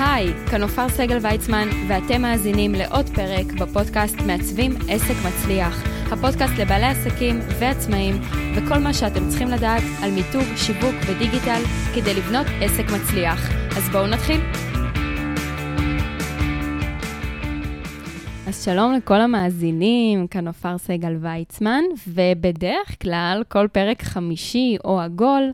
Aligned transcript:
היי, 0.00 0.32
כאן 0.50 0.62
עופר 0.62 0.88
סגל 0.88 1.18
ויצמן, 1.22 1.68
ואתם 1.88 2.22
מאזינים 2.22 2.72
לעוד 2.74 3.06
פרק 3.14 3.52
בפודקאסט 3.60 4.16
מעצבים 4.26 4.72
עסק 4.88 5.14
מצליח. 5.26 5.82
הפודקאסט 6.12 6.52
לבעלי 6.58 6.86
עסקים 6.86 7.38
ועצמאים, 7.60 8.14
וכל 8.56 8.78
מה 8.78 8.94
שאתם 8.94 9.28
צריכים 9.28 9.48
לדעת 9.48 9.82
על 10.02 10.10
מיתוג, 10.10 10.44
שיווק 10.56 10.94
ודיגיטל 11.06 11.62
כדי 11.94 12.14
לבנות 12.14 12.46
עסק 12.60 12.84
מצליח. 12.84 13.50
אז 13.76 13.88
בואו 13.92 14.06
נתחיל. 14.06 14.40
אז 18.48 18.64
שלום 18.64 18.94
לכל 18.94 19.20
המאזינים, 19.20 20.26
כאן 20.26 20.46
עופר 20.46 20.78
סגל 20.78 21.16
ויצמן, 21.20 21.82
ובדרך 22.08 23.02
כלל, 23.02 23.42
כל 23.48 23.68
פרק 23.72 24.02
חמישי 24.02 24.76
או 24.84 25.00
עגול, 25.00 25.52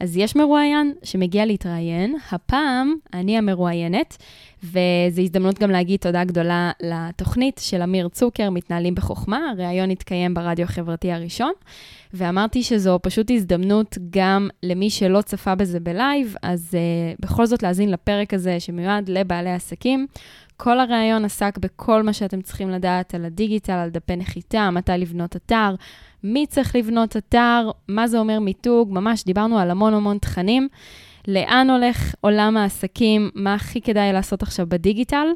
אז 0.00 0.16
יש 0.16 0.36
מרואיין 0.36 0.94
שמגיע 1.02 1.46
להתראיין, 1.46 2.16
הפעם 2.30 2.94
אני 3.14 3.38
המרואיינת, 3.38 4.16
וזו 4.64 5.22
הזדמנות 5.22 5.58
גם 5.58 5.70
להגיד 5.70 6.00
תודה 6.00 6.24
גדולה 6.24 6.70
לתוכנית 6.82 7.60
של 7.62 7.82
אמיר 7.82 8.08
צוקר, 8.08 8.50
מתנהלים 8.50 8.94
בחוכמה, 8.94 9.50
הראיון 9.50 9.90
התקיים 9.90 10.34
ברדיו 10.34 10.64
החברתי 10.64 11.12
הראשון, 11.12 11.52
ואמרתי 12.14 12.62
שזו 12.62 12.98
פשוט 13.02 13.30
הזדמנות 13.30 13.98
גם 14.10 14.48
למי 14.62 14.90
שלא 14.90 15.20
צפה 15.22 15.54
בזה 15.54 15.80
בלייב, 15.80 16.34
אז 16.42 16.70
uh, 16.70 17.22
בכל 17.22 17.46
זאת 17.46 17.62
להאזין 17.62 17.90
לפרק 17.90 18.34
הזה 18.34 18.60
שמיועד 18.60 19.08
לבעלי 19.08 19.52
עסקים. 19.52 20.06
כל 20.56 20.80
הראיון 20.80 21.24
עסק 21.24 21.58
בכל 21.58 22.02
מה 22.02 22.12
שאתם 22.12 22.40
צריכים 22.40 22.70
לדעת 22.70 23.14
על 23.14 23.24
הדיגיטל, 23.24 23.72
על 23.72 23.90
דפי 23.90 24.16
נחיתה, 24.16 24.70
מתי 24.70 24.92
לבנות 24.98 25.36
אתר, 25.36 25.74
מי 26.24 26.46
צריך 26.46 26.76
לבנות 26.76 27.16
אתר, 27.16 27.70
מה 27.88 28.08
זה 28.08 28.18
אומר 28.18 28.40
מיתוג, 28.40 28.92
ממש 28.92 29.24
דיברנו 29.24 29.58
על 29.58 29.70
המון 29.70 29.94
המון 29.94 30.18
תכנים. 30.18 30.68
לאן 31.28 31.70
הולך 31.70 32.14
עולם 32.20 32.56
העסקים, 32.56 33.30
מה 33.34 33.54
הכי 33.54 33.80
כדאי 33.80 34.12
לעשות 34.12 34.42
עכשיו 34.42 34.66
בדיגיטל. 34.68 35.26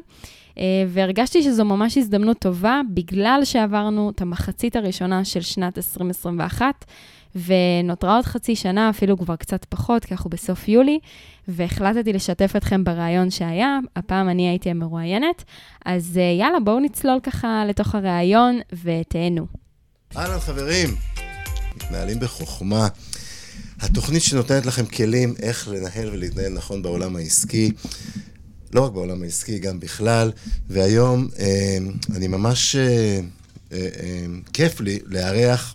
Uh, 0.55 0.57
והרגשתי 0.87 1.43
שזו 1.43 1.65
ממש 1.65 1.97
הזדמנות 1.97 2.39
טובה, 2.39 2.81
בגלל 2.93 3.41
שעברנו 3.43 4.09
את 4.09 4.21
המחצית 4.21 4.75
הראשונה 4.75 5.25
של 5.25 5.41
שנת 5.41 5.77
2021, 5.77 6.85
ונותרה 7.35 8.15
עוד 8.15 8.25
חצי 8.25 8.55
שנה, 8.55 8.89
אפילו 8.89 9.17
כבר 9.17 9.35
קצת 9.35 9.65
פחות, 9.65 10.05
כי 10.05 10.13
אנחנו 10.13 10.29
בסוף 10.29 10.67
יולי, 10.67 10.99
והחלטתי 11.47 12.13
לשתף 12.13 12.53
אתכם 12.57 12.83
ברעיון 12.83 13.29
שהיה, 13.29 13.79
הפעם 13.95 14.29
אני 14.29 14.49
הייתי 14.49 14.69
המרואיינת, 14.69 15.43
אז 15.85 16.19
uh, 16.19 16.39
יאללה, 16.39 16.59
בואו 16.59 16.79
נצלול 16.79 17.19
ככה 17.19 17.63
לתוך 17.67 17.95
הרעיון 17.95 18.59
ותהנו. 18.83 19.64
אהלן 20.17 20.39
חברים, 20.39 20.95
מתנהלים 21.75 22.19
בחוכמה. 22.19 22.87
התוכנית 23.79 24.23
שנותנת 24.23 24.65
לכם 24.65 24.85
כלים 24.85 25.33
איך 25.39 25.67
לנהל 25.67 26.09
ולהתנהל 26.09 26.53
נכון 26.53 26.81
בעולם 26.81 27.15
העסקי, 27.15 27.71
לא 28.73 28.81
רק 28.81 28.91
בעולם 28.91 29.23
העסקי, 29.23 29.59
גם 29.59 29.79
בכלל, 29.79 30.31
והיום 30.69 31.27
אה, 31.39 31.77
אני 32.15 32.27
ממש, 32.27 32.75
אה, 32.75 33.19
אה, 33.71 34.25
כיף 34.53 34.79
לי 34.79 34.99
לארח 35.05 35.73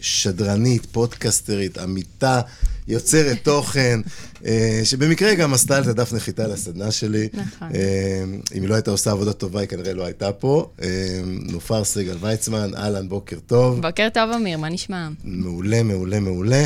שדרנית, 0.00 0.86
פודקסטרית, 0.92 1.78
עמיתה, 1.78 2.40
יוצרת 2.88 3.36
תוכן, 3.42 4.00
אה, 4.46 4.80
שבמקרה 4.84 5.34
גם 5.34 5.54
עשתה 5.54 5.78
את 5.78 5.86
הדף 5.86 6.12
נחיתה 6.12 6.46
לסדנה 6.46 6.90
שלי. 6.90 7.28
נכון. 7.32 7.68
אה, 7.74 8.24
אם 8.54 8.62
היא 8.62 8.68
לא 8.68 8.74
הייתה 8.74 8.90
עושה 8.90 9.10
עבודה 9.10 9.32
טובה, 9.32 9.60
היא 9.60 9.68
כנראה 9.68 9.92
לא 9.92 10.04
הייתה 10.04 10.32
פה. 10.32 10.70
אה, 10.82 10.88
נופר 11.24 11.84
סגל 11.84 12.16
ויצמן, 12.20 12.70
אהלן, 12.76 13.08
בוקר 13.08 13.36
טוב. 13.46 13.82
בוקר 13.82 14.08
טוב, 14.14 14.30
אמיר, 14.30 14.58
מה 14.58 14.68
נשמע? 14.68 15.08
מעולה, 15.24 15.82
מעולה, 15.82 16.20
מעולה. 16.20 16.64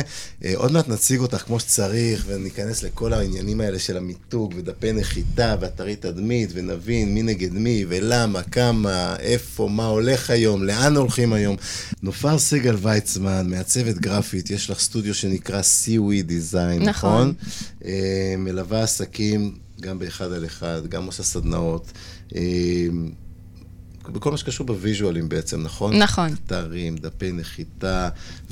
עוד 0.55 0.71
מעט 0.71 0.87
נציג 0.87 1.19
אותך 1.19 1.37
כמו 1.37 1.59
שצריך, 1.59 2.23
וניכנס 2.27 2.83
לכל 2.83 3.13
העניינים 3.13 3.61
האלה 3.61 3.79
של 3.79 3.97
המיתוג, 3.97 4.53
ודפי 4.57 4.91
נחיתה, 4.91 5.55
ואתרי 5.59 5.95
תדמית, 5.95 6.49
ונבין 6.53 7.13
מי 7.13 7.21
נגד 7.23 7.53
מי, 7.53 7.85
ולמה, 7.87 8.43
כמה, 8.43 9.15
איפה, 9.19 9.67
מה 9.71 9.85
הולך 9.85 10.29
היום, 10.29 10.63
לאן 10.63 10.95
הולכים 10.95 11.33
היום. 11.33 11.55
נופר 12.03 12.39
סגל 12.39 12.75
ויצמן, 12.81 13.49
מעצבת 13.49 13.97
גרפית, 13.97 14.49
יש 14.49 14.69
לך 14.69 14.79
סטודיו 14.79 15.13
שנקרא 15.13 15.61
Seaweed 16.13 16.29
Design, 16.29 16.83
נכון? 16.83 16.87
נכון? 16.89 17.33
אה, 17.85 18.35
מלווה 18.37 18.83
עסקים 18.83 19.55
גם 19.81 19.99
באחד 19.99 20.31
על 20.31 20.45
אחד, 20.45 20.81
גם 20.89 21.05
עושה 21.05 21.23
סדנאות. 21.23 21.91
אה, 22.35 22.41
בכל 24.11 24.31
מה 24.31 24.37
שקשור 24.37 24.67
בוויז'ואלים 24.67 25.29
בעצם, 25.29 25.61
נכון? 25.61 25.97
נכון. 25.97 26.33
אתרים, 26.45 26.97
דפי 26.97 27.31
נחיתה, 27.31 28.09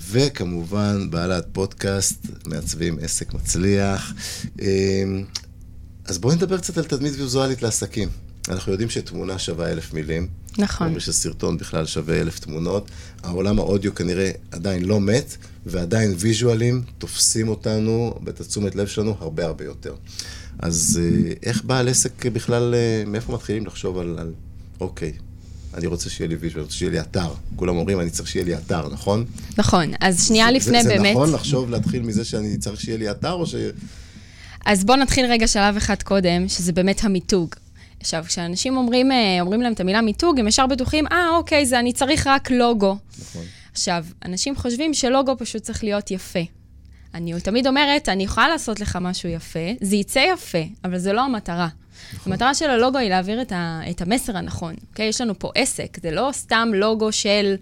וכמובן, 0.10 1.10
בעלת 1.10 1.46
פודקאסט, 1.52 2.28
מעצבים 2.46 2.98
עסק 3.02 3.34
מצליח. 3.34 4.14
אה, 4.62 5.04
אז 6.06 6.18
בואי 6.18 6.36
נדבר 6.36 6.58
קצת 6.58 6.78
על 6.78 6.84
תדמית 6.84 7.14
ויזואלית 7.18 7.62
לעסקים. 7.62 8.10
אנחנו 8.50 8.72
יודעים 8.72 8.90
שתמונה 8.90 9.40
שווה 9.40 9.72
אלף 9.72 9.94
מילים. 9.94 10.28
נכון. 10.58 10.88
אומרים 10.88 11.00
שסרטון 11.00 11.58
בכלל 11.58 11.86
שווה 11.86 12.22
אלף 12.22 12.40
תמונות. 12.40 12.90
העולם 13.24 13.60
האודיו 13.60 13.96
כנראה 13.96 14.32
עדיין 14.52 14.86
לא 14.86 15.00
מת, 15.00 15.38
ועדיין 15.66 16.14
ויז'ואלים 16.18 16.82
תופסים 16.98 17.48
אותנו, 17.50 18.20
ואת 18.26 18.40
התשומת 18.42 18.76
לב 18.76 18.88
שלנו, 18.88 19.16
הרבה 19.20 19.46
הרבה 19.46 19.66
יותר. 19.66 19.96
אז 20.60 21.00
אה, 21.04 21.34
איך 21.44 21.64
בעל 21.64 21.88
עסק 21.88 22.26
בכלל, 22.26 22.76
אה, 22.76 23.04
מאיפה 23.08 23.34
מתחילים 23.34 23.66
לחשוב 23.66 23.98
על, 23.98 24.16
על 24.20 24.34
אוקיי, 24.80 25.14
אני 25.74 25.88
רוצה 25.88 26.10
שיהיה 26.10 26.28
לי 26.28 26.36
ויז'ואל, 26.36 26.70
שיהיה 26.70 26.92
לי 26.92 27.00
אתר. 27.00 27.34
כולם 27.56 27.78
אומרים, 27.78 28.00
אני 28.00 28.10
צריך 28.10 28.30
שיהיה 28.30 28.46
לי 28.46 28.56
אתר, 28.56 28.90
נכון? 28.90 29.26
נכון, 29.58 29.92
אז 30.00 30.28
שנייה 30.28 30.46
זה, 30.46 30.52
לפני 30.52 30.84
זה, 30.84 30.90
באמת... 30.90 31.04
זה 31.04 31.12
נכון 31.12 31.32
לחשוב, 31.32 31.70
להתחיל 31.70 32.02
מזה 32.02 32.26
שאני 32.26 32.58
צריך 32.58 32.82
שיהיה 32.82 32.98
לי 32.98 33.12
אתר, 33.12 33.32
או 33.32 33.46
ש... 33.46 33.56
אז 34.66 34.84
בואו 34.84 34.98
נתחיל 34.98 35.26
רגע 35.26 35.48
שלב 35.48 35.76
אחד 35.78 36.04
קודם, 36.04 36.48
שזה 36.48 36.74
באמת 36.74 37.04
המיתוג. 37.04 37.56
עכשיו, 38.02 38.24
כשאנשים 38.28 38.78
אומרים, 38.78 39.12
אה, 39.12 39.38
אומרים 39.42 39.62
להם 39.62 39.74
את 39.74 39.80
המילה 39.80 40.02
מיתוג, 40.02 40.40
הם 40.40 40.48
ישר 40.48 40.68
בטוחים, 40.68 41.08
אה, 41.08 41.30
אוקיי, 41.36 41.66
זה 41.66 41.80
אני 41.80 41.94
צריך 41.94 42.28
רק 42.28 42.52
לוגו. 42.52 42.98
נכון. 43.22 43.42
עכשיו, 43.72 44.06
אנשים 44.26 44.56
חושבים 44.56 44.94
שלוגו 44.94 45.38
פשוט 45.38 45.62
צריך 45.62 45.84
להיות 45.84 46.12
יפה. 46.12 46.40
אני 47.14 47.34
תמיד 47.44 47.68
אומרת, 47.68 48.10
אני 48.10 48.24
יכולה 48.24 48.48
לעשות 48.48 48.80
לך 48.80 48.98
משהו 49.02 49.30
יפה, 49.30 49.60
זה 49.82 49.96
יצא 49.96 50.20
יפה, 50.34 50.58
אבל 50.86 50.98
זה 50.98 51.14
לא 51.14 51.22
המטרה. 51.22 51.68
נכון. 52.14 52.32
המטרה 52.34 52.54
של 52.54 52.70
הלוגו 52.70 52.98
היא 52.98 53.10
להעביר 53.10 53.42
את, 53.42 53.52
ה, 53.52 53.82
את 53.90 54.02
המסר 54.02 54.38
הנכון, 54.38 54.76
אוקיי? 54.90 55.06
יש 55.06 55.22
לנו 55.22 55.40
פה 55.40 55.52
עסק, 55.56 55.98
זה 56.02 56.12
לא 56.12 56.30
סתם 56.34 56.70
לוגו 56.74 57.12
של, 57.12 57.56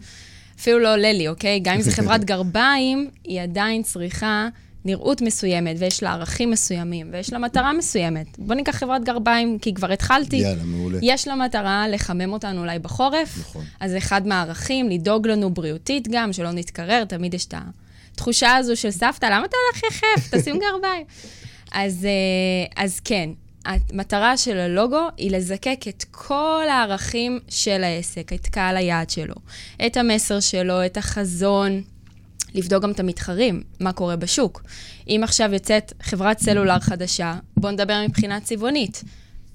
אפילו 0.60 0.80
לא 0.80 0.94
עולה 0.94 1.14
לי, 1.14 1.28
אוקיי? 1.28 1.60
גם 1.60 1.76
אם 1.76 1.82
זו 1.82 1.92
חברת 2.02 2.24
גרביים, 2.24 3.10
היא 3.24 3.42
עדיין 3.42 3.84
צריכה 3.84 4.48
נראות 4.85 5.22
מסוימת, 5.22 5.75
ויש 5.79 6.03
לה 6.03 6.13
ערכים 6.13 6.51
מסוימים, 6.51 7.09
ויש 7.12 7.34
לה 7.34 7.40
מטרה 7.40 7.73
מסוימת. 7.73 8.28
בוא 8.38 8.56
ניקח 8.56 8.75
חברת 8.75 9.03
גרביים, 9.03 9.59
כי 9.59 9.73
כבר 9.73 9.91
התחלתי. 9.91 10.35
יאללה, 10.35 10.63
מעולה. 10.63 10.97
יש 11.01 11.28
לה 11.28 11.35
מטרה 11.35 11.88
לחמם 11.88 12.34
אותנו 12.34 12.62
אולי 12.62 12.79
בחורף. 12.79 13.38
נכון. 13.40 13.66
אז 13.79 13.97
אחד 13.97 14.28
מהערכים, 14.28 14.90
לדאוג 14.90 15.28
לנו 15.28 15.50
בריאותית 15.50 16.07
גם, 16.12 16.34
שלא 16.34 16.51
נתקרר, 16.51 17.06
תמיד 17.06 17.34
יש 17.34 17.45
את 17.45 17.53
התחושה 18.13 18.56
הזו 18.56 18.75
של 18.75 18.91
סבתא, 18.91 19.25
למה 19.25 19.45
אתה 19.45 19.56
הולך 19.72 19.84
יחף? 19.84 20.28
תשים 20.35 20.59
גרביים. 20.59 21.06
אז, 21.72 22.06
אה, 22.06 22.84
אז 22.84 23.00
כן, 23.00 23.29
המטרה 23.66 24.38
של 24.38 24.57
הלוגו 24.57 25.07
היא 25.17 25.31
לזקק 25.31 25.79
את 25.90 26.06
כל 26.11 26.63
הערכים 26.69 27.40
של 27.50 27.84
העסק, 27.84 28.34
את 28.34 28.47
קהל 28.47 28.78
היעד 28.78 29.09
שלו, 29.09 29.35
את 29.85 29.97
המסר 29.97 30.40
שלו, 30.40 30.85
את 30.85 30.97
החזון. 30.97 31.81
לבדוק 32.54 32.84
גם 32.84 32.92
את 32.92 33.00
המתחרים, 33.00 33.64
מה 33.80 33.94
קורה 33.94 34.16
בשוק. 34.16 34.64
אם 35.08 35.22
עכשיו 35.24 35.54
יוצאת 35.54 35.94
חברת 36.02 36.40
סלולר 36.40 36.80
חדשה, 36.80 37.40
בואו 37.58 37.72
נדבר 37.72 38.02
מבחינה 38.08 38.42
צבעונית. 38.42 39.04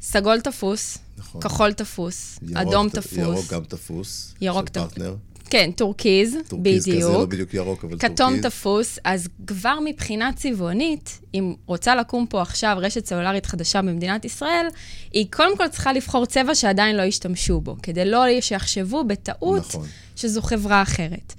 סגול 0.02 0.40
תפוס, 0.40 0.98
נכון. 1.18 1.40
כחול 1.40 1.72
תפוס, 1.72 2.38
ירוק, 2.42 2.56
אדום 2.56 2.88
ת, 2.88 2.94
תפוס. 2.94 3.18
ירוק 3.18 3.52
גם 3.52 3.64
תפוס, 3.64 4.34
ירוק 4.40 4.68
של 4.68 4.74
פרטנר. 4.74 5.14
כן, 5.50 5.70
טורקיז, 5.76 6.36
טורקיז 6.48 6.82
בדיוק. 6.82 6.98
טורקיז 6.98 7.04
כזה, 7.04 7.18
לא 7.18 7.26
בדיוק 7.26 7.54
ירוק, 7.54 7.84
אבל 7.84 7.98
טורקיז. 7.98 8.10
כתום 8.10 8.40
תפוס, 8.40 8.98
אז 9.04 9.28
כבר 9.46 9.78
מבחינה 9.84 10.30
צבעונית, 10.36 11.20
אם 11.34 11.54
רוצה 11.66 11.96
לקום 11.96 12.26
פה 12.26 12.42
עכשיו 12.42 12.76
רשת 12.80 13.06
סלולרית 13.06 13.46
חדשה 13.46 13.82
במדינת 13.82 14.24
ישראל, 14.24 14.66
היא 15.12 15.26
קודם 15.32 15.56
כל 15.56 15.68
צריכה 15.68 15.92
לבחור 15.92 16.26
צבע 16.26 16.54
שעדיין 16.54 16.96
לא 16.96 17.02
השתמשו 17.02 17.60
בו, 17.60 17.76
כדי 17.82 18.04
לא 18.04 18.40
שיחשבו 18.40 19.04
בטעות 19.04 19.66
נכון. 19.68 19.86
שזו 20.16 20.42
חברה 20.42 20.82
אחרת. 20.82 21.34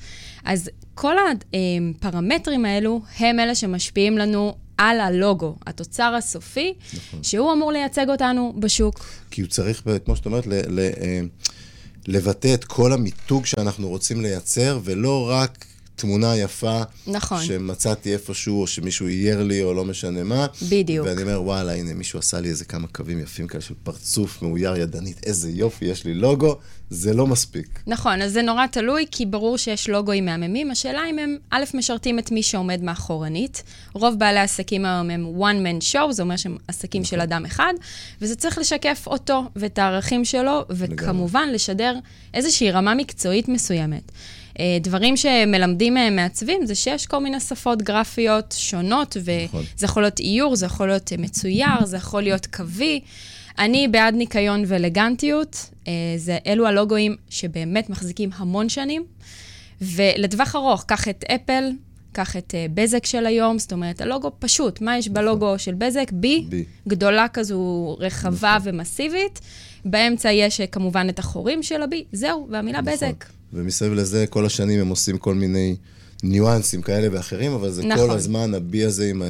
אז 0.45 0.69
כל 0.95 1.15
הפרמטרים 1.99 2.65
האלו 2.65 3.01
הם 3.19 3.39
אלה 3.39 3.55
שמשפיעים 3.55 4.17
לנו 4.17 4.55
על 4.77 4.99
הלוגו, 4.99 5.55
התוצר 5.67 6.15
הסופי, 6.17 6.73
נכון. 6.93 7.23
שהוא 7.23 7.53
אמור 7.53 7.71
לייצג 7.71 8.09
אותנו 8.09 8.53
בשוק. 8.59 9.05
כי 9.31 9.41
הוא 9.41 9.49
צריך, 9.49 9.83
כמו 10.05 10.15
שאת 10.15 10.25
אומרת, 10.25 10.47
ל, 10.47 10.53
ל, 10.67 10.79
אה, 10.79 11.21
לבטא 12.07 12.53
את 12.53 12.63
כל 12.63 12.93
המיתוג 12.93 13.45
שאנחנו 13.45 13.87
רוצים 13.87 14.21
לייצר, 14.21 14.79
ולא 14.83 15.29
רק 15.29 15.65
תמונה 15.95 16.37
יפה, 16.37 16.81
נכון. 17.07 17.43
שמצאתי 17.43 18.13
איפשהו, 18.13 18.61
או 18.61 18.67
שמישהו 18.67 19.07
אייר 19.07 19.43
לי, 19.43 19.63
או 19.63 19.73
לא 19.73 19.85
משנה 19.85 20.23
מה. 20.23 20.47
בדיוק. 20.69 21.07
ואני 21.07 21.21
אומר, 21.21 21.41
וואלה, 21.41 21.73
הנה, 21.73 21.93
מישהו 21.93 22.19
עשה 22.19 22.39
לי 22.39 22.49
איזה 22.49 22.65
כמה 22.65 22.87
קווים 22.87 23.19
יפים 23.19 23.47
כאלה 23.47 23.61
של 23.61 23.73
פרצוף 23.83 24.41
מאויר 24.41 24.75
ידנית, 24.75 25.25
איזה 25.25 25.51
יופי, 25.51 25.85
יש 25.85 26.05
לי 26.05 26.13
לוגו, 26.13 26.55
זה 26.89 27.13
לא 27.13 27.27
מספיק. 27.27 27.79
נכון, 27.87 28.21
אז 28.21 28.33
זה 28.33 28.41
נורא 28.41 28.67
תלוי, 28.67 29.05
כי 29.11 29.25
ברור 29.25 29.57
שיש 29.57 29.89
לוגוים 29.89 30.25
מהממים. 30.25 30.71
השאלה 30.71 31.01
אם 31.09 31.19
הם, 31.19 31.37
א', 31.49 31.63
משרתים 31.73 32.19
את 32.19 32.31
מי 32.31 32.43
שעומד 32.43 32.83
מאחורנית. 32.83 33.63
רוב 33.93 34.19
בעלי 34.19 34.39
העסקים 34.39 34.85
היום 34.85 35.09
הם 35.09 35.33
one 35.39 35.65
man 35.65 35.93
show, 35.93 36.11
זה 36.11 36.23
אומר 36.23 36.37
שהם 36.37 36.57
עסקים 36.67 37.01
נכון. 37.01 37.09
של 37.09 37.21
אדם 37.21 37.45
אחד, 37.45 37.73
וזה 38.21 38.35
צריך 38.35 38.57
לשקף 38.57 39.03
אותו 39.07 39.43
ואת 39.55 39.79
הערכים 39.79 40.25
שלו, 40.25 40.61
וכמובן 40.69 41.49
לשדר 41.53 41.95
איזושהי 42.33 42.71
רמה 42.71 42.95
מקצועית 42.95 43.47
מסוימת. 43.47 44.11
אה, 44.59 44.77
דברים 44.81 45.17
שמלמדים 45.17 45.97
אה, 45.97 46.09
מעצבים 46.09 46.65
זה 46.65 46.75
שיש 46.75 47.05
כל 47.05 47.19
מיני 47.19 47.39
שפות 47.39 47.81
גרפיות 47.81 48.55
שונות, 48.57 49.17
נכון. 49.17 49.63
וזה 49.75 49.85
יכול 49.85 50.03
להיות 50.03 50.19
איור, 50.19 50.55
זה 50.55 50.65
יכול 50.65 50.87
להיות 50.87 51.11
אה, 51.11 51.17
מצויר, 51.17 51.85
זה 51.85 51.97
יכול 51.97 52.23
להיות 52.23 52.45
קווי. 52.45 52.99
אני 53.59 53.87
בעד 53.87 54.15
ניקיון 54.15 54.63
ואלגנטיות, 54.67 55.69
זה, 56.17 56.37
אלו 56.47 56.67
הלוגוים 56.67 57.15
שבאמת 57.29 57.89
מחזיקים 57.89 58.29
המון 58.35 58.69
שנים. 58.69 59.03
ולטווח 59.81 60.55
ארוך, 60.55 60.83
קח 60.87 61.07
את 61.07 61.23
אפל, 61.23 61.71
קח 62.11 62.35
את 62.35 62.55
בזק 62.73 63.05
של 63.05 63.25
היום, 63.25 63.59
זאת 63.59 63.73
אומרת, 63.73 64.01
הלוגו 64.01 64.31
פשוט. 64.39 64.81
מה 64.81 64.97
יש 64.97 65.09
בלוגו 65.09 65.45
נכון. 65.45 65.57
של 65.57 65.73
בזק? 65.73 66.09
B, 66.09 66.25
B. 66.51 66.53
גדולה 66.87 67.27
כזו, 67.27 67.95
רחבה 67.99 68.55
נכון. 68.59 68.73
ומסיבית. 68.73 69.41
באמצע 69.85 70.31
יש 70.31 70.61
כמובן 70.61 71.09
את 71.09 71.19
החורים 71.19 71.63
של 71.63 71.81
ה-B, 71.81 71.95
זהו, 72.11 72.47
והמילה 72.49 72.81
נכון. 72.81 72.93
בזק. 72.93 73.25
ומסביב 73.55 73.93
לזה, 73.93 74.27
כל 74.27 74.45
השנים 74.45 74.79
הם 74.79 74.87
עושים 74.87 75.17
כל 75.17 75.35
מיני 75.35 75.75
ניואנסים 76.23 76.81
כאלה 76.81 77.07
ואחרים, 77.11 77.51
אבל 77.51 77.69
זה 77.71 77.85
נכון. 77.85 78.07
כל 78.07 78.15
הזמן 78.15 78.53
הבי 78.53 78.83
הזה 78.83 79.09
עם, 79.09 79.21
ה... 79.21 79.25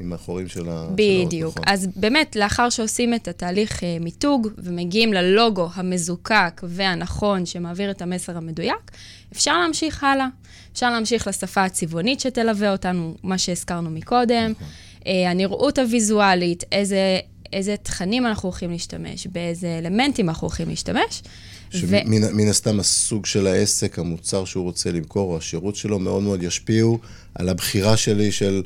עם 0.00 0.12
החורים 0.12 0.48
של 0.48 0.68
ה... 0.68 0.88
בדיוק. 0.94 1.58
נכון. 1.58 1.64
אז 1.66 1.88
באמת, 1.96 2.36
לאחר 2.36 2.70
שעושים 2.70 3.14
את 3.14 3.28
התהליך 3.28 3.78
uh, 3.78 3.82
מיתוג 4.00 4.48
ומגיעים 4.58 5.12
ללוגו 5.12 5.68
המזוקק 5.74 6.60
והנכון 6.64 7.46
שמעביר 7.46 7.90
את 7.90 8.02
המסר 8.02 8.36
המדויק, 8.36 8.90
אפשר 9.32 9.58
להמשיך 9.58 10.04
הלאה. 10.04 10.26
אפשר 10.72 10.90
להמשיך 10.90 11.26
לשפה 11.26 11.64
הצבעונית 11.64 12.20
שתלווה 12.20 12.72
אותנו, 12.72 13.14
מה 13.22 13.38
שהזכרנו 13.38 13.90
מקודם, 13.90 14.50
נכון. 14.50 14.66
uh, 15.00 15.06
הנראות 15.28 15.78
הוויזואלית, 15.78 16.64
איזה, 16.72 17.18
איזה 17.52 17.76
תכנים 17.82 18.26
אנחנו 18.26 18.48
הולכים 18.48 18.70
להשתמש, 18.70 19.26
באיזה 19.26 19.78
אלמנטים 19.78 20.28
אנחנו 20.28 20.46
הולכים 20.46 20.68
להשתמש. 20.68 21.22
שמן 21.70 22.46
ו... 22.46 22.50
הסתם 22.50 22.80
הסוג 22.80 23.26
של 23.26 23.46
העסק, 23.46 23.98
המוצר 23.98 24.44
שהוא 24.44 24.64
רוצה 24.64 24.92
למכור, 24.92 25.32
או 25.32 25.38
השירות 25.38 25.76
שלו, 25.76 25.98
מאוד 25.98 26.22
מאוד 26.22 26.42
ישפיעו 26.42 26.98
על 27.34 27.48
הבחירה 27.48 27.96
שלי 27.96 28.32
של 28.32 28.62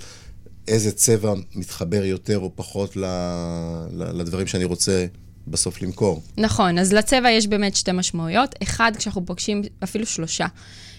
איזה 0.69 0.93
צבע 0.93 1.35
מתחבר 1.55 2.05
יותר 2.05 2.39
או 2.39 2.51
פחות 2.55 2.97
ל... 2.97 3.05
לדברים 3.93 4.47
שאני 4.47 4.65
רוצה 4.65 5.07
בסוף 5.47 5.83
למכור. 5.83 6.23
נכון, 6.37 6.79
אז 6.79 6.93
לצבע 6.93 7.31
יש 7.31 7.47
באמת 7.47 7.77
שתי 7.77 7.93
משמעויות. 7.93 8.55
אחד, 8.63 8.93
כשאנחנו 8.99 9.27
פוגשים 9.27 9.63
אפילו 9.85 10.07
שלושה. 10.07 10.47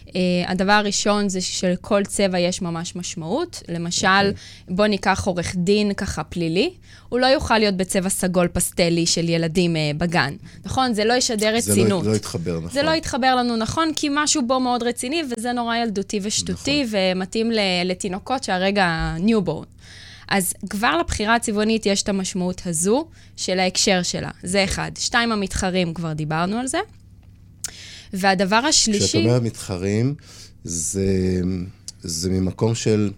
Uh, 0.07 0.13
הדבר 0.47 0.71
הראשון 0.71 1.29
זה 1.29 1.41
שלכל 1.41 2.03
צבע 2.05 2.39
יש 2.39 2.61
ממש 2.61 2.95
משמעות. 2.95 3.63
למשל, 3.67 4.07
okay. 4.07 4.27
אוקיי. 4.27 4.75
בוא 4.75 4.87
ניקח 4.87 5.23
עורך 5.27 5.55
דין 5.55 5.93
ככה 5.93 6.23
פלילי, 6.23 6.73
הוא 7.09 7.19
לא 7.19 7.25
יוכל 7.25 7.57
להיות 7.57 7.75
בצבע 7.75 8.09
סגול 8.09 8.47
פסטלי 8.47 9.05
של 9.05 9.29
ילדים 9.29 9.75
uh, 9.75 9.97
בגן, 9.97 10.33
נכון? 10.65 10.93
זה 10.93 11.05
לא 11.05 11.13
ישדר 11.13 11.55
רצינות. 11.55 12.03
זה 12.03 12.09
לא, 12.09 12.11
לא 12.11 12.17
יתחבר, 12.17 12.57
נכון. 12.57 12.69
זה 12.69 12.83
לא 12.83 12.91
יתחבר 12.91 13.35
לנו, 13.35 13.57
נכון? 13.57 13.91
כי 13.95 14.07
משהו 14.11 14.47
בו 14.47 14.59
מאוד 14.59 14.83
רציני, 14.83 15.23
וזה 15.37 15.51
נורא 15.51 15.75
ילדותי 15.75 16.19
ושטותי, 16.23 16.83
נכון. 16.83 16.99
ומתאים 16.99 17.51
לתינוקות 17.85 18.43
שהרגע 18.43 19.15
newborn. 19.19 19.65
אז 20.31 20.53
כבר 20.69 20.97
לבחירה 20.97 21.35
הצבעונית 21.35 21.85
יש 21.85 22.03
את 22.03 22.09
המשמעות 22.09 22.61
הזו 22.65 23.07
של 23.37 23.59
ההקשר 23.59 24.03
שלה. 24.03 24.29
זה 24.43 24.63
אחד. 24.63 24.91
שתיים, 24.99 25.31
המתחרים, 25.31 25.93
כבר 25.93 26.13
דיברנו 26.13 26.57
על 26.57 26.67
זה. 26.67 26.77
והדבר 28.13 28.55
השלישי... 28.55 29.07
כשאת 29.07 29.25
אומרת 29.25 29.41
מתחרים, 29.41 30.15
זה, 30.63 31.41
זה 32.01 32.29
ממקום 32.29 32.75
של... 32.75 33.11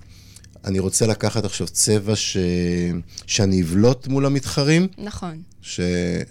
אני 0.66 0.80
רוצה 0.80 1.08
לקחת 1.08 1.46
עכשיו 1.46 1.68
צבע 1.68 2.16
ש... 2.16 2.38
שאני 3.28 3.62
אבלוט 3.62 4.08
מול 4.08 4.26
המתחרים. 4.26 4.88
נכון. 4.98 5.42
ש... 5.62 5.80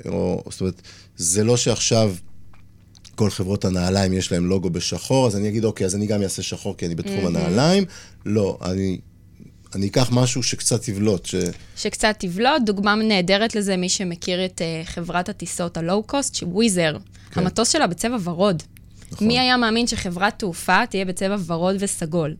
או, 0.09 0.43
זאת 0.51 0.61
אומרת, 0.61 0.83
זה 1.17 1.45
לא 1.45 1.57
שעכשיו 1.57 2.15
כל 3.15 3.31
חברות 3.31 3.65
הנעליים 3.65 4.13
יש 4.13 4.33
להם 4.33 4.47
לוגו 4.47 4.71
בשחור, 4.71 5.27
אז 5.27 5.37
אני 5.37 5.49
אגיד, 5.49 5.65
אוקיי, 5.65 5.87
אז 5.87 5.95
אני 5.95 6.07
גם 6.07 6.23
אעשה 6.23 6.43
שחור 6.43 6.77
כי 6.77 6.87
אני 6.87 6.95
בתחום 6.95 7.25
mm-hmm. 7.25 7.27
הנעליים. 7.27 7.85
לא, 8.27 8.59
אני 8.65 8.99
אני 9.75 9.87
אקח 9.87 10.09
משהו 10.13 10.43
שקצת 10.43 10.89
יבלוט. 10.89 11.27
ש... 11.27 11.35
שקצת 11.77 12.25
יבלוט. 12.25 12.63
דוגמה 12.67 12.95
נהדרת 12.95 13.55
לזה, 13.55 13.77
מי 13.77 13.89
שמכיר 13.89 14.45
את 14.45 14.61
uh, 14.61 14.87
חברת 14.89 15.29
הטיסות 15.29 15.77
הלואו-קוסט, 15.77 16.35
שוויזר, 16.35 16.97
כן. 17.31 17.41
המטוס 17.41 17.69
שלה 17.69 17.87
בצבע 17.87 18.17
ורוד. 18.25 18.63
נכון. 19.13 19.27
מי 19.27 19.39
היה 19.39 19.57
מאמין 19.57 19.87
שחברת 19.87 20.39
תעופה 20.39 20.87
תהיה 20.87 21.05
בצבע 21.05 21.37
ורוד 21.47 21.77
וסגול? 21.79 22.35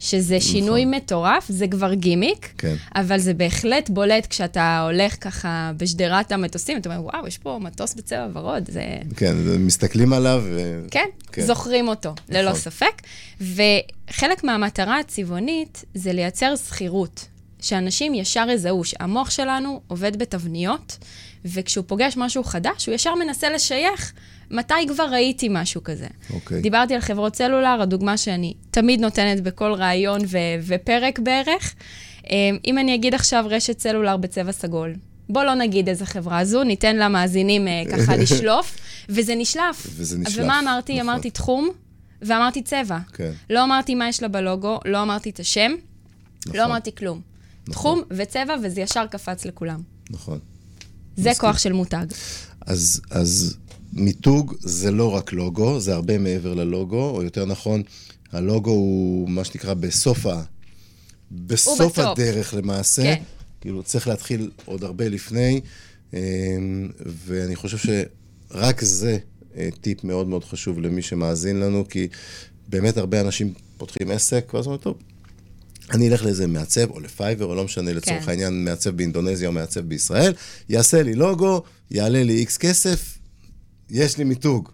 שזה 0.00 0.36
נכון. 0.36 0.48
שינוי 0.48 0.84
מטורף, 0.84 1.44
זה 1.48 1.68
כבר 1.68 1.94
גימיק, 1.94 2.52
כן. 2.58 2.74
אבל 2.94 3.18
זה 3.18 3.34
בהחלט 3.34 3.90
בולט 3.90 4.26
כשאתה 4.26 4.80
הולך 4.84 5.16
ככה 5.20 5.72
בשדרת 5.76 6.32
המטוסים, 6.32 6.78
אתה 6.78 6.88
אומר, 6.88 7.04
וואו, 7.04 7.26
יש 7.26 7.38
פה 7.38 7.58
מטוס 7.62 7.94
בצבע 7.94 8.26
ורוד, 8.32 8.70
זה... 8.70 8.82
כן, 9.16 9.36
מסתכלים 9.58 10.12
עליו 10.12 10.42
ו... 10.44 10.84
כן, 10.90 11.06
כן. 11.32 11.42
זוכרים 11.42 11.88
אותו, 11.88 12.10
נכון. 12.10 12.36
ללא 12.36 12.54
ספק. 12.54 13.02
וחלק 13.40 14.44
מהמטרה 14.44 14.98
הצבעונית 15.00 15.84
זה 15.94 16.12
לייצר 16.12 16.56
שכירות, 16.56 17.26
שאנשים 17.60 18.14
ישר 18.14 18.46
יזהו, 18.50 18.84
שהמוח 18.84 19.30
שלנו 19.30 19.80
עובד 19.86 20.18
בתבניות, 20.18 20.98
וכשהוא 21.44 21.84
פוגש 21.86 22.14
משהו 22.16 22.44
חדש, 22.44 22.86
הוא 22.86 22.94
ישר 22.94 23.14
מנסה 23.14 23.50
לשייך 23.50 24.12
מתי 24.50 24.74
כבר 24.88 25.04
ראיתי 25.04 25.48
משהו 25.50 25.84
כזה. 25.84 26.06
אוקיי. 26.34 26.60
דיברתי 26.60 26.94
על 26.94 27.00
חברות 27.00 27.36
סלולר, 27.36 27.78
הדוגמה 27.82 28.16
שאני 28.16 28.54
תמיד 28.70 29.00
נותנת 29.00 29.40
בכל 29.40 29.72
ראיון 29.72 30.20
ו- 30.26 30.38
ופרק 30.66 31.18
בערך. 31.18 31.74
אמ, 32.30 32.58
אם 32.66 32.78
אני 32.78 32.94
אגיד 32.94 33.14
עכשיו 33.14 33.44
רשת 33.48 33.80
סלולר 33.80 34.16
בצבע 34.16 34.52
סגול, 34.52 34.94
בוא 35.28 35.44
לא 35.44 35.54
נגיד 35.54 35.88
איזה 35.88 36.06
חברה 36.06 36.44
זו, 36.44 36.62
ניתן 36.64 36.96
למאזינים 36.96 37.68
אה, 37.68 37.82
ככה 37.92 38.16
לשלוף, 38.22 38.76
וזה 39.08 39.34
נשלף. 39.34 39.86
וזה 39.96 40.18
נשלף. 40.18 40.44
ומה 40.44 40.60
אמרתי? 40.60 40.94
נכון. 40.94 41.08
אמרתי 41.08 41.30
תחום, 41.30 41.68
ואמרתי 42.22 42.62
צבע. 42.62 42.98
כן. 43.12 43.30
לא 43.50 43.64
אמרתי 43.64 43.94
מה 43.94 44.08
יש 44.08 44.22
לה 44.22 44.28
בלוגו, 44.28 44.80
לא 44.84 45.02
אמרתי 45.02 45.30
את 45.30 45.40
השם, 45.40 45.70
לא 45.70 45.76
נכון. 46.46 46.56
לא 46.56 46.64
אמרתי 46.64 46.94
כלום. 46.94 47.20
נכון. 47.68 47.72
תחום 47.72 48.02
וצבע, 48.10 48.54
וזה 48.62 48.80
ישר 48.80 49.06
קפץ 49.06 49.44
לכולם. 49.44 49.80
נכון. 50.10 50.38
זה 51.18 51.30
מסכים. 51.30 51.48
כוח 51.48 51.58
של 51.58 51.72
מותג. 51.72 52.06
אז, 52.60 53.00
אז 53.10 53.56
מיתוג 53.92 54.54
זה 54.60 54.90
לא 54.90 55.14
רק 55.14 55.32
לוגו, 55.32 55.80
זה 55.80 55.94
הרבה 55.94 56.18
מעבר 56.18 56.54
ללוגו, 56.54 57.10
או 57.10 57.22
יותר 57.22 57.44
נכון, 57.44 57.82
הלוגו 58.32 58.70
הוא 58.70 59.28
מה 59.28 59.44
שנקרא 59.44 59.74
בסוף, 59.74 60.26
ה... 60.26 60.42
בסוף 61.30 61.98
הדרך 61.98 62.54
למעשה. 62.54 63.02
כן. 63.02 63.22
כאילו, 63.60 63.82
צריך 63.82 64.08
להתחיל 64.08 64.50
עוד 64.64 64.84
הרבה 64.84 65.08
לפני, 65.08 65.60
אמ, 66.14 66.18
ואני 67.06 67.56
חושב 67.56 67.78
שרק 67.78 68.84
זה 68.84 69.18
אה, 69.56 69.68
טיפ 69.80 70.04
מאוד 70.04 70.28
מאוד 70.28 70.44
חשוב 70.44 70.80
למי 70.80 71.02
שמאזין 71.02 71.60
לנו, 71.60 71.88
כי 71.88 72.08
באמת 72.68 72.96
הרבה 72.96 73.20
אנשים 73.20 73.52
פותחים 73.76 74.10
עסק, 74.10 74.54
ואז 74.54 74.66
אומרים, 74.66 74.82
טוב, 74.82 74.98
אני 75.90 76.08
אלך 76.08 76.24
לאיזה 76.24 76.46
מעצב, 76.46 76.90
או 76.90 77.00
לפייבר, 77.00 77.44
או 77.44 77.54
לא 77.54 77.64
משנה, 77.64 77.92
לצורך 77.92 78.24
כן. 78.24 78.30
העניין, 78.30 78.64
מעצב 78.64 78.90
באינדונזיה 78.90 79.48
או 79.48 79.52
מעצב 79.52 79.80
בישראל, 79.80 80.32
יעשה 80.68 81.02
לי 81.02 81.14
לוגו, 81.14 81.62
יעלה 81.90 82.22
לי 82.22 82.34
איקס 82.34 82.56
כסף, 82.56 83.18
יש 83.90 84.18
לי 84.18 84.24
מיתוג. 84.24 84.68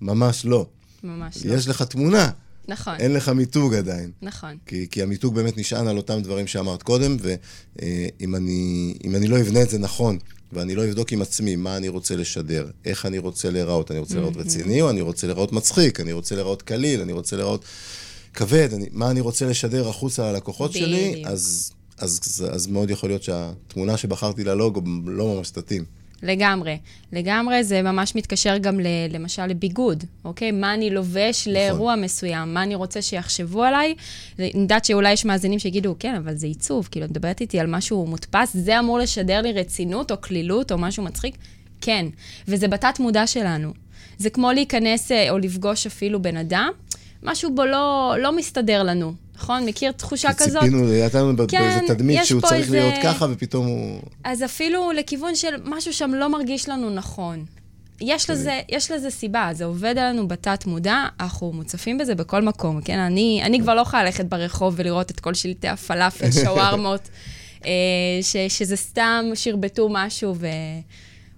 ממש 0.00 0.44
לא. 0.44 0.66
ממש 1.04 1.44
לא. 1.44 1.54
יש 1.54 1.68
לך 1.68 1.82
תמונה. 1.82 2.30
נכון. 2.68 2.94
אין 2.98 3.12
לך 3.12 3.28
מיתוג 3.28 3.74
עדיין. 3.74 4.10
נכון. 4.22 4.56
כי, 4.66 4.86
כי 4.90 5.02
המיתוג 5.02 5.34
באמת 5.34 5.58
נשען 5.58 5.86
על 5.86 5.96
אותם 5.96 6.20
דברים 6.22 6.46
שאמרת 6.46 6.82
קודם, 6.82 7.16
ואם 7.20 8.36
אני, 8.36 8.94
אני 9.16 9.28
לא 9.28 9.40
אבנה 9.40 9.62
את 9.62 9.70
זה 9.70 9.78
נכון, 9.78 10.18
ואני 10.52 10.74
לא 10.74 10.84
אבדוק 10.84 11.12
עם 11.12 11.22
עצמי 11.22 11.56
מה 11.56 11.76
אני 11.76 11.88
רוצה 11.88 12.16
לשדר, 12.16 12.70
איך 12.84 13.06
אני 13.06 13.18
רוצה 13.18 13.50
להיראות, 13.50 13.90
אני 13.90 13.98
רוצה 13.98 14.14
להיראות 14.14 14.36
mm-hmm. 14.36 14.40
רציני, 14.40 14.82
או 14.82 14.90
אני 14.90 15.00
רוצה 15.00 15.26
להיראות 15.26 15.52
מצחיק, 15.52 16.00
אני 16.00 16.12
רוצה 16.12 16.34
להיראות 16.34 16.62
קליל, 16.62 17.00
אני 17.00 17.12
רוצה 17.12 17.36
להיראות 17.36 17.64
כבד, 18.34 18.68
אני, 18.74 18.86
מה 18.92 19.10
אני 19.10 19.20
רוצה 19.20 19.46
לשדר 19.46 19.88
החוצה 19.88 20.32
ללקוחות 20.32 20.72
שלי, 20.72 21.22
אז, 21.26 21.72
אז, 21.98 22.20
אז, 22.22 22.46
אז 22.52 22.66
מאוד 22.66 22.90
יכול 22.90 23.10
להיות 23.10 23.22
שהתמונה 23.22 23.96
שבחרתי 23.96 24.44
ללוגו 24.44 24.80
לא 25.06 25.34
ממש 25.34 25.50
תתאים. 25.50 25.84
לגמרי. 26.22 26.78
לגמרי, 27.12 27.64
זה 27.64 27.82
ממש 27.82 28.16
מתקשר 28.16 28.58
גם 28.58 28.80
ל, 28.80 28.86
למשל 29.10 29.46
לביגוד, 29.46 30.04
אוקיי? 30.24 30.50
מה 30.50 30.74
אני 30.74 30.90
לובש 30.90 31.40
נכון. 31.40 31.52
לאירוע 31.52 31.96
מסוים, 31.96 32.54
מה 32.54 32.62
אני 32.62 32.74
רוצה 32.74 33.02
שיחשבו 33.02 33.64
עליי. 33.64 33.94
אני 34.38 34.50
יודעת 34.54 34.84
שאולי 34.84 35.12
יש 35.12 35.24
מאזינים 35.24 35.58
שיגידו, 35.58 35.96
כן, 35.98 36.14
אבל 36.14 36.36
זה 36.36 36.46
עיצוב, 36.46 36.88
כאילו, 36.90 37.06
את 37.06 37.10
מדברת 37.10 37.40
איתי 37.40 37.60
על 37.60 37.66
משהו 37.66 38.06
מודפס, 38.06 38.56
זה 38.56 38.78
אמור 38.78 38.98
לשדר 38.98 39.40
לי 39.40 39.52
רצינות 39.52 40.10
או 40.10 40.16
קלילות 40.16 40.72
או 40.72 40.78
משהו 40.78 41.02
מצחיק? 41.02 41.34
כן. 41.80 42.06
וזה 42.48 42.68
בתת 42.68 43.00
מודע 43.00 43.26
שלנו. 43.26 43.72
זה 44.18 44.30
כמו 44.30 44.52
להיכנס 44.52 45.12
אה, 45.12 45.30
או 45.30 45.38
לפגוש 45.38 45.86
אפילו 45.86 46.22
בן 46.22 46.36
אדם, 46.36 46.70
משהו 47.22 47.54
בו 47.54 47.64
לא, 47.64 48.14
לא 48.18 48.36
מסתדר 48.36 48.82
לנו, 48.82 49.12
נכון? 49.36 49.66
מכיר 49.66 49.92
תחושה 49.92 50.32
כזאת? 50.32 50.62
ציפינו, 50.62 50.84
לנו 51.14 51.36
כן, 51.48 51.58
באיזה 51.60 51.94
תדמית 51.94 52.24
שהוא 52.24 52.40
צריך 52.40 52.52
איזה- 52.66 52.78
להיות 52.80 52.94
ככה, 53.02 53.26
ופתאום 53.30 53.66
הוא... 53.66 54.00
אז 54.24 54.42
אפילו 54.44 54.92
לכיוון 54.92 55.34
של 55.34 55.54
משהו 55.64 55.92
שם 55.92 56.14
לא 56.14 56.28
מרגיש 56.28 56.68
לנו 56.68 56.90
נכון. 56.90 57.44
יש 58.00 58.30
לזה, 58.30 58.60
יש 58.68 58.90
לזה 58.90 59.10
סיבה, 59.10 59.48
זה 59.52 59.64
עובד 59.64 59.98
עלינו 59.98 60.28
בתת 60.28 60.66
מודע, 60.66 61.04
אנחנו 61.20 61.52
מוצפים 61.52 61.98
בזה 61.98 62.14
בכל 62.14 62.42
מקום, 62.42 62.80
כן? 62.80 62.98
אני, 62.98 63.40
אני 63.44 63.60
כבר 63.60 63.74
לא 63.74 63.80
יכולה 63.80 64.04
ללכת 64.04 64.24
ברחוב 64.24 64.74
ולראות 64.76 65.10
את 65.10 65.20
כל 65.20 65.34
שלטי 65.34 65.68
הפלאפל, 65.68 66.30
שווארמות, 66.44 67.08
אה, 67.66 67.70
ש, 68.22 68.36
שזה 68.36 68.76
סתם 68.76 69.24
שרבטו 69.34 69.88
משהו, 69.90 70.34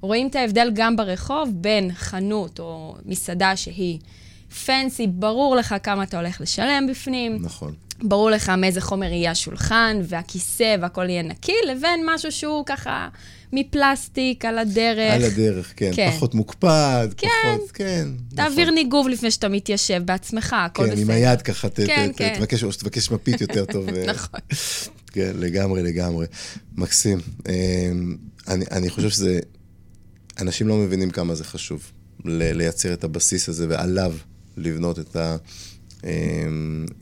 ורואים 0.00 0.26
את 0.28 0.36
ההבדל 0.36 0.70
גם 0.74 0.96
ברחוב 0.96 1.48
בין 1.54 1.90
חנות 1.94 2.58
או 2.60 2.94
מסעדה 3.06 3.56
שהיא 3.56 3.98
פנסי, 4.52 5.06
ברור 5.06 5.56
לך 5.56 5.74
כמה 5.82 6.02
אתה 6.02 6.16
הולך 6.20 6.40
לשלם 6.40 6.86
בפנים, 6.90 7.38
נכון. 7.40 7.74
ברור 8.02 8.30
לך 8.30 8.48
מאיזה 8.48 8.80
חומר 8.80 9.06
יהיה 9.12 9.30
השולחן, 9.30 10.00
והכיסא, 10.04 10.76
והכל 10.82 11.08
יהיה 11.08 11.22
נקי, 11.22 11.52
לבין 11.70 12.00
משהו 12.14 12.32
שהוא 12.32 12.62
ככה 12.66 13.08
מפלסטיק 13.52 14.44
על 14.44 14.58
הדרך. 14.58 15.12
על 15.14 15.24
הדרך, 15.24 15.72
כן. 15.76 15.90
כן. 15.94 16.10
פחות 16.16 16.34
מוקפד, 16.34 17.08
כן. 17.16 17.28
פחות, 17.56 17.70
כן. 17.70 18.08
תעביר 18.34 18.64
נכון. 18.64 18.74
ניגוב 18.74 19.08
לפני 19.08 19.30
שאתה 19.30 19.48
מתיישב 19.48 20.02
בעצמך, 20.04 20.56
הכל 20.58 20.82
כן, 20.86 20.90
בסדר. 20.90 21.02
עם 21.02 21.10
היד 21.10 21.42
ככה, 21.42 21.68
ת- 21.68 21.76
כן, 21.86 22.10
ת- 22.12 22.16
כן. 22.16 22.34
תבקש, 22.38 22.64
או 22.64 22.72
שתבקש 22.72 23.10
מפית 23.10 23.40
יותר 23.40 23.64
טוב. 23.64 23.88
אה, 23.94 24.06
נכון. 24.06 24.40
כן, 25.12 25.32
לגמרי, 25.38 25.82
לגמרי. 25.82 26.26
מקסים. 26.76 27.18
אה, 27.48 27.52
אני, 28.48 28.64
אני 28.70 28.90
חושב 28.90 29.10
שזה... 29.10 29.40
אנשים 30.40 30.68
לא 30.68 30.76
מבינים 30.76 31.10
כמה 31.10 31.34
זה 31.34 31.44
חשוב 31.44 31.92
לייצר 32.24 32.92
את 32.92 33.04
הבסיס 33.04 33.48
הזה, 33.48 33.66
ועליו 33.68 34.12
לבנות 34.56 34.98
את, 34.98 35.16
ה, 35.16 35.36
אה, 36.04 36.10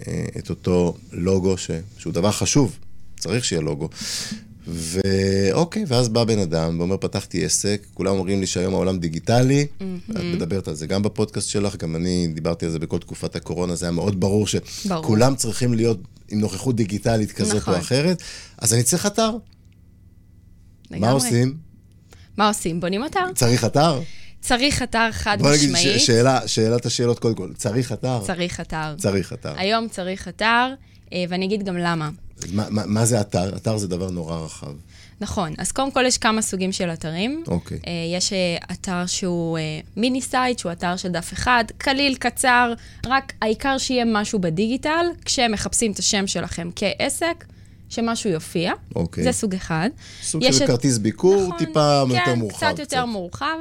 אה, 0.07 0.25
את 0.39 0.51
אותו 0.51 0.97
לוגו, 1.13 1.59
ש, 1.59 1.71
שהוא 1.99 2.13
דבר 2.13 2.31
חשוב, 2.31 2.79
צריך 3.19 3.45
שיהיה 3.45 3.63
לוגו. 3.63 3.89
ואוקיי, 4.67 5.85
ואז 5.89 6.09
בא 6.09 6.25
בן 6.25 6.39
אדם 6.39 6.79
ואומר, 6.79 6.97
פתחתי 6.97 7.45
עסק, 7.45 7.87
כולם 7.95 8.15
אומרים 8.15 8.41
לי 8.41 8.47
שהיום 8.47 8.75
העולם 8.75 8.99
דיגיטלי, 8.99 9.67
את 10.11 10.17
מדברת 10.35 10.69
על 10.69 10.75
זה 10.75 10.87
גם 10.87 11.03
בפודקאסט 11.03 11.49
שלך, 11.49 11.77
גם 11.77 11.97
אני 11.97 12.29
דיברתי 12.35 12.67
על 12.67 12.73
זה 12.73 12.79
בכל 12.79 12.99
תקופת 12.99 13.37
הקורונה, 13.37 13.75
זה 13.75 13.87
היה 13.87 13.93
מאוד 13.93 14.21
ברור 14.21 14.31
ברור. 14.31 14.47
שכולם 14.47 15.37
צריכים 15.37 15.75
להיות 15.75 15.99
עם 16.29 16.41
נוכחות 16.41 16.77
דיגיטלית 16.77 17.33
כזאת 17.33 17.57
נכון. 17.57 17.75
או 17.75 17.79
אחרת, 17.79 18.23
אז 18.59 18.75
אני 18.75 18.83
צריך 18.83 19.07
אתר. 19.07 19.31
מה 19.31 19.37
לגמרי. 20.97 21.13
עושים? 21.13 21.57
מה 22.37 22.49
עושים? 22.49 22.81
בונים 22.81 23.05
אתר? 23.05 23.33
צריך 23.35 23.65
אתר? 23.65 24.01
צריך 24.41 24.83
אתר 24.83 25.09
חד 25.13 25.37
בוא 25.41 25.51
נגיד 25.53 25.71
משמעית. 25.71 26.01
ש- 26.01 26.07
שאלה, 26.07 26.49
שאלת 26.49 26.87
השאלות 26.87 27.19
קודם 27.19 27.35
כל, 27.35 27.49
צריך 27.57 27.93
אתר? 27.93 28.21
צריך 28.27 28.61
אתר. 28.61 28.95
צריך 28.99 29.33
אתר. 29.33 29.53
היום 29.57 29.89
צריך 29.89 30.29
אתר, 30.29 30.73
אה, 31.13 31.25
ואני 31.29 31.45
אגיד 31.47 31.65
גם 31.65 31.77
למה. 31.77 32.11
אז 32.45 32.53
מה, 32.53 32.65
מה, 32.71 32.83
מה 32.87 33.05
זה 33.05 33.21
אתר? 33.21 33.57
אתר 33.57 33.77
זה 33.77 33.89
דבר 33.89 34.11
נורא 34.11 34.37
רחב. 34.37 34.73
נכון, 35.21 35.55
אז 35.59 35.73
קודם 35.73 35.91
כל 35.91 36.05
יש 36.07 36.19
כמה 36.19 36.43
סוגים 36.43 36.73
של 36.73 36.89
אתרים. 36.91 37.45
אוקיי. 37.49 37.79
אה, 37.87 37.93
יש 38.17 38.33
אה, 38.33 38.39
אתר 38.73 39.07
שהוא 39.07 39.59
אה, 39.59 39.63
mini 39.97 40.23
site, 40.23 40.59
שהוא 40.59 40.73
אתר 40.73 40.97
של 40.97 41.09
דף 41.09 41.33
אחד, 41.33 41.65
קליל, 41.79 42.15
קצר, 42.15 42.73
רק 43.07 43.33
העיקר 43.43 43.79
שיהיה 43.79 44.05
משהו 44.07 44.39
בדיגיטל, 44.39 45.07
כשמחפשים 45.25 45.93
את 45.93 45.99
השם 45.99 46.27
שלכם 46.27 46.71
כעסק, 46.77 47.45
שמשהו 47.89 48.31
יופיע. 48.31 48.73
אוקיי. 48.97 49.25
זה 49.25 49.33
סוג 49.33 49.55
אחד. 49.55 49.91
סוג 50.23 50.43
של 50.53 50.65
את- 50.65 50.69
כרטיס 50.69 50.99
ביקור, 50.99 51.43
נכון, 51.47 51.59
טיפה 51.59 52.03
כן, 52.09 52.15
יותר 52.17 52.35
מורחב. 52.35 52.57
קצת 52.57 52.79
יותר 52.79 53.05
מורחב. 53.05 53.57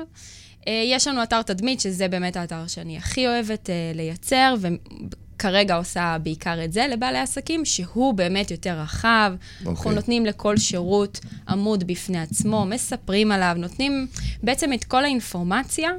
אה, 0.68 0.84
יש 0.86 1.08
לנו 1.08 1.24
אתר 1.24 1.42
תדמית, 1.42 1.80
שזה 1.80 2.08
באמת 2.08 2.38
האתר 2.38 2.68
שאני 2.68 2.98
הכי 2.98 3.28
אוהבת 3.28 3.70
אה, 3.70 3.92
לייצר, 3.96 4.56
וכרגע 4.60 5.76
עושה 5.76 6.18
בעיקר 6.24 6.64
את 6.64 6.74
זה 6.74 6.88
לבעלי 6.88 7.20
עסקים, 7.20 7.66
שהוא 7.66 8.14
באמת 8.14 8.52
יותר 8.52 8.80
רחב. 8.80 9.34
אנחנו 9.60 9.72
אוקיי. 9.72 9.96
נותנים 9.96 10.26
לכל 10.26 10.58
שירות 10.58 11.20
עמוד 11.50 11.88
בפני 11.88 12.20
עצמו, 12.20 12.66
מספרים 12.66 13.32
עליו, 13.32 13.56
נותנים 13.58 14.08
בעצם 14.44 14.74
את 14.74 14.84
כל 14.84 15.04
האינפורמציה 15.04 15.90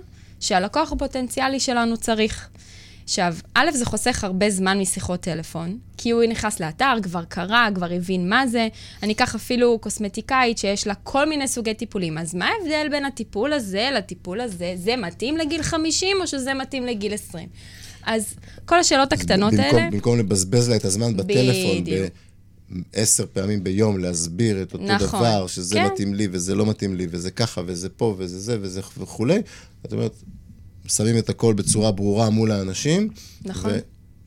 שהלקוח 0.41 0.93
הפוטנציאלי 0.93 1.61
שלנו 1.61 1.97
צריך. 1.97 2.49
עכשיו, 3.11 3.35
א', 3.55 3.71
זה 3.75 3.85
חוסך 3.85 4.25
הרבה 4.25 4.51
זמן 4.51 4.79
משיחות 4.79 5.21
טלפון, 5.21 5.79
כי 5.97 6.11
הוא 6.11 6.25
נכנס 6.25 6.61
לאתר, 6.61 6.95
כבר 7.03 7.25
קרא, 7.25 7.69
כבר 7.75 7.93
הבין 7.93 8.29
מה 8.29 8.47
זה. 8.47 8.69
אני 9.03 9.13
אקח 9.13 9.35
אפילו 9.35 9.79
קוסמטיקאית 9.79 10.59
שיש 10.59 10.87
לה 10.87 10.95
כל 10.95 11.29
מיני 11.29 11.49
סוגי 11.49 11.75
טיפולים. 11.75 12.19
אז 12.19 12.35
מה 12.35 12.47
ההבדל 12.47 12.89
בין 12.91 13.05
הטיפול 13.05 13.53
הזה 13.53 13.91
לטיפול 13.95 14.41
הזה? 14.41 14.75
זה 14.77 14.97
מתאים 14.97 15.37
לגיל 15.37 15.63
50 15.63 16.17
או 16.21 16.27
שזה 16.27 16.55
מתאים 16.55 16.87
לגיל 16.87 17.15
20? 17.15 17.49
אז 18.03 18.35
כל 18.65 18.79
השאלות 18.79 19.13
הקטנות 19.13 19.53
במקום, 19.53 19.79
האלה... 19.79 19.91
במקום 19.91 20.19
לבזבז 20.19 20.69
לה 20.69 20.77
את 20.77 20.85
הזמן 20.85 21.17
בטלפון, 21.17 21.81
בדיוק. 21.81 22.13
בעשר 22.93 23.25
פעמים 23.33 23.65
ביום, 23.65 23.99
להסביר 23.99 24.63
את 24.63 24.73
אותו 24.73 24.85
נכון, 24.85 25.21
דבר, 25.21 25.47
שזה 25.47 25.75
כן. 25.75 25.87
מתאים 25.87 26.15
לי 26.15 26.29
וזה 26.33 26.55
לא 26.55 26.67
מתאים 26.67 26.95
לי, 26.95 27.07
וזה 27.11 27.31
ככה, 27.31 27.63
וזה 27.67 27.89
פה, 27.89 28.15
וזה 28.19 28.39
זה, 28.39 28.59
וזה 28.61 28.81
וכולי. 28.99 29.43
את 29.87 29.93
אומרת, 29.93 30.15
שמים 30.97 31.19
את 31.19 31.29
הכל 31.29 31.55
בצורה 31.55 31.93
ברורה 31.93 32.31
מול 32.31 32.51
האנשים, 32.51 33.09
נכון. 33.45 33.71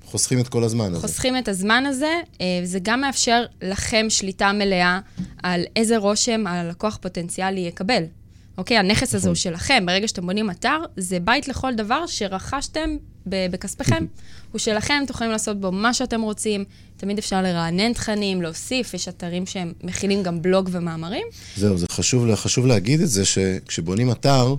וחוסכים 0.06 0.40
את 0.40 0.48
כל 0.48 0.64
הזמן 0.64 0.94
הזה. 0.94 1.08
חוסכים 1.08 1.38
את 1.38 1.48
הזמן 1.48 1.86
הזה, 1.86 2.22
אה, 2.42 2.46
וזה 2.64 2.80
גם 2.82 3.02
מאפשר 3.02 3.46
לכם 3.62 4.06
שליטה 4.10 4.52
מלאה 4.52 5.00
על 5.44 5.64
איזה 5.76 5.98
רושם 5.98 6.48
הלקוח 6.48 6.98
פוטנציאלי 7.02 7.60
יקבל. 7.60 8.04
אוקיי, 8.58 8.78
הנכס 8.78 9.16
הזה 9.16 9.30
הוא 9.30 9.36
שלכם. 9.36 9.84
ברגע 9.86 10.08
שאתם 10.08 10.26
בונים 10.26 10.52
אתר, 10.52 10.78
זה 10.98 11.20
בית 11.20 11.48
לכל 11.48 11.74
דבר 11.76 12.08
שרכשתם 12.08 12.98
בכספכם. 13.26 14.06
הוא 14.52 14.60
שלכם, 14.60 15.02
אתם 15.06 15.14
יכולים 15.14 15.32
לעשות 15.32 15.60
בו 15.60 15.72
מה 15.72 15.94
שאתם 15.94 16.22
רוצים. 16.22 16.66
תמיד 16.98 17.18
אפשר 17.18 17.42
לרענן 17.42 17.94
תכנים, 17.94 18.42
להוסיף, 18.42 18.94
יש 18.94 19.08
אתרים 19.08 19.46
שהם 19.46 19.74
מכילים 19.84 20.24
גם 20.24 20.42
בלוג 20.42 20.70
ומאמרים. 20.72 21.28
זהו, 21.58 21.78
זה 21.78 21.86
חשוב, 21.92 22.36
חשוב 22.36 22.66
להגיד 22.66 23.02
את 23.02 23.10
זה, 23.10 23.26
שכשבונים 23.26 24.12
אתר, 24.12 24.56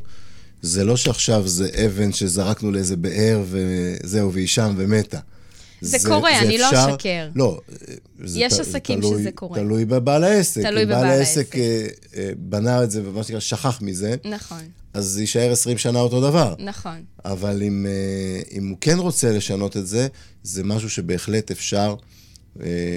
זה 0.65 0.85
לא 0.85 0.97
שעכשיו 0.97 1.49
זה 1.49 1.69
אבן 1.87 2.13
שזרקנו 2.13 2.71
לאיזה 2.73 2.97
באר 2.97 3.43
וזהו, 3.51 4.33
והיא 4.33 4.47
שם 4.49 4.75
ומתה. 4.77 5.19
זה 5.81 5.99
קורה, 6.09 6.39
אני 6.41 6.59
לא 6.59 6.67
אשקר. 6.73 7.29
לא, 7.35 7.61
זה 8.25 8.39
יש 8.41 8.53
ת- 8.53 8.61
עסקים 8.61 9.01
תלוי- 9.01 9.21
שזה 9.21 9.31
קורה. 9.33 9.59
תלוי 9.59 9.85
בבעל 9.85 10.25
העסק. 10.25 10.61
תלוי 10.63 10.87
בעל 10.87 10.97
בבעל 10.99 11.07
העסק 11.19 11.37
העסק. 11.39 11.57
אה, 11.57 11.87
אה, 12.17 12.31
בנה 12.37 12.83
את 12.85 12.91
זה 12.91 13.03
ומה 13.05 13.23
שנקרא 13.23 13.41
שכח 13.41 13.79
מזה, 13.83 14.15
נכון, 14.25 14.63
אז 14.95 15.05
זה 15.05 15.21
יישאר 15.21 15.53
20 15.53 15.79
שנה 15.79 15.99
אותו 16.01 16.21
דבר. 16.21 16.55
נכון. 16.59 17.03
אבל 17.25 17.63
אם, 17.63 17.87
אה, 17.89 18.57
אם 18.59 18.69
הוא 18.69 18.79
כן 18.81 18.99
רוצה 18.99 19.33
לשנות 19.33 19.77
את 19.77 19.87
זה, 19.87 20.07
זה 20.43 20.65
משהו 20.65 20.91
שבהחלט 20.91 21.51
אפשר 21.51 21.95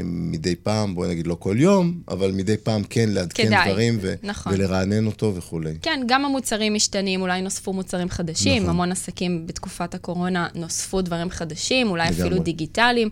מדי 0.03 0.55
פעם, 0.55 0.95
בואי 0.95 1.09
נגיד 1.09 1.27
לא 1.27 1.37
כל 1.39 1.55
יום, 1.59 2.01
אבל 2.07 2.31
מדי 2.31 2.57
פעם 2.57 2.83
כן 2.83 3.09
לעדכן 3.09 3.47
כדאי, 3.47 3.69
דברים 3.69 3.97
ו- 4.01 4.13
נכון. 4.23 4.53
ולרענן 4.53 5.05
אותו 5.05 5.35
וכולי. 5.35 5.73
כן, 5.81 6.01
גם 6.05 6.25
המוצרים 6.25 6.73
משתנים, 6.73 7.21
אולי 7.21 7.41
נוספו 7.41 7.73
מוצרים 7.73 8.09
חדשים, 8.09 8.57
נכון. 8.57 8.69
המון 8.69 8.91
עסקים 8.91 9.47
בתקופת 9.47 9.95
הקורונה 9.95 10.47
נוספו 10.55 11.01
דברים 11.01 11.29
חדשים, 11.29 11.89
אולי 11.89 12.09
לגמרי. 12.09 12.21
אפילו 12.21 12.43
דיגיטליים, 12.43 13.09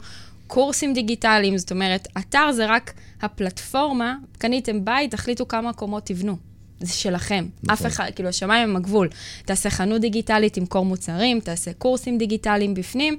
קורסים 0.48 0.94
דיגיטליים, 0.94 1.58
זאת 1.58 1.72
אומרת, 1.72 2.08
אתר 2.18 2.52
זה 2.52 2.66
רק 2.66 2.94
הפלטפורמה, 3.22 4.16
קניתם 4.38 4.86
בית, 4.86 5.12
תחליטו 5.12 5.48
כמה 5.48 5.74
קומות 5.74 6.06
תבנו. 6.06 6.38
זה 6.80 6.94
שלכם. 6.94 7.46
נכון. 7.64 7.88
אף 7.88 7.94
אחד, 7.94 8.10
כאילו, 8.16 8.30
השמיים 8.30 8.70
הם 8.70 8.76
הגבול. 8.76 9.10
תעשה 9.46 9.70
חנות 9.70 10.02
דיגיטלית, 10.02 10.54
תמכור 10.54 10.86
מוצרים, 10.86 11.40
תעשה 11.40 11.74
קורסים 11.74 12.18
דיגיטליים 12.18 12.74
בפנים. 12.74 13.18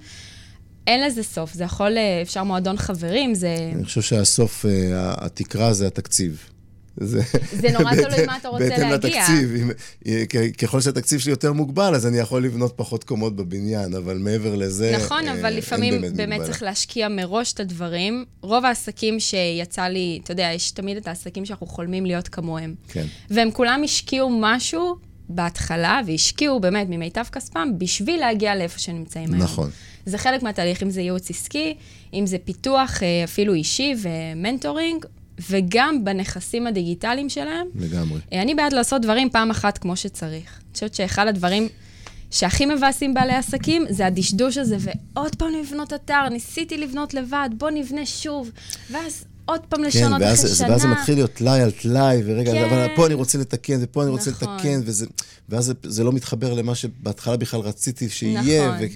אין 0.86 1.06
לזה 1.06 1.22
סוף, 1.22 1.54
זה 1.54 1.64
יכול, 1.64 1.98
אה, 1.98 2.22
אפשר 2.22 2.44
מועדון 2.44 2.76
חברים, 2.76 3.34
זה... 3.34 3.56
אני 3.74 3.84
חושב 3.84 4.02
שהסוף, 4.02 4.66
אה, 4.66 5.14
התקרה 5.18 5.72
זה 5.72 5.86
התקציב. 5.86 6.48
זה, 7.00 7.20
זה 7.60 7.70
נורא 7.70 7.94
תלוי 7.94 8.26
מה 8.26 8.36
אתה 8.36 8.48
רוצה 8.48 8.68
בהתאם 8.68 8.90
להגיע. 8.90 9.22
לתקציב. 9.22 9.54
אם, 9.56 9.70
אה, 10.06 10.24
ככל 10.58 10.80
שהתקציב 10.80 11.20
שלי 11.20 11.30
יותר 11.30 11.52
מוגבל, 11.52 11.94
אז 11.94 12.06
אני 12.06 12.18
יכול 12.18 12.44
לבנות 12.44 12.72
פחות 12.76 13.04
קומות 13.04 13.36
בבניין, 13.36 13.94
אבל 13.94 14.18
מעבר 14.18 14.54
לזה, 14.54 14.96
נכון, 14.96 15.28
אבל 15.28 15.54
לפעמים 15.54 16.00
באמת. 16.16 16.42
צריך 16.42 16.62
להשקיע 16.62 17.08
מראש 17.08 17.52
את 17.52 17.60
הדברים. 17.60 18.24
רוב 18.42 18.64
העסקים 18.64 19.20
שיצא 19.20 19.82
לי, 19.82 20.18
אתה 20.22 20.32
יודע, 20.32 20.50
יש 20.54 20.70
תמיד 20.70 20.96
את 20.96 21.08
העסקים 21.08 21.44
שאנחנו 21.44 21.66
חולמים 21.66 22.06
להיות 22.06 22.28
כמוהם. 22.28 22.74
כן. 22.88 23.06
והם 23.30 23.50
כולם 23.50 23.80
השקיעו 23.84 24.30
משהו 24.40 24.96
בהתחלה, 25.28 26.00
והשקיעו 26.06 26.60
באמת 26.60 26.86
ממיטב 26.90 27.24
כספם 27.32 27.68
בשביל 27.78 28.20
להגיע 28.20 28.54
לאיפה 28.54 28.78
שנמצאים 28.78 29.34
היום. 29.34 29.42
נכון. 29.42 29.70
זה 30.06 30.18
חלק 30.18 30.42
מהתהליך, 30.42 30.82
אם 30.82 30.90
זה 30.90 31.00
ייעוץ 31.00 31.30
עסקי, 31.30 31.74
אם 32.14 32.26
זה 32.26 32.36
פיתוח 32.44 33.02
אה, 33.02 33.24
אפילו 33.24 33.54
אישי 33.54 33.94
ומנטורינג, 33.98 35.04
וגם 35.50 36.04
בנכסים 36.04 36.66
הדיגיטליים 36.66 37.28
שלהם. 37.28 37.66
לגמרי. 37.74 38.20
אה, 38.32 38.42
אני 38.42 38.54
בעד 38.54 38.72
לעשות 38.72 39.02
דברים 39.02 39.30
פעם 39.30 39.50
אחת 39.50 39.78
כמו 39.78 39.96
שצריך. 39.96 40.60
אני 40.60 40.72
חושבת 40.74 40.94
שאחד 40.94 41.26
הדברים 41.26 41.68
שהכי 42.30 42.66
מבאסים 42.66 43.14
בעלי 43.14 43.34
עסקים 43.34 43.84
זה 43.90 44.06
הדשדוש 44.06 44.58
הזה, 44.58 44.76
ועוד 44.80 45.36
פעם 45.36 45.52
לבנות 45.60 45.92
אתר, 45.92 46.28
ניסיתי 46.30 46.78
לבנות 46.78 47.14
לבד, 47.14 47.48
בוא 47.58 47.70
נבנה 47.70 48.06
שוב. 48.06 48.50
ואז 48.90 49.24
עוד 49.44 49.60
פעם 49.68 49.82
לשנות 49.82 50.18
כן, 50.18 50.26
ואז, 50.26 50.44
אחרי 50.44 50.54
שנה. 50.54 50.70
ואז 50.70 50.82
זה 50.82 50.88
מתחיל 50.88 51.14
להיות 51.14 51.32
טלאי 51.32 51.60
על 51.60 51.70
טלאי, 51.70 52.22
ורגע, 52.24 52.52
כן. 52.52 52.64
אבל 52.64 52.86
פה 52.96 53.06
אני 53.06 53.14
רוצה 53.14 53.38
לתקן, 53.38 53.78
ופה 53.80 54.02
אני 54.02 54.10
רוצה 54.10 54.30
נכון. 54.30 54.54
לתקן, 54.54 54.80
וזה, 54.84 55.06
ואז 55.48 55.64
זה, 55.64 55.72
זה 55.82 56.04
לא 56.04 56.12
מתחבר 56.12 56.54
למה 56.54 56.74
שבהתחלה 56.74 57.36
בכלל 57.36 57.60
רציתי 57.60 58.08
שיהיה. 58.08 58.68
נכון. 58.68 58.86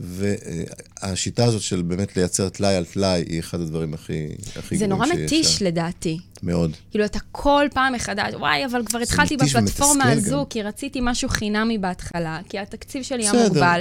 והשיטה 0.00 1.44
הזאת 1.44 1.62
של 1.62 1.82
באמת 1.82 2.16
לייצר 2.16 2.48
טלאי 2.48 2.74
על 2.74 2.84
טלאי, 2.84 3.24
היא 3.28 3.40
אחד 3.40 3.60
הדברים 3.60 3.94
הכי, 3.94 4.26
הכי 4.56 4.76
זה 4.76 4.86
גרועים 4.86 5.02
נורא 5.02 5.06
שיש 5.06 5.24
מתיש. 5.24 5.62
לדעתי. 5.62 6.18
מאוד. 6.42 6.76
כאילו, 6.90 7.04
אתה 7.04 7.18
כל 7.32 7.66
פעם 7.74 7.92
מחדש, 7.92 8.34
וואי, 8.34 8.66
אבל 8.66 8.84
כבר 8.84 8.98
התחלתי 8.98 9.36
בפלטפורמה 9.36 10.10
הזו, 10.10 10.38
גם. 10.38 10.44
כי 10.44 10.62
רציתי 10.62 10.98
משהו 11.02 11.28
חינמי 11.28 11.78
בהתחלה, 11.78 12.40
כי 12.48 12.58
התקציב 12.58 13.02
שלי 13.02 13.28
היה. 13.28 13.32
מוגבל, 13.32 13.80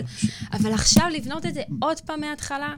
אבל 0.53 0.73
עכשיו 0.73 1.05
לבנות 1.13 1.45
את 1.45 1.53
זה 1.53 1.61
עוד 1.79 1.99
פעם 1.99 2.21
מההתחלה? 2.21 2.73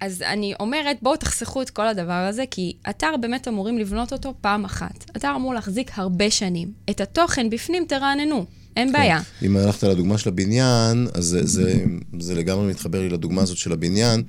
אז 0.00 0.22
אני 0.22 0.54
אומרת, 0.60 0.96
בואו 1.02 1.16
תחסכו 1.16 1.62
את 1.62 1.70
כל 1.70 1.88
הדבר 1.88 2.12
הזה, 2.12 2.44
כי 2.50 2.76
אתר 2.90 3.16
באמת 3.20 3.48
אמורים 3.48 3.78
לבנות 3.78 4.12
אותו 4.12 4.34
פעם 4.40 4.64
אחת. 4.64 5.10
אתר 5.16 5.32
אמור 5.36 5.54
להחזיק 5.54 5.90
הרבה 5.94 6.30
שנים. 6.30 6.72
את 6.90 7.00
התוכן 7.00 7.50
בפנים 7.50 7.84
תרעננו, 7.88 8.46
אין 8.76 8.92
בעיה. 8.92 9.20
אם 9.42 9.56
הלכת 9.56 9.82
לדוגמה 9.82 10.18
של 10.18 10.28
הבניין, 10.28 11.08
אז 11.14 11.24
זה, 11.24 11.46
זה, 11.46 11.84
זה 12.20 12.34
לגמרי 12.34 12.66
מתחבר 12.66 13.00
לי 13.00 13.08
לדוגמה 13.08 13.42
הזאת 13.42 13.56
של 13.56 13.72
הבניין, 13.72 14.22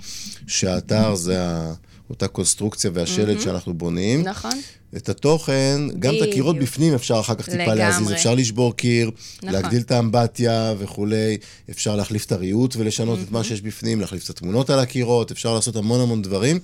שהאתר 0.48 1.16
זה 1.16 1.44
ה, 1.44 1.74
אותה 2.10 2.28
קונסטרוקציה 2.28 2.92
והשלד 2.94 3.40
שאנחנו 3.40 3.74
בונים. 3.74 4.24
נכון? 4.24 4.52
את 4.98 5.10
התוכן, 5.10 5.82
גם 6.00 6.14
את 6.18 6.22
הקירות. 6.22 6.60
בפנים 6.60 6.94
אפשר 6.94 7.20
אחר 7.20 7.36
כך 7.36 7.46
טיפה 7.46 7.58
לגמרי. 7.64 7.78
להזיז, 7.78 8.12
אפשר 8.12 8.36
לשבור 8.36 8.76
קיר, 8.76 9.12
נכון. 9.38 9.50
להגדיל 9.50 9.82
את 9.82 9.92
האמבטיה 9.92 10.74
וכולי, 10.78 11.38
אפשר 11.70 11.96
להחליף 11.96 12.26
את 12.26 12.32
הריהוט 12.32 12.76
ולשנות 12.76 13.20
את 13.24 13.32
מה 13.32 13.44
שיש 13.44 13.62
בפנים, 13.62 14.02
להחליף 14.02 14.24
את 14.24 14.30
התמונות 14.30 14.70
על 14.70 14.80
הקירות, 14.80 15.32
אפשר 15.32 15.54
לעשות 15.54 15.76
המון 15.76 16.02
המון 16.02 16.22
דברים. 16.22 16.60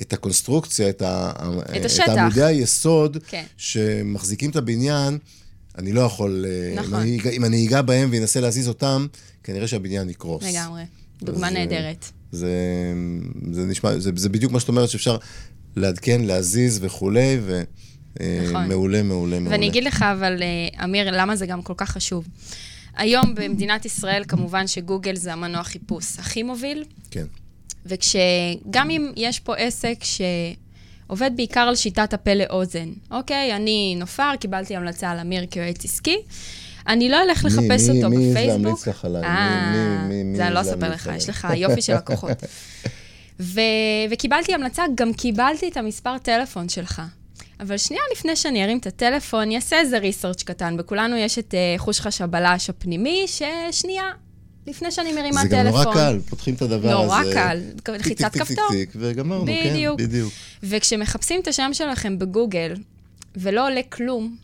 את 0.00 0.12
הקונסטרוקציה, 0.12 0.88
את, 0.88 1.02
ה, 1.02 1.32
את 1.76 1.84
השטח. 1.84 2.08
עמודי 2.08 2.44
היסוד 2.44 3.16
כן. 3.28 3.44
שמחזיקים 3.56 4.50
את 4.50 4.56
הבניין, 4.56 5.18
אני 5.78 5.92
לא 5.92 6.00
יכול, 6.00 6.44
אה, 6.48 6.74
נכון. 6.80 6.94
אם, 6.94 7.00
אני, 7.00 7.18
אם 7.36 7.44
אני 7.44 7.66
אגע 7.66 7.82
בהם 7.82 8.08
ואנסה 8.12 8.40
להזיז 8.40 8.68
אותם, 8.68 9.06
כנראה 9.42 9.68
שהבניין 9.68 10.10
יקרוס. 10.10 10.44
לגמרי. 10.44 10.82
דוגמה 11.22 11.48
אז, 11.48 11.54
אה, 11.54 11.58
נהדרת. 11.58 12.04
זה, 12.32 12.52
זה 13.52 13.66
נשמע, 13.66 13.98
זה, 13.98 14.10
זה 14.16 14.28
בדיוק 14.28 14.52
מה 14.52 14.60
שאת 14.60 14.68
אומרת, 14.68 14.88
שאפשר 14.88 15.16
לעדכן, 15.76 16.20
להזיז 16.20 16.78
וכולי, 16.82 17.36
נכון. 17.38 18.64
ומעולה, 18.64 19.02
מעולה, 19.02 19.38
מעולה. 19.38 19.50
ואני 19.50 19.68
אגיד 19.68 19.84
לך, 19.84 20.02
אבל, 20.02 20.42
אה, 20.42 20.84
אמיר, 20.84 21.10
למה 21.10 21.36
זה 21.36 21.46
גם 21.46 21.62
כל 21.62 21.74
כך 21.76 21.90
חשוב. 21.90 22.28
היום 22.96 23.34
במדינת 23.34 23.84
ישראל, 23.84 24.24
כמובן 24.28 24.66
שגוגל 24.66 25.16
זה 25.16 25.32
המנוע 25.32 25.62
חיפוש 25.62 26.18
הכי 26.18 26.42
מוביל, 26.42 26.84
כן, 27.10 27.24
וכשגם 27.86 28.90
אם 28.90 29.12
יש 29.16 29.40
פה 29.40 29.56
עסק 29.56 29.98
שעובד 31.08 31.30
בעיקר 31.36 31.60
על 31.60 31.76
שיטת 31.76 32.12
הפה 32.14 32.34
לאוזן, 32.34 32.88
אוקיי, 33.10 33.56
אני 33.56 33.94
נופר, 33.98 34.30
קיבלתי 34.40 34.76
המלצה 34.76 35.10
על 35.10 35.18
אמיר 35.18 35.46
כיועץ 35.50 35.84
עסקי, 35.84 36.16
אני 36.88 37.08
לא 37.08 37.22
אלך 37.22 37.44
מי- 37.44 37.50
לחפש 37.50 37.88
מי- 37.88 37.96
אותו 38.04 38.10
מי 38.16 38.30
בפייסבוק. 38.30 38.62
להמליץ 38.64 38.88
לך 38.88 39.04
עליי? 39.04 39.22
אה, 39.24 39.70
מי- 39.72 40.08
מי- 40.08 40.22
מי 40.22 40.36
זה 40.36 40.46
אני 40.46 40.54
לא 40.54 40.60
אספר 40.60 40.90
לך? 40.90 41.10
יש 41.16 41.28
לך 41.28 41.48
יופי 41.56 41.82
של 41.82 41.94
לקוחות. 41.94 42.30
ו- 43.40 43.60
וקיבלתי 44.10 44.54
המלצה, 44.54 44.82
גם 44.94 45.12
קיבלתי 45.12 45.68
את 45.68 45.76
המספר 45.76 46.18
טלפון 46.18 46.68
שלך. 46.68 47.02
אבל 47.60 47.76
שנייה 47.78 48.02
לפני 48.12 48.36
שאני 48.36 48.64
ארים 48.64 48.78
את 48.78 48.86
הטלפון, 48.86 49.40
אני 49.40 49.56
אעשה 49.56 49.78
איזה 49.80 49.98
ריסרצ' 49.98 50.42
קטן. 50.42 50.76
בכולנו 50.76 51.16
יש 51.16 51.38
את 51.38 51.54
uh, 51.54 51.80
חוש 51.80 52.00
חש 52.00 52.20
הבלש 52.20 52.70
הפנימי, 52.70 53.24
ששנייה, 53.26 54.04
לפני 54.68 54.90
שאני 54.90 55.12
מרימה 55.12 55.42
זה 55.42 55.48
טלפון. 55.48 55.84
גם 55.84 55.84
נורא 55.84 55.94
קל, 55.94 56.18
פותחים 56.28 56.54
את 56.54 56.62
הדבר 56.62 56.88
הזה. 56.88 57.04
נורא 57.04 57.22
קל, 57.32 57.60
לחיצת 57.88 58.32
כפתור. 58.32 58.68
וגמרנו. 58.96 59.46
כן, 59.46 59.96
בדיוק. 59.98 60.32
וכשמחפשים 60.62 61.40
את 61.40 61.48
השם 61.48 61.70
שלכם 61.72 62.18
בגוגל, 62.18 62.74
ולא 63.36 63.66
עולה 63.66 63.80
כלום, 63.82 64.36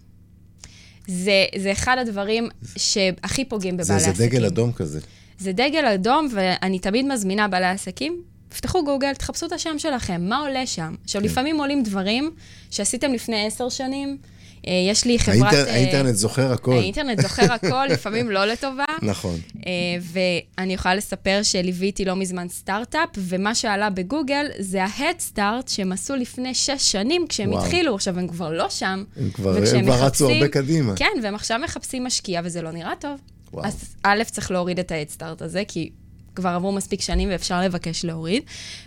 זה, 1.07 1.45
זה 1.59 1.73
אחד 1.73 1.97
הדברים 2.01 2.49
שהכי 2.77 3.45
פוגעים 3.45 3.77
בבעלי 3.77 4.01
זה, 4.01 4.05
זה 4.05 4.11
עסקים. 4.11 4.29
דגל 4.29 4.45
אדום 4.45 4.73
כזה. 4.73 5.01
זה 5.39 5.53
דגל 5.53 5.87
אדום, 5.87 6.29
ואני 6.33 6.79
תמיד 6.79 7.07
מזמינה 7.07 7.49
בעלי 7.49 7.67
עסקים, 7.67 8.23
פתחו 8.57 8.85
גוגל, 8.85 9.15
תחפשו 9.15 9.47
את 9.47 9.53
השם 9.53 9.79
שלכם, 9.79 10.29
מה 10.29 10.39
עולה 10.39 10.67
שם? 10.67 10.95
עכשיו, 11.05 11.21
כן. 11.23 11.27
לפעמים 11.29 11.59
עולים 11.59 11.83
דברים 11.83 12.31
שעשיתם 12.71 13.13
לפני 13.13 13.47
עשר 13.47 13.69
שנים. 13.69 14.19
אה, 14.67 14.73
יש 14.91 15.05
לי 15.05 15.19
חברת... 15.19 15.53
האינטר, 15.53 15.67
אה, 15.67 15.75
האינטרנט 15.75 16.15
זוכר 16.15 16.53
הכל. 16.53 16.73
האינטרנט 16.73 17.21
זוכר 17.21 17.53
הכל, 17.63 17.87
לפעמים 17.91 18.31
לא 18.31 18.45
לטובה. 18.45 18.85
נכון. 19.03 19.39
אה, 19.67 19.73
ואני 20.01 20.75
יכולה 20.75 20.95
לספר 20.95 21.41
שליוויתי 21.43 22.05
לא 22.05 22.17
מזמן 22.17 22.49
סטארט-אפ, 22.49 23.09
ומה 23.19 23.55
שעלה 23.55 23.91
בגוגל 23.91 24.47
זה 24.59 24.85
ה-Head 24.85 25.35
Start 25.35 25.71
שהם 25.71 25.93
עשו 25.93 26.17
לפני 26.17 26.55
שש 26.55 26.93
שנים 26.93 27.27
כשהם 27.29 27.51
וואו. 27.51 27.65
התחילו. 27.65 27.95
עכשיו, 27.95 28.19
הם 28.19 28.29
כבר 28.29 28.51
לא 28.53 28.69
שם. 28.69 29.05
הם 29.17 29.31
כבר, 29.31 29.57
הם 29.57 29.85
כבר 29.85 30.05
רצו 30.05 30.31
הרבה 30.31 30.49
קדימה. 30.49 30.97
כן, 30.97 31.13
והם 31.23 31.35
עכשיו 31.35 31.61
מחפשים 31.65 32.05
משקיע, 32.05 32.41
וזה 32.45 32.63
לא 32.63 32.71
נראה 32.71 32.93
טוב. 33.01 33.21
וואו. 33.53 33.67
אז 33.67 33.95
א', 34.03 34.23
צריך 34.31 34.51
להוריד 34.51 34.79
את 34.79 34.93
Start 35.19 35.45
הזה, 35.45 35.63
כי 35.69 35.91
כבר 36.35 36.49
עברו 36.49 36.73
מספיק 36.73 37.01
שנים 37.01 37.29
ואפשר 37.33 37.61
לבקש 37.61 38.05
להוריד. 38.05 38.43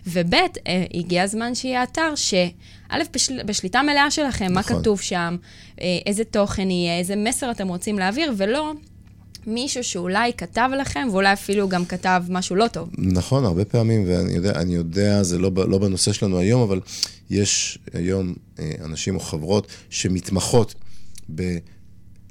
וב', 0.08 0.34
אה, 0.34 0.86
הגיע 0.94 1.24
הזמן 1.24 1.56
שיהיה 1.56 1.84
אתר 1.84 2.16
שא', 2.16 2.98
בשל... 3.14 3.44
בשליטה 3.44 3.82
מלאה 3.82 4.12
שלכם, 4.12 4.54
מה 4.54 4.60
נכון. 4.60 4.80
כתוב 4.80 5.02
שם, 5.02 5.38
אה, 5.82 5.98
איזה 6.06 6.24
תוכן 6.24 6.70
יהיה, 6.70 7.00
איזה 7.00 7.16
מסר 7.16 7.52
אתם 7.52 7.68
רוצים 7.68 8.00
להעביר, 8.00 8.34
ולא 8.38 8.74
מישהו 9.48 9.84
שאולי 9.84 10.34
כתב 10.34 10.70
לכם, 10.82 11.08
ואולי 11.12 11.34
אפילו 11.34 11.70
גם 11.70 11.86
כתב 11.86 12.24
משהו 12.30 12.56
לא 12.56 12.68
טוב. 12.68 12.90
נכון, 12.98 13.46
הרבה 13.46 13.66
פעמים, 13.66 14.04
ואני 14.08 14.34
יודע, 14.34 14.52
אני 14.52 14.76
יודע, 14.76 15.24
זה 15.24 15.38
לא, 15.38 15.52
לא 15.56 15.78
בנושא 15.78 16.14
שלנו 16.14 16.40
היום, 16.40 16.62
אבל 16.62 16.80
יש 17.30 17.80
היום 17.94 18.34
אה, 18.60 18.72
אנשים 18.84 19.16
או 19.16 19.20
חברות 19.20 19.68
שמתמחות 19.90 20.76
ב... 21.36 21.58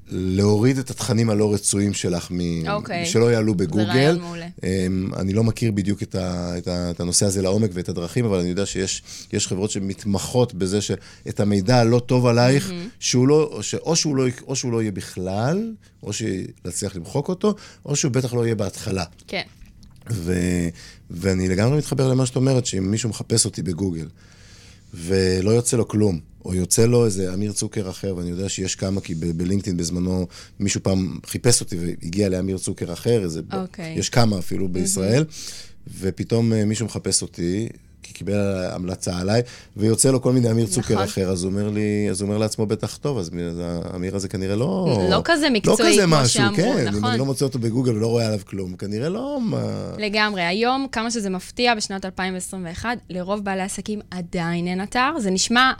להוריד 0.09 0.79
את 0.79 0.91
התכנים 0.91 1.31
הלא 1.31 1.55
רצויים 1.55 1.95
שלך, 1.95 2.31
מ... 2.31 2.69
אוקיי. 2.69 3.07
שלא 3.07 3.33
יעלו 3.33 3.55
בגוגל. 3.55 3.85
רעיון 3.85 4.19
מעולה. 4.21 4.47
אמ, 4.65 5.11
אני 5.17 5.33
לא 5.33 5.45
מכיר 5.45 5.73
בדיוק 5.73 6.03
את, 6.03 6.15
ה, 6.15 6.59
את, 6.59 6.69
ה, 6.69 6.91
את 6.91 7.01
הנושא 7.01 7.27
הזה 7.27 7.43
לעומק 7.43 7.71
ואת 7.73 7.89
הדרכים, 7.89 8.25
אבל 8.25 8.39
אני 8.39 8.49
יודע 8.49 8.67
שיש 8.67 9.03
יש 9.33 9.47
חברות 9.47 9.71
שמתמחות 9.71 10.55
בזה 10.55 10.81
שאת 10.81 11.41
המידע 11.41 11.77
הלא 11.77 11.99
טוב 11.99 12.27
עלייך, 12.27 12.73
שהוא 13.01 13.29
לא, 13.29 13.43
או, 13.53 13.63
ש, 13.63 13.75
או, 13.75 13.97
שהוא 13.97 14.17
לא, 14.17 14.25
או 14.47 14.57
שהוא 14.57 14.73
לא 14.73 14.83
יהיה 14.83 14.93
בכלל, 14.93 15.73
או 16.03 16.13
שנצליח 16.13 16.97
למחוק 16.97 17.29
אותו, 17.29 17.55
או 17.85 17.97
שהוא 17.97 18.13
בטח 18.13 18.35
לא 18.35 18.45
יהיה 18.45 18.55
בהתחלה. 18.55 19.05
כן. 19.27 19.43
ו, 20.11 20.35
ואני 21.11 21.49
לגמרי 21.49 21.79
מתחבר 21.79 22.09
למה 22.09 22.27
שאת 22.27 22.37
אומרת, 22.37 22.67
שאם 22.67 22.91
מישהו 22.91 23.11
מחפש 23.11 23.45
אותי 23.45 23.63
בגוגל, 23.63 24.09
ולא 24.95 25.51
יוצא 25.51 25.77
לו 25.77 25.89
כלום, 25.89 26.21
או 26.47 26.55
יוצא 26.55 26.87
לו 26.87 27.05
איזה 27.05 27.35
אמיר 27.35 27.53
צוקר 27.53 27.91
אחר, 27.91 28.17
ואני 28.17 28.31
יודע 28.31 28.49
שיש 28.49 28.75
כמה, 28.75 29.01
כי 29.01 29.15
בלינקדאין 29.15 29.77
בזמנו 29.77 30.27
מישהו 30.61 30.83
פעם 30.83 31.19
חיפש 31.27 31.61
אותי 31.61 31.77
והגיע 31.77 32.29
לאמיר 32.29 32.59
צוקר 32.59 32.93
אחר, 32.93 33.25
איזה, 33.25 33.41
אוקיי. 33.53 33.95
יש 33.99 34.09
כמה 34.09 34.39
אפילו 34.39 34.69
בישראל, 34.69 35.25
ופתאום 36.01 36.53
אה, 36.53 36.65
מישהו 36.65 36.87
מחפש 36.87 37.23
אותי, 37.23 37.69
כי 38.03 38.13
קיבל 38.13 38.65
המלצה 38.73 39.19
עליי, 39.19 39.43
ויוצא 39.77 40.11
לו 40.11 40.23
כל 40.23 40.33
מיני 40.33 40.51
אמיר 40.51 40.67
צוקר 40.67 40.95
נכון. 40.95 41.05
אחר, 41.05 41.31
אז 41.31 41.43
הוא 41.45 41.51
אומר 41.51 41.71
לי, 41.71 42.07
אז 42.11 42.21
הוא 42.21 42.29
אומר 42.29 42.39
לעצמו 42.39 42.67
בטח, 42.67 42.97
טוב, 42.97 43.19
אז 43.19 43.31
מי- 43.31 43.43
אז 43.43 43.61
האמיר 43.65 44.17
הזה 44.17 44.29
כנראה 44.29 44.57
לא... 44.57 44.99
לא 45.11 45.21
כזה 45.25 45.51
מקצועי 45.51 45.79
לא 45.79 45.93
כזה 45.93 46.03
כמו 46.03 46.17
משהו, 46.17 46.29
שאמרו, 46.29 46.57
כן, 46.57 46.89
אם 46.89 46.95
נכון. 46.95 47.11
אני 47.11 47.19
לא 47.19 47.25
מוצא 47.25 47.45
אותו 47.45 47.59
בגוגל 47.59 47.97
ולא 47.97 48.07
רואה 48.07 48.27
עליו 48.27 48.41
כלום, 48.45 48.77
כנראה 48.77 49.09
לא... 49.09 49.39
מה... 49.43 49.93
לגמרי. 49.99 50.43
היום, 50.43 50.87
כמה 50.93 51.11
שזה 51.11 51.31
מפתיע, 51.31 51.75
בשנת 51.75 52.05
2021, 52.05 52.99
לרוב 53.11 53.45
בעלי 53.45 53.63
עסקים 53.63 54.01
עדיין 54.11 54.67
אין 54.67 54.83
אתר. 54.83 55.11
זה 55.19 55.31
נשמע 55.31 55.73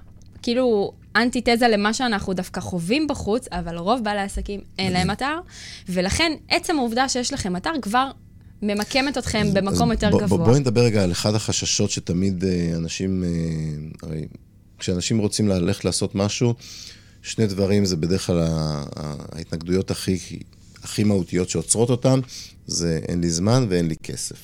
כאילו 0.47 0.93
אנטיתזה 1.17 1.69
למה 1.69 1.95
שאנחנו 1.95 2.33
דווקא 2.33 2.61
חווים 2.61 3.07
בחוץ, 3.07 3.49
אבל 3.53 3.79
רוב 3.79 4.05
בעלי 4.05 4.21
העסקים 4.21 4.61
אין 4.79 4.93
להם 4.93 5.11
אתר, 5.11 5.39
ולכן 5.89 6.33
עצם 6.49 6.79
העובדה 6.79 7.09
שיש 7.09 7.33
לכם 7.33 7.57
אתר 7.57 7.71
כבר 7.83 8.11
ממקמת 8.63 9.19
אתכם 9.19 9.47
במקום 9.55 9.93
אז 9.93 9.97
יותר 10.03 10.11
גבוה. 10.11 10.39
בוא, 10.39 10.47
בואי 10.47 10.61
נדבר 10.61 10.81
רגע 10.81 11.03
על 11.03 11.13
אחד 11.13 11.35
החששות 11.35 11.91
שתמיד 11.91 12.45
אה, 12.45 12.73
אנשים, 12.77 13.25
אה, 13.25 13.29
הרי 14.09 14.27
כשאנשים 14.79 15.19
רוצים 15.19 15.49
ללכת 15.49 15.85
לעשות 15.85 16.15
משהו, 16.15 16.55
שני 17.23 17.47
דברים 17.47 17.85
זה 17.85 17.97
בדרך 17.97 18.27
כלל 18.27 18.45
ההתנגדויות 19.33 19.91
הכי, 19.91 20.19
הכי 20.83 21.05
מהותיות 21.05 21.49
שעוצרות 21.49 21.91
אותם, 21.91 22.21
זה 22.67 23.01
אין 23.09 23.21
לי 23.21 23.31
זמן 23.31 23.67
ואין 23.69 23.89
לי 23.89 23.97
כסף. 24.03 24.39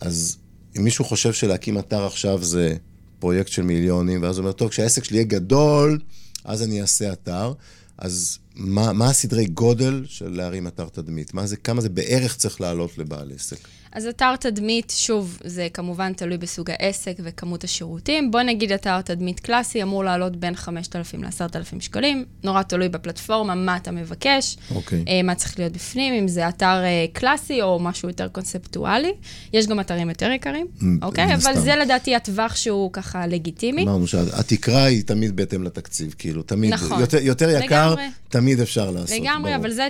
אז 0.00 0.36
אם 0.78 0.84
מישהו 0.84 1.04
חושב 1.04 1.32
שלהקים 1.32 1.78
אתר 1.78 2.06
עכשיו 2.06 2.42
זה 2.42 2.76
פרויקט 3.24 3.52
של 3.52 3.62
מיליונים, 3.62 4.22
ואז 4.22 4.38
הוא 4.38 4.42
אומר, 4.42 4.52
טוב, 4.52 4.68
כשהעסק 4.68 5.04
שלי 5.04 5.16
יהיה 5.16 5.26
גדול, 5.26 5.98
אז 6.44 6.62
אני 6.62 6.82
אעשה 6.82 7.12
אתר, 7.12 7.52
אז 7.98 8.38
מה, 8.54 8.92
מה 8.92 9.10
הסדרי 9.10 9.46
גודל 9.46 10.04
של 10.08 10.28
להרים 10.28 10.66
אתר 10.66 10.88
תדמית? 10.88 11.34
מה 11.34 11.46
זה, 11.46 11.56
כמה 11.56 11.80
זה 11.80 11.88
בערך 11.88 12.36
צריך 12.36 12.60
לעלות 12.60 12.98
לבעל 12.98 13.32
עסק? 13.34 13.56
אז 13.94 14.06
אתר 14.06 14.36
תדמית, 14.36 14.92
שוב, 14.96 15.38
זה 15.44 15.68
כמובן 15.74 16.12
תלוי 16.12 16.38
בסוג 16.38 16.70
העסק 16.70 17.16
וכמות 17.18 17.64
השירותים. 17.64 18.30
בוא 18.30 18.42
נגיד 18.42 18.72
אתר 18.72 19.00
תדמית 19.00 19.40
קלאסי 19.40 19.82
אמור 19.82 20.04
לעלות 20.04 20.36
בין 20.36 20.56
5,000 20.56 21.24
ל-10,000 21.24 21.80
שקלים. 21.80 22.24
נורא 22.44 22.62
תלוי 22.62 22.88
בפלטפורמה, 22.88 23.54
מה 23.54 23.76
אתה 23.76 23.90
מבקש, 23.90 24.56
אוקיי. 24.74 25.04
אה, 25.08 25.22
מה 25.22 25.34
צריך 25.34 25.58
להיות 25.58 25.72
בפנים, 25.72 26.14
אם 26.14 26.28
זה 26.28 26.48
אתר 26.48 26.84
אה, 26.84 27.04
קלאסי 27.12 27.62
או 27.62 27.78
משהו 27.78 28.08
יותר 28.08 28.28
קונספטואלי. 28.28 29.12
יש 29.52 29.66
גם 29.66 29.80
אתרים 29.80 30.08
יותר 30.08 30.30
יקרים, 30.30 30.66
אוקיי? 31.02 31.24
אבל 31.24 31.34
הסתם. 31.34 31.60
זה 31.60 31.76
לדעתי 31.76 32.14
הטווח 32.14 32.56
שהוא 32.56 32.92
ככה 32.92 33.26
לגיטימי. 33.26 33.82
אמרנו 33.82 34.06
שהתקרה 34.06 34.84
היא 34.84 35.02
תמיד 35.02 35.36
בהתאם 35.36 35.62
לתקציב, 35.62 36.14
כאילו, 36.18 36.42
תמיד, 36.42 36.72
נכון. 36.72 37.00
יותר, 37.00 37.18
יותר 37.22 37.50
יקר, 37.50 37.90
לגמרי. 37.90 38.04
תמיד 38.28 38.60
אפשר 38.60 38.90
לעשות. 38.90 39.18
לגמרי, 39.20 39.50
ברור. 39.50 39.56
אבל 39.56 39.70
זה 39.70 39.88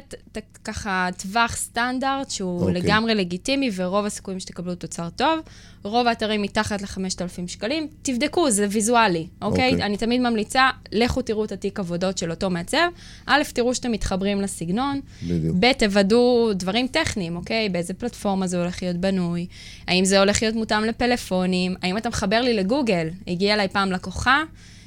ככה 0.65 1.09
טווח 1.17 1.57
סטנדרט 1.57 2.31
שהוא 2.31 2.61
אוקיי. 2.61 2.75
לגמרי 2.75 3.15
לגיטימי, 3.15 3.71
ורוב 3.95 4.07
הסיכויים 4.07 4.41
שתקבלו 4.41 4.75
תוצר 4.75 5.09
טוב. 5.17 5.41
רוב 5.83 6.07
האתרים 6.07 6.43
מתחת 6.43 6.83
ל-5,000 6.83 7.47
שקלים, 7.47 7.89
תבדקו, 8.03 8.51
זה 8.51 8.67
ויזואלי, 8.71 9.27
אוקיי? 9.43 9.71
אוקיי. 9.73 9.87
אני 9.87 9.97
תמיד 9.97 10.21
ממליצה, 10.21 10.71
לכו 10.93 11.23
תראו 11.23 11.45
את 11.45 11.53
התיק 11.53 11.81
עבודות 11.81 12.19
של 12.19 12.31
אותו 12.31 12.51
מעצב. 12.51 12.89
א', 13.27 13.43
תראו 13.53 13.75
שאתם 13.75 13.93
מתחברים 13.93 14.41
לסגנון. 14.41 15.01
בדיוק. 15.23 15.57
ב', 15.61 15.73
תוודאו 15.73 16.53
דברים 16.55 16.87
טכניים, 16.87 17.37
אוקיי? 17.37 17.69
באיזה 17.69 17.95
פלטפורמה 17.95 18.47
זה 18.47 18.61
הולך 18.61 18.83
להיות 18.83 18.97
בנוי, 18.97 19.47
האם 19.89 20.05
זה 20.05 20.19
הולך 20.19 20.43
להיות 20.43 20.55
מותאם 20.55 20.85
לפלאפונים, 20.85 21.75
האם 21.83 21.97
אתה 21.97 22.09
מחבר 22.09 22.41
לי 22.41 22.55
לגוגל. 22.55 23.09
הגיעה 23.27 23.55
אליי 23.55 23.69
פעם 23.69 23.93
לקוחה, 23.93 24.43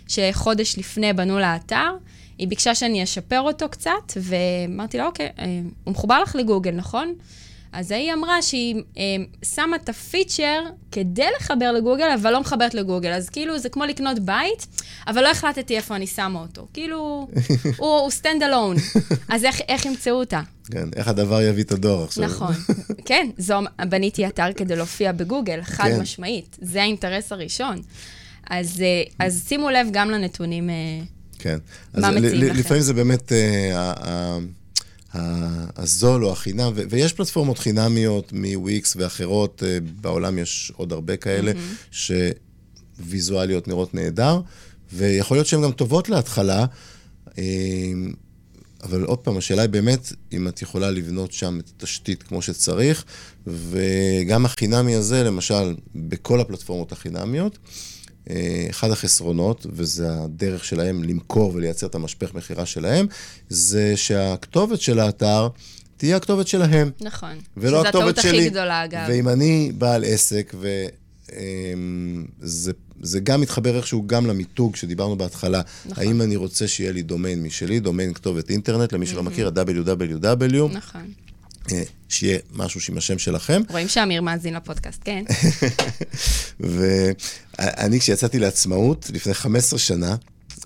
שחודש 0.07 0.77
לפני 0.77 1.13
בנו 1.13 1.39
לה 1.39 1.55
אתר, 1.55 1.91
היא 2.37 2.47
ביקשה 2.47 2.75
שאני 2.75 3.03
אשפר 3.03 3.41
אותו 3.41 3.69
קצת, 3.69 3.91
ואמרתי 4.15 4.97
לה, 4.97 5.05
אוקיי, 5.05 5.29
אה, 5.39 5.45
הוא 5.83 5.91
מחובר 5.91 6.21
לך 6.21 6.35
לגוגל, 6.35 6.71
נכון? 6.71 7.13
אז 7.77 7.91
היא 7.91 8.13
אמרה 8.13 8.41
שהיא 8.41 8.75
אה, 8.97 9.03
שמה 9.43 9.75
את 9.75 9.89
הפיצ'ר 9.89 10.63
כדי 10.91 11.27
לחבר 11.39 11.71
לגוגל, 11.71 12.09
אבל 12.21 12.31
לא 12.31 12.41
מחברת 12.41 12.73
לגוגל. 12.73 13.11
אז 13.11 13.29
כאילו, 13.29 13.59
זה 13.59 13.69
כמו 13.69 13.85
לקנות 13.85 14.19
בית, 14.19 14.67
אבל 15.07 15.23
לא 15.23 15.31
החלטתי 15.31 15.75
איפה 15.77 15.95
אני 15.95 16.07
שמה 16.07 16.39
אותו. 16.39 16.67
כאילו, 16.73 17.27
הוא, 17.77 17.99
הוא 17.99 18.11
stand 18.21 18.41
alone. 18.41 18.99
אז 19.29 19.45
איך, 19.45 19.61
איך 19.67 19.85
ימצאו 19.85 20.13
אותה? 20.13 20.41
כן, 20.71 20.89
איך 20.95 21.07
הדבר 21.07 21.41
יביא 21.41 21.63
את 21.63 21.71
הדואר 21.71 22.03
עכשיו. 22.03 22.23
נכון. 22.23 22.53
כן, 23.05 23.29
זו, 23.37 23.59
בניתי 23.89 24.27
אתר 24.27 24.53
כדי 24.55 24.75
להופיע 24.75 25.11
בגוגל, 25.11 25.61
חד 25.63 25.89
כן. 25.89 26.01
משמעית. 26.01 26.57
זה 26.61 26.81
האינטרס 26.81 27.31
הראשון. 27.31 27.81
אז, 28.49 28.81
אה, 28.81 29.25
אז 29.25 29.45
שימו 29.47 29.69
לב 29.69 29.87
גם 29.91 30.09
לנתונים. 30.09 30.69
אה, 30.69 30.75
כן. 31.39 31.57
אז 31.93 32.03
מה 32.03 32.11
מציעים 32.11 32.43
לכם? 32.43 32.59
לפעמים 32.59 32.83
זה 32.83 32.93
באמת 32.93 33.31
אה, 33.31 34.37
הזול 35.75 36.25
או 36.25 36.31
החינם, 36.31 36.71
ו- 36.75 36.83
ויש 36.89 37.13
פלטפורמות 37.13 37.59
חינמיות 37.59 38.33
מוויקס 38.33 38.95
ואחרות, 38.95 39.63
אה, 39.65 39.77
בעולם 40.01 40.37
יש 40.37 40.71
עוד 40.75 40.91
הרבה 40.91 41.17
כאלה, 41.17 41.51
שוויזואליות 41.91 43.67
נראות 43.67 43.93
נהדר, 43.93 44.41
ויכול 44.93 45.37
להיות 45.37 45.47
שהן 45.47 45.61
גם 45.61 45.71
טובות 45.71 46.09
להתחלה. 46.09 46.65
אה, 47.37 47.43
אבל 48.83 49.03
עוד 49.03 49.17
פעם, 49.17 49.37
השאלה 49.37 49.61
היא 49.61 49.69
באמת 49.69 50.13
אם 50.33 50.47
את 50.47 50.61
יכולה 50.61 50.91
לבנות 50.91 51.31
שם 51.31 51.59
את 51.59 51.71
התשתית 51.77 52.23
כמו 52.23 52.41
שצריך, 52.41 53.05
וגם 53.47 54.45
החינמי 54.45 54.95
הזה, 54.95 55.23
למשל, 55.23 55.75
בכל 55.95 56.41
הפלטפורמות 56.41 56.91
החינמיות, 56.91 57.57
אחד 58.69 58.91
החסרונות, 58.91 59.65
וזה 59.69 60.05
הדרך 60.23 60.65
שלהם 60.65 61.03
למכור 61.03 61.53
ולייצר 61.55 61.87
את 61.87 61.95
המשפך 61.95 62.33
מכירה 62.33 62.65
שלהם, 62.65 63.07
זה 63.49 63.93
שהכתובת 63.95 64.81
של 64.81 64.99
האתר 64.99 65.47
תהיה 65.97 66.17
הכתובת 66.17 66.47
שלהם. 66.47 66.91
נכון. 67.01 67.37
ולא 67.57 67.79
שזו 67.79 67.87
הכתובת 67.87 68.17
הטעות 68.17 68.25
שלי. 68.25 68.39
הכי 68.39 68.49
גדולה, 68.49 68.85
אגב. 68.85 69.05
ואם 69.09 69.29
אני 69.29 69.71
בעל 69.77 70.03
עסק, 70.03 70.55
וזה 72.41 72.71
זה 73.01 73.19
גם 73.19 73.41
מתחבר 73.41 73.77
איכשהו 73.77 74.07
גם 74.07 74.25
למיתוג 74.25 74.75
שדיברנו 74.75 75.17
בהתחלה. 75.17 75.61
נכון. 75.85 76.03
האם 76.03 76.21
אני 76.21 76.35
רוצה 76.35 76.67
שיהיה 76.67 76.91
לי 76.91 77.01
דומיין 77.01 77.43
משלי, 77.43 77.79
דומיין 77.79 78.13
כתובת 78.13 78.49
אינטרנט, 78.49 78.93
למי 78.93 79.05
שלא 79.05 79.23
מכיר, 79.23 79.47
ה-www, 79.47 80.73
נכון. 80.73 81.11
אה, 81.71 81.83
שיהיה 82.09 82.39
משהו 82.53 82.81
שעם 82.81 82.97
השם 82.97 83.19
שלכם. 83.19 83.61
רואים 83.69 83.87
שאמיר 83.87 84.21
מאזין 84.21 84.53
לפודקאסט, 84.53 85.01
כן? 85.03 85.23
ואני, 87.59 87.99
כשיצאתי 87.99 88.39
לעצמאות, 88.39 89.11
לפני 89.13 89.33
15 89.33 89.79
שנה, 89.79 90.15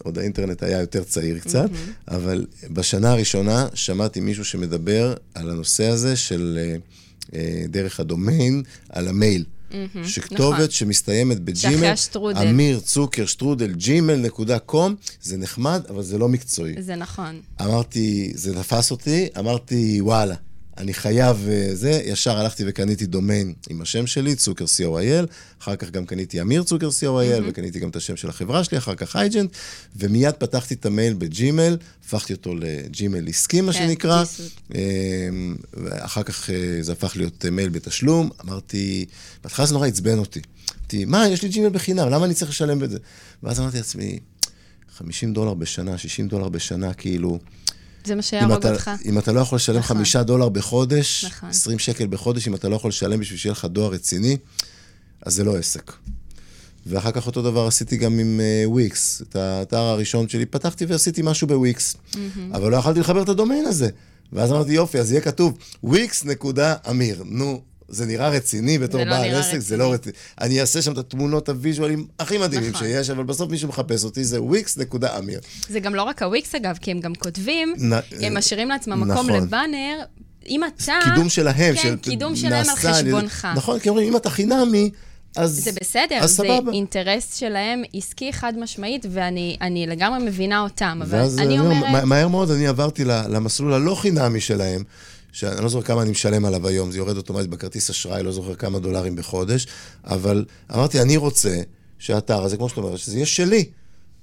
עוד 0.03 0.17
האינטרנט 0.17 0.63
היה 0.63 0.79
יותר 0.79 1.03
צעיר 1.03 1.39
קצת, 1.39 1.69
אבל 2.07 2.45
בשנה 2.69 3.11
הראשונה 3.11 3.67
שמעתי 3.73 4.19
מישהו 4.19 4.45
שמדבר 4.45 5.13
על 5.33 5.49
הנושא 5.49 5.85
הזה 5.85 6.15
של 6.15 6.59
אה, 6.61 6.75
אה, 7.39 7.63
דרך 7.67 7.99
הדומיין, 7.99 8.63
על 8.89 9.07
המייל. 9.07 9.43
שכתובת 10.03 10.53
נכון. 10.55 10.69
שמסתיימת 10.69 11.39
בג'ימל. 11.39 11.93
אמיר 12.41 12.79
צוקר 12.79 13.25
שטרודל 13.25 13.73
ג'ימל 13.73 14.15
נקודה 14.15 14.59
קום, 14.59 14.95
זה 15.21 15.37
נחמד, 15.37 15.81
אבל 15.89 16.03
זה 16.03 16.17
לא 16.17 16.29
מקצועי. 16.29 16.75
זה 16.79 16.95
נכון. 16.95 17.41
אמרתי, 17.61 18.31
זה 18.35 18.55
תפס 18.55 18.91
אותי, 18.91 19.27
אמרתי, 19.39 20.01
וואלה, 20.01 20.35
אני 20.77 20.93
חייב 20.93 21.47
אה, 21.49 21.69
זה, 21.73 22.01
ישר 22.05 22.37
הלכתי 22.37 22.63
וקניתי 22.67 23.05
דומיין 23.05 23.53
עם 23.69 23.81
השם 23.81 24.07
שלי, 24.07 24.35
צוקר 24.35 24.65
co.il, 24.65 25.25
אחר 25.61 25.75
כך 25.75 25.89
גם 25.89 26.05
קניתי 26.05 26.41
אמיר 26.41 26.63
צוקר 26.63 26.89
co.il, 26.89 27.43
וקניתי 27.47 27.79
גם 27.79 27.89
את 27.89 27.95
השם 27.95 28.17
של 28.17 28.29
החברה 28.29 28.63
שלי, 28.63 28.77
אחר 28.77 28.95
כך 28.95 29.15
הייג'נט, 29.15 29.55
ומיד 29.95 30.35
פתחתי 30.35 30.73
את 30.73 30.85
המייל 30.85 31.13
בג'ימל, 31.13 31.77
הפכתי 32.05 32.33
אותו 32.33 32.55
לג'ימל 32.55 33.27
עסקי, 33.27 33.61
מה 33.61 33.73
כן, 33.73 33.79
שנקרא. 33.79 34.23
אה, 34.75 34.79
ואחר 35.73 36.23
כך 36.23 36.49
אה, 36.49 36.77
זה 36.81 36.91
הפך 36.91 37.13
להיות 37.15 37.45
אה, 37.45 37.51
מייל 37.51 37.69
בתשלום, 37.69 38.29
אמרתי, 38.45 39.05
בהתחלה 39.43 39.65
זה 39.65 39.73
נורא 39.73 39.87
עצבן 39.87 40.17
אותי. 40.17 40.41
אמרתי, 40.79 41.05
מה, 41.05 41.27
יש 41.27 41.43
לי 41.43 41.49
ג'ימל 41.49 41.69
בחינם, 41.69 42.09
למה 42.09 42.25
אני 42.25 42.33
צריך 42.33 42.51
לשלם 42.51 42.79
בזה? 42.79 42.97
ואז 43.43 43.59
אמרתי 43.59 43.77
לעצמי, 43.77 44.19
50 44.97 45.33
דולר 45.33 45.53
בשנה, 45.53 45.97
60 45.97 46.27
דולר 46.27 46.49
בשנה, 46.49 46.93
כאילו... 46.93 47.39
זה 48.05 48.15
מה 48.15 48.21
שיהרוג 48.21 48.65
אותך. 48.65 48.91
אם 49.05 49.19
אתה 49.19 49.31
לא 49.31 49.39
יכול 49.39 49.55
לשלם 49.55 49.79
נכון. 49.79 49.97
חמישה 49.97 50.23
דולר 50.23 50.49
בחודש, 50.49 51.25
נכון. 51.25 51.49
20 51.49 51.79
שקל 51.79 52.07
בחודש, 52.07 52.47
אם 52.47 52.55
אתה 52.55 52.69
לא 52.69 52.75
יכול 52.75 52.89
לשלם 52.89 53.19
בשביל 53.19 53.39
שיהיה 53.39 53.51
לך 53.51 53.65
דואר 53.65 53.91
רציני, 53.91 54.37
אז 55.21 55.33
זה 55.33 55.43
לא 55.43 55.57
עסק. 55.57 55.91
ואחר 56.85 57.11
כך 57.11 57.27
אותו 57.27 57.41
דבר 57.41 57.67
עשיתי 57.67 57.97
גם 57.97 58.19
עם 58.19 58.39
uh, 58.39 58.69
וויקס. 58.69 59.21
את 59.21 59.35
האתר 59.35 59.77
הראשון 59.77 60.29
שלי 60.29 60.45
פתחתי 60.45 60.85
ועשיתי 60.85 61.21
משהו 61.23 61.47
בוויקס. 61.47 61.95
אבל 62.53 62.71
לא 62.71 62.77
יכולתי 62.77 62.99
לחבר 62.99 63.23
את 63.23 63.29
הדומיין 63.29 63.65
הזה. 63.65 63.89
ואז 64.33 64.51
אמרתי, 64.51 64.71
יופי, 64.71 64.99
אז 64.99 65.11
יהיה 65.11 65.21
כתוב 65.21 65.57
Wix.אמיר. 65.83 67.23
נו, 67.25 67.61
זה 67.91 68.05
נראה 68.05 68.29
רציני 68.29 68.77
בתור 68.79 69.03
לא 69.03 69.09
בעל 69.11 69.35
עסק, 69.35 69.57
זה. 69.59 69.77
לא 69.77 69.93
רציני. 69.93 70.13
אני 70.41 70.61
אעשה 70.61 70.81
שם 70.81 70.91
את 70.91 70.97
התמונות 70.97 71.49
הוויז'ואלים 71.49 72.07
הכי 72.19 72.37
מדהימים 72.37 72.69
נכון. 72.69 72.87
שיש, 72.87 73.09
אבל 73.09 73.23
בסוף 73.23 73.51
מישהו 73.51 73.69
מחפש 73.69 74.03
אותי, 74.03 74.23
זה 74.23 74.41
וויקס.אמיר. 74.41 75.39
זה 75.69 75.79
גם 75.79 75.95
לא 75.95 76.03
רק 76.03 76.21
הוויקס, 76.23 76.55
אגב, 76.55 76.77
כי 76.81 76.91
הם 76.91 76.99
גם 76.99 77.15
כותבים, 77.15 77.73
נ- 77.77 77.93
הם 78.25 78.37
משאירים 78.37 78.69
לעצמם 78.69 78.93
מקום 79.09 79.29
נכון. 79.29 79.43
לבאנר. 79.43 79.97
אם 80.49 80.61
אתה... 80.63 80.93
קידום 81.03 81.29
שלהם. 81.29 81.75
כן, 81.75 81.81
של- 81.81 81.95
קידום 81.95 82.35
שלהם 82.35 82.69
על 82.69 82.75
חשבונך. 82.75 83.47
נכון, 83.55 83.79
כי 83.79 83.89
אומרים, 83.89 84.07
אם 84.07 84.17
אתה 84.17 84.29
חינמי, 84.29 84.89
אז... 85.35 85.51
זה 85.63 85.71
בסדר, 85.81 86.15
אז 86.21 86.29
זה 86.29 86.35
סבבה. 86.35 86.71
אינטרס 86.71 87.35
שלהם 87.35 87.81
עסקי 87.93 88.33
חד 88.33 88.53
משמעית, 88.59 89.05
ואני 89.11 89.57
אני 89.61 89.87
לגמרי 89.87 90.19
מבינה 90.25 90.61
אותם, 90.61 90.99
אבל 91.03 91.19
אני 91.37 91.59
אומר, 91.59 91.71
אומרת... 91.75 91.91
מה- 91.91 92.05
מהר 92.05 92.27
מאוד 92.27 92.51
אני 92.51 92.67
עברתי 92.67 93.03
למסלול 93.05 93.73
הלא 93.73 93.95
חינמי 93.95 94.39
שלהם, 94.41 94.83
שאני 95.31 95.63
לא 95.63 95.69
זוכר 95.69 95.85
כמה 95.85 96.01
אני 96.01 96.11
משלם 96.11 96.45
עליו 96.45 96.67
היום, 96.67 96.91
זה 96.91 96.97
יורד 96.97 97.17
אוטומטית 97.17 97.49
בכרטיס 97.49 97.89
אשראי, 97.89 98.23
לא 98.23 98.31
זוכר 98.31 98.55
כמה 98.55 98.79
דולרים 98.79 99.15
בחודש, 99.15 99.67
אבל 100.03 100.45
אמרתי, 100.73 101.01
אני 101.01 101.17
רוצה 101.17 101.61
שהאתר 101.99 102.43
הזה, 102.43 102.57
כמו 102.57 102.69
שאתה 102.69 102.81
אומר, 102.81 102.97
שזה 102.97 103.15
יהיה 103.15 103.25
שלי. 103.25 103.65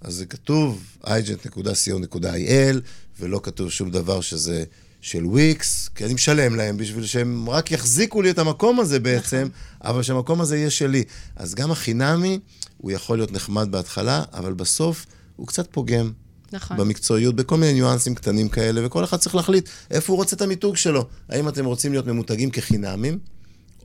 אז 0.01 0.14
זה 0.14 0.27
כתוב 0.27 0.83
agent.co.il, 1.05 2.77
ולא 3.21 3.40
כתוב 3.42 3.71
שום 3.71 3.90
דבר 3.90 4.21
שזה 4.21 4.64
של 5.01 5.27
וויקס, 5.27 5.88
כי 5.94 6.05
אני 6.05 6.14
משלם 6.14 6.57
להם 6.57 6.77
בשביל 6.77 7.07
שהם 7.07 7.51
רק 7.51 7.73
יחזיקו 7.73 8.23
לי 8.23 8.31
את 8.31 8.38
המקום 8.38 8.81
הזה 8.81 9.01
בעצם, 9.01 9.37
נכון. 9.37 9.90
אבל 9.90 10.03
שהמקום 10.03 10.40
הזה 10.40 10.57
יהיה 10.57 10.71
שלי. 10.71 11.05
אז 11.37 11.55
גם 11.55 11.71
החינמי, 11.71 12.38
הוא 12.77 12.90
יכול 12.90 13.18
להיות 13.18 13.33
נחמד 13.33 13.68
בהתחלה, 13.71 14.23
אבל 14.33 14.53
בסוף 14.53 15.07
הוא 15.37 15.47
קצת 15.47 15.68
פוגם. 15.71 16.12
נכון. 16.53 16.77
במקצועיות, 16.77 17.37
בכל 17.37 17.57
מיני 17.57 17.73
ניואנסים 17.73 18.15
קטנים 18.15 18.49
כאלה, 18.49 18.87
וכל 18.87 19.05
אחד 19.05 19.17
צריך 19.17 19.35
להחליט 19.35 19.69
איפה 19.91 20.13
הוא 20.13 20.19
רוצה 20.19 20.37
את 20.37 20.43
המיתוג 20.43 20.77
שלו. 20.77 21.05
האם 21.29 21.49
אתם 21.49 21.65
רוצים 21.65 21.93
להיות 21.93 22.07
ממותגים 22.07 22.51
כחינמים, 22.51 23.19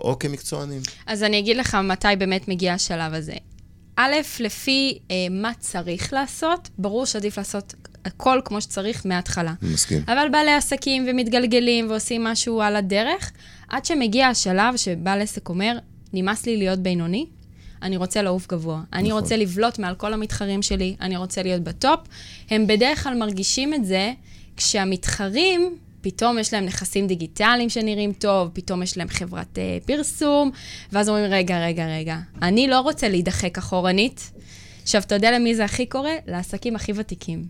או 0.02 0.20
כמקצוענים. 0.20 0.82
אז 1.06 1.24
אני 1.24 1.40
אגיד 1.40 1.58
לך 1.58 1.76
מתי 1.76 2.08
באמת 2.18 2.48
מגיע 2.48 2.74
השלב 2.74 3.14
הזה. 3.14 3.34
א', 3.96 4.14
לפי 4.40 5.00
אה, 5.12 5.16
מה 5.32 5.52
צריך 5.60 6.14
לעשות, 6.14 6.70
ברור 6.78 7.06
שעדיף 7.06 7.38
לעשות 7.38 7.74
הכל 8.06 8.42
כמו 8.46 8.62
שצריך 8.62 9.06
מההתחלה. 9.06 9.54
מסכים. 9.62 10.02
אבל 10.08 10.28
בעלי 10.32 10.52
עסקים 10.52 11.06
ומתגלגלים 11.10 11.90
ועושים 11.90 12.24
משהו 12.24 12.62
על 12.62 12.76
הדרך, 12.76 13.32
עד 13.70 13.86
שמגיע 13.86 14.28
השלב 14.28 14.76
שבעל 14.78 15.22
עסק 15.22 15.50
אומר, 15.50 15.78
נמאס 16.14 16.46
לי 16.46 16.58
להיות 16.58 16.80
בינוני, 16.80 17.26
אני 17.84 17.98
רוצה 17.98 18.22
לעוף 18.22 18.48
גבוה. 18.48 18.82
אני 18.94 19.10
נכון. 19.10 19.22
רוצה 19.22 19.38
לבלוט 19.38 19.80
מעל 19.80 19.96
כל 19.96 20.14
המתחרים 20.14 20.62
שלי, 20.62 20.96
אני 21.02 21.18
רוצה 21.18 21.44
להיות 21.44 21.62
בטופ. 21.62 22.00
הם 22.50 22.68
בדרך 22.68 23.04
כלל 23.04 23.18
מרגישים 23.18 23.74
את 23.74 23.86
זה 23.86 24.12
כשהמתחרים, 24.58 25.78
פתאום 26.02 26.40
יש 26.40 26.54
להם 26.54 26.66
נכסים 26.66 27.08
דיגיטליים 27.08 27.70
שנראים 27.70 28.14
טוב, 28.14 28.50
פתאום 28.54 28.84
יש 28.84 28.98
להם 28.98 29.08
חברת 29.08 29.58
אה, 29.58 29.78
פרסום, 29.86 30.52
ואז 30.92 31.10
אומרים, 31.10 31.32
רגע, 31.32 31.66
רגע, 31.66 31.88
רגע, 31.88 32.18
אני 32.42 32.68
לא 32.68 32.80
רוצה 32.80 33.10
להידחק 33.10 33.58
אחורנית. 33.58 34.32
עכשיו, 34.84 35.02
אתה 35.02 35.16
יודע 35.16 35.32
למי 35.32 35.56
זה 35.56 35.66
הכי 35.66 35.86
קורה? 35.86 36.14
לעסקים 36.28 36.76
הכי 36.76 36.92
ותיקים. 36.96 37.46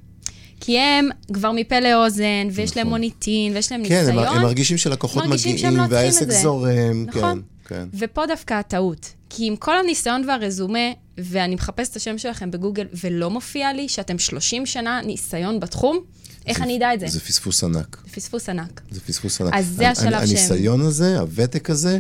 כי 0.60 0.80
הם 0.80 1.10
כבר 1.34 1.52
מפה 1.52 1.80
לאוזן, 1.80 2.48
ויש 2.52 2.70
נכון. 2.70 2.84
להם 2.84 2.90
מוניטין, 2.90 3.54
ויש 3.54 3.72
להם 3.72 3.84
כן, 3.86 3.96
ניסיון. 3.96 4.26
כן, 4.26 4.36
הם 4.36 4.42
מרגישים 4.42 4.78
שלקוחות 4.78 5.26
מגיעים, 5.26 5.78
לא 5.78 5.84
והעסק 5.90 6.30
זורם. 6.30 7.06
נכון. 7.08 7.42
כן, 7.42 7.53
כן. 7.74 7.88
ופה 7.94 8.26
דווקא 8.28 8.54
הטעות. 8.54 9.14
כי 9.30 9.48
עם 9.48 9.56
כל 9.56 9.78
הניסיון 9.78 10.30
והרזומה, 10.30 10.92
ואני 11.18 11.56
מחפשת 11.56 11.92
את 11.92 11.96
השם 11.96 12.18
שלכם 12.18 12.52
בגוגל, 12.52 12.88
ולא 13.04 13.30
מופיע 13.30 13.74
לי 13.74 13.90
שאתם 13.90 14.20
30 14.20 14.66
שנה 14.66 15.02
ניסיון 15.02 15.60
בתחום, 15.60 16.00
איך 16.46 16.58
זה, 16.58 16.64
אני 16.64 16.78
אדע 16.78 16.94
את 16.94 17.00
זה? 17.00 17.08
זה 17.08 17.20
פספוס 17.20 17.64
ענק. 17.64 18.02
זה 18.06 18.12
פספוס 18.12 18.50
ענק. 18.50 18.82
זה 18.92 19.02
פספוס 19.02 19.42
ענק. 19.42 19.54
אז 19.54 19.68
זה 19.68 19.90
השלב 19.90 20.12
שהם... 20.12 20.14
הניסיון 20.14 20.82
הזה, 20.82 21.20
הוותק 21.20 21.70
הזה, 21.70 22.00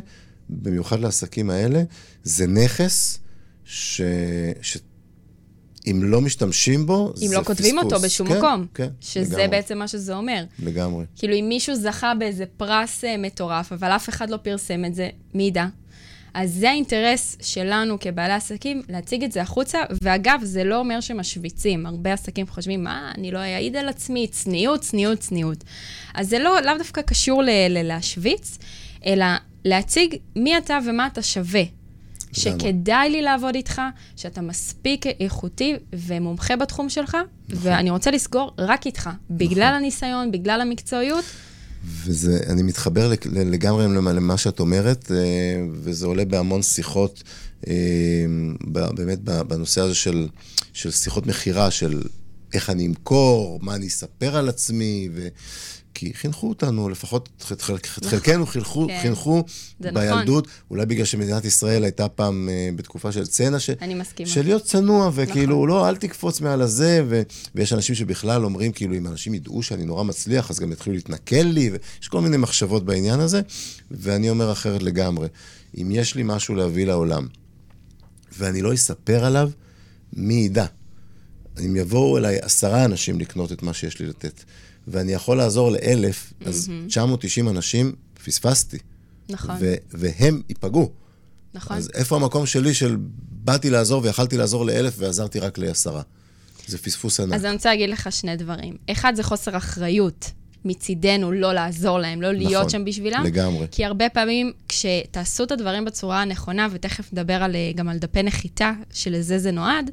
במיוחד 0.49 0.99
לעסקים 0.99 1.49
האלה, 1.49 1.83
זה 2.23 2.47
נכס 2.47 3.19
ש... 3.65 4.01
ש... 4.61 4.77
אם 5.91 6.03
לא 6.03 6.21
משתמשים 6.21 6.85
בו, 6.85 7.07
זה 7.07 7.13
פספוס. 7.13 7.31
אם 7.31 7.39
לא 7.39 7.43
כותבים 7.43 7.75
פספוס. 7.77 7.93
אותו 7.93 8.05
בשום 8.05 8.27
כן, 8.27 8.37
מקום. 8.37 8.65
כן, 8.73 8.87
שזה 9.01 9.29
לגמרי. 9.29 9.47
בעצם 9.47 9.77
מה 9.77 9.87
שזה 9.87 10.15
אומר. 10.15 10.43
לגמרי. 10.59 11.05
כאילו, 11.15 11.33
אם 11.35 11.45
מישהו 11.49 11.75
זכה 11.75 12.13
באיזה 12.19 12.45
פרס 12.57 13.03
אה, 13.03 13.17
מטורף, 13.17 13.71
אבל 13.71 13.87
אף 13.89 14.09
אחד 14.09 14.29
לא 14.29 14.37
פרסם 14.37 14.85
את 14.85 14.95
זה, 14.95 15.09
מי 15.33 15.43
ידע? 15.43 15.65
אז 16.33 16.51
זה 16.53 16.69
האינטרס 16.69 17.37
שלנו 17.41 17.99
כבעלי 17.99 18.33
עסקים, 18.33 18.81
להציג 18.89 19.23
את 19.23 19.31
זה 19.31 19.41
החוצה, 19.41 19.79
ואגב, 20.01 20.39
זה 20.43 20.63
לא 20.63 20.79
אומר 20.79 20.99
שמשוויצים. 20.99 21.85
הרבה 21.85 22.13
עסקים 22.13 22.47
חושבים, 22.47 22.83
מה, 22.83 23.11
אני 23.17 23.31
לא 23.31 23.39
אעיד 23.39 23.75
על 23.75 23.89
עצמי, 23.89 24.27
צניעות, 24.27 24.81
צניעות, 24.81 25.19
צניעות. 25.19 25.63
אז 26.13 26.29
זה 26.29 26.39
לא, 26.39 26.61
לאו 26.61 26.77
דווקא 26.77 27.01
קשור 27.01 27.43
ל- 27.43 27.49
ל- 27.69 27.87
להשוויץ, 27.87 28.57
אלא 29.05 29.25
להציג 29.65 30.15
מי 30.35 30.57
אתה 30.57 30.79
ומה 30.85 31.07
אתה 31.07 31.21
שווה. 31.21 31.63
שכדאי 32.33 33.09
לי 33.09 33.21
לעבוד 33.21 33.55
איתך, 33.55 33.81
שאתה 34.15 34.41
מספיק 34.41 35.05
איכותי 35.07 35.75
ומומחה 35.93 36.55
בתחום 36.55 36.89
שלך, 36.89 37.17
נכון. 37.49 37.71
ואני 37.71 37.89
רוצה 37.89 38.11
לסגור 38.11 38.51
רק 38.57 38.85
איתך, 38.85 39.09
בגלל 39.29 39.67
נכון. 39.67 39.75
הניסיון, 39.75 40.31
בגלל 40.31 40.61
המקצועיות. 40.61 41.25
וזה, 41.85 42.39
אני 42.49 42.63
מתחבר 42.63 43.11
לגמרי 43.25 43.87
למה 43.87 44.37
שאת 44.37 44.59
אומרת, 44.59 45.11
אה, 45.11 45.17
וזה 45.71 46.05
עולה 46.05 46.25
בהמון 46.25 46.61
שיחות, 46.61 47.23
אה, 47.67 47.73
באמת 48.95 49.19
בנושא 49.23 49.81
הזה 49.81 49.95
של, 49.95 50.27
של 50.73 50.91
שיחות 50.91 51.27
מכירה, 51.27 51.71
של 51.71 52.01
איך 52.53 52.69
אני 52.69 52.87
אמכור, 52.87 53.59
מה 53.61 53.75
אני 53.75 53.87
אספר 53.87 54.35
על 54.37 54.49
עצמי, 54.49 55.09
ו... 55.13 55.27
כי 55.93 56.13
חינכו 56.13 56.49
אותנו, 56.49 56.89
לפחות 56.89 57.29
את 57.51 57.61
חלקנו 58.05 58.45
חינכו, 58.45 58.87
כן. 58.87 58.99
חינכו 59.01 59.43
בילדות, 59.79 60.47
נכון. 60.47 60.59
אולי 60.71 60.85
בגלל 60.85 61.05
שמדינת 61.05 61.45
ישראל 61.45 61.83
הייתה 61.83 62.07
פעם 62.07 62.49
אה, 62.49 62.69
בתקופה 62.75 63.11
של 63.11 63.25
צנע, 63.27 63.59
ש... 63.59 63.69
אני 63.69 63.93
מסכימה. 63.93 64.29
של 64.29 64.43
להיות 64.43 64.63
צנוע, 64.63 65.11
וכאילו, 65.13 65.55
נכון. 65.55 65.69
לא, 65.69 65.89
אל 65.89 65.95
תקפוץ 65.95 66.41
מעל 66.41 66.61
הזה, 66.61 67.03
ו... 67.09 67.21
ויש 67.55 67.73
אנשים 67.73 67.95
שבכלל 67.95 68.45
אומרים, 68.45 68.71
כאילו, 68.71 68.95
אם 68.95 69.07
אנשים 69.07 69.33
ידעו 69.33 69.63
שאני 69.63 69.85
נורא 69.85 70.03
מצליח, 70.03 70.51
אז 70.51 70.59
גם 70.59 70.71
יתחילו 70.71 70.95
להתנכל 70.95 71.35
לי, 71.35 71.71
ויש 71.71 72.07
כל 72.07 72.21
מיני 72.21 72.37
מחשבות 72.37 72.85
בעניין 72.85 73.19
הזה, 73.19 73.41
ואני 73.91 74.29
אומר 74.29 74.51
אחרת 74.51 74.83
לגמרי. 74.83 75.27
אם 75.81 75.91
יש 75.91 76.15
לי 76.15 76.23
משהו 76.25 76.55
להביא 76.55 76.85
לעולם, 76.85 77.27
ואני 78.37 78.61
לא 78.61 78.73
אספר 78.73 79.25
עליו, 79.25 79.49
מי 80.13 80.33
ידע? 80.33 80.65
אם 81.65 81.75
יבואו 81.75 82.17
אליי 82.17 82.39
עשרה 82.41 82.85
אנשים 82.85 83.19
לקנות 83.19 83.51
את 83.51 83.63
מה 83.63 83.73
שיש 83.73 83.99
לי 83.99 84.05
לתת. 84.05 84.43
ואני 84.87 85.11
יכול 85.11 85.37
לעזור 85.37 85.71
לאלף, 85.71 86.33
mm-hmm. 86.33 86.47
אז 86.47 86.69
990 86.87 87.49
אנשים 87.49 87.95
פספסתי. 88.25 88.77
נכון. 89.29 89.55
ו- 89.59 89.75
והם 89.91 90.41
ייפגעו. 90.49 90.91
נכון. 91.53 91.77
אז 91.77 91.89
איפה 91.93 92.15
המקום 92.15 92.45
שלי 92.45 92.73
של 92.73 92.97
באתי 93.31 93.69
לעזור 93.69 94.03
ויכלתי 94.03 94.37
לעזור 94.37 94.65
לאלף 94.65 94.93
ועזרתי 94.97 95.39
רק 95.39 95.57
לעשרה? 95.57 96.01
זה 96.67 96.77
פספוס 96.77 97.19
ענק. 97.19 97.33
אז 97.33 97.45
אני 97.45 97.53
רוצה 97.53 97.69
להגיד 97.69 97.89
לך 97.89 98.11
שני 98.11 98.35
דברים. 98.35 98.77
אחד, 98.91 99.13
זה 99.15 99.23
חוסר 99.23 99.57
אחריות 99.57 100.31
מצידנו 100.65 101.31
לא 101.31 101.53
לעזור 101.53 101.99
להם, 101.99 102.21
לא 102.21 102.31
להיות 102.31 102.53
נכון, 102.53 102.69
שם 102.69 102.85
בשבילם. 102.85 103.23
לגמרי. 103.23 103.67
כי 103.71 103.85
הרבה 103.85 104.09
פעמים, 104.09 104.51
כשתעשו 104.69 105.43
את 105.43 105.51
הדברים 105.51 105.85
בצורה 105.85 106.21
הנכונה, 106.21 106.67
ותכף 106.71 107.13
נדבר 107.13 107.43
על, 107.43 107.55
גם 107.75 107.89
על 107.89 107.97
דפי 107.97 108.23
נחיתה, 108.23 108.71
שלזה 108.93 109.39
זה 109.39 109.51
נועד, 109.51 109.91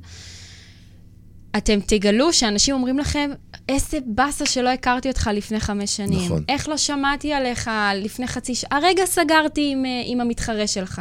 אתם 1.57 1.79
תגלו 1.87 2.33
שאנשים 2.33 2.75
אומרים 2.75 2.99
לכם, 2.99 3.31
איזה 3.71 3.99
באסה 4.07 4.47
שלא 4.47 4.69
הכרתי 4.69 5.09
אותך 5.09 5.31
לפני 5.35 5.61
חמש 5.61 5.97
שנים. 5.97 6.25
נכון. 6.25 6.45
איך 6.49 6.69
לא 6.69 6.77
שמעתי 6.77 7.33
עליך 7.33 7.71
לפני 7.95 8.27
חצי 8.27 8.55
שעה? 8.55 8.79
הרגע 8.79 9.07
סגרתי 9.07 9.71
עם, 9.73 9.85
אה, 9.85 10.03
עם 10.05 10.21
המתחרה 10.21 10.67
שלך. 10.67 11.01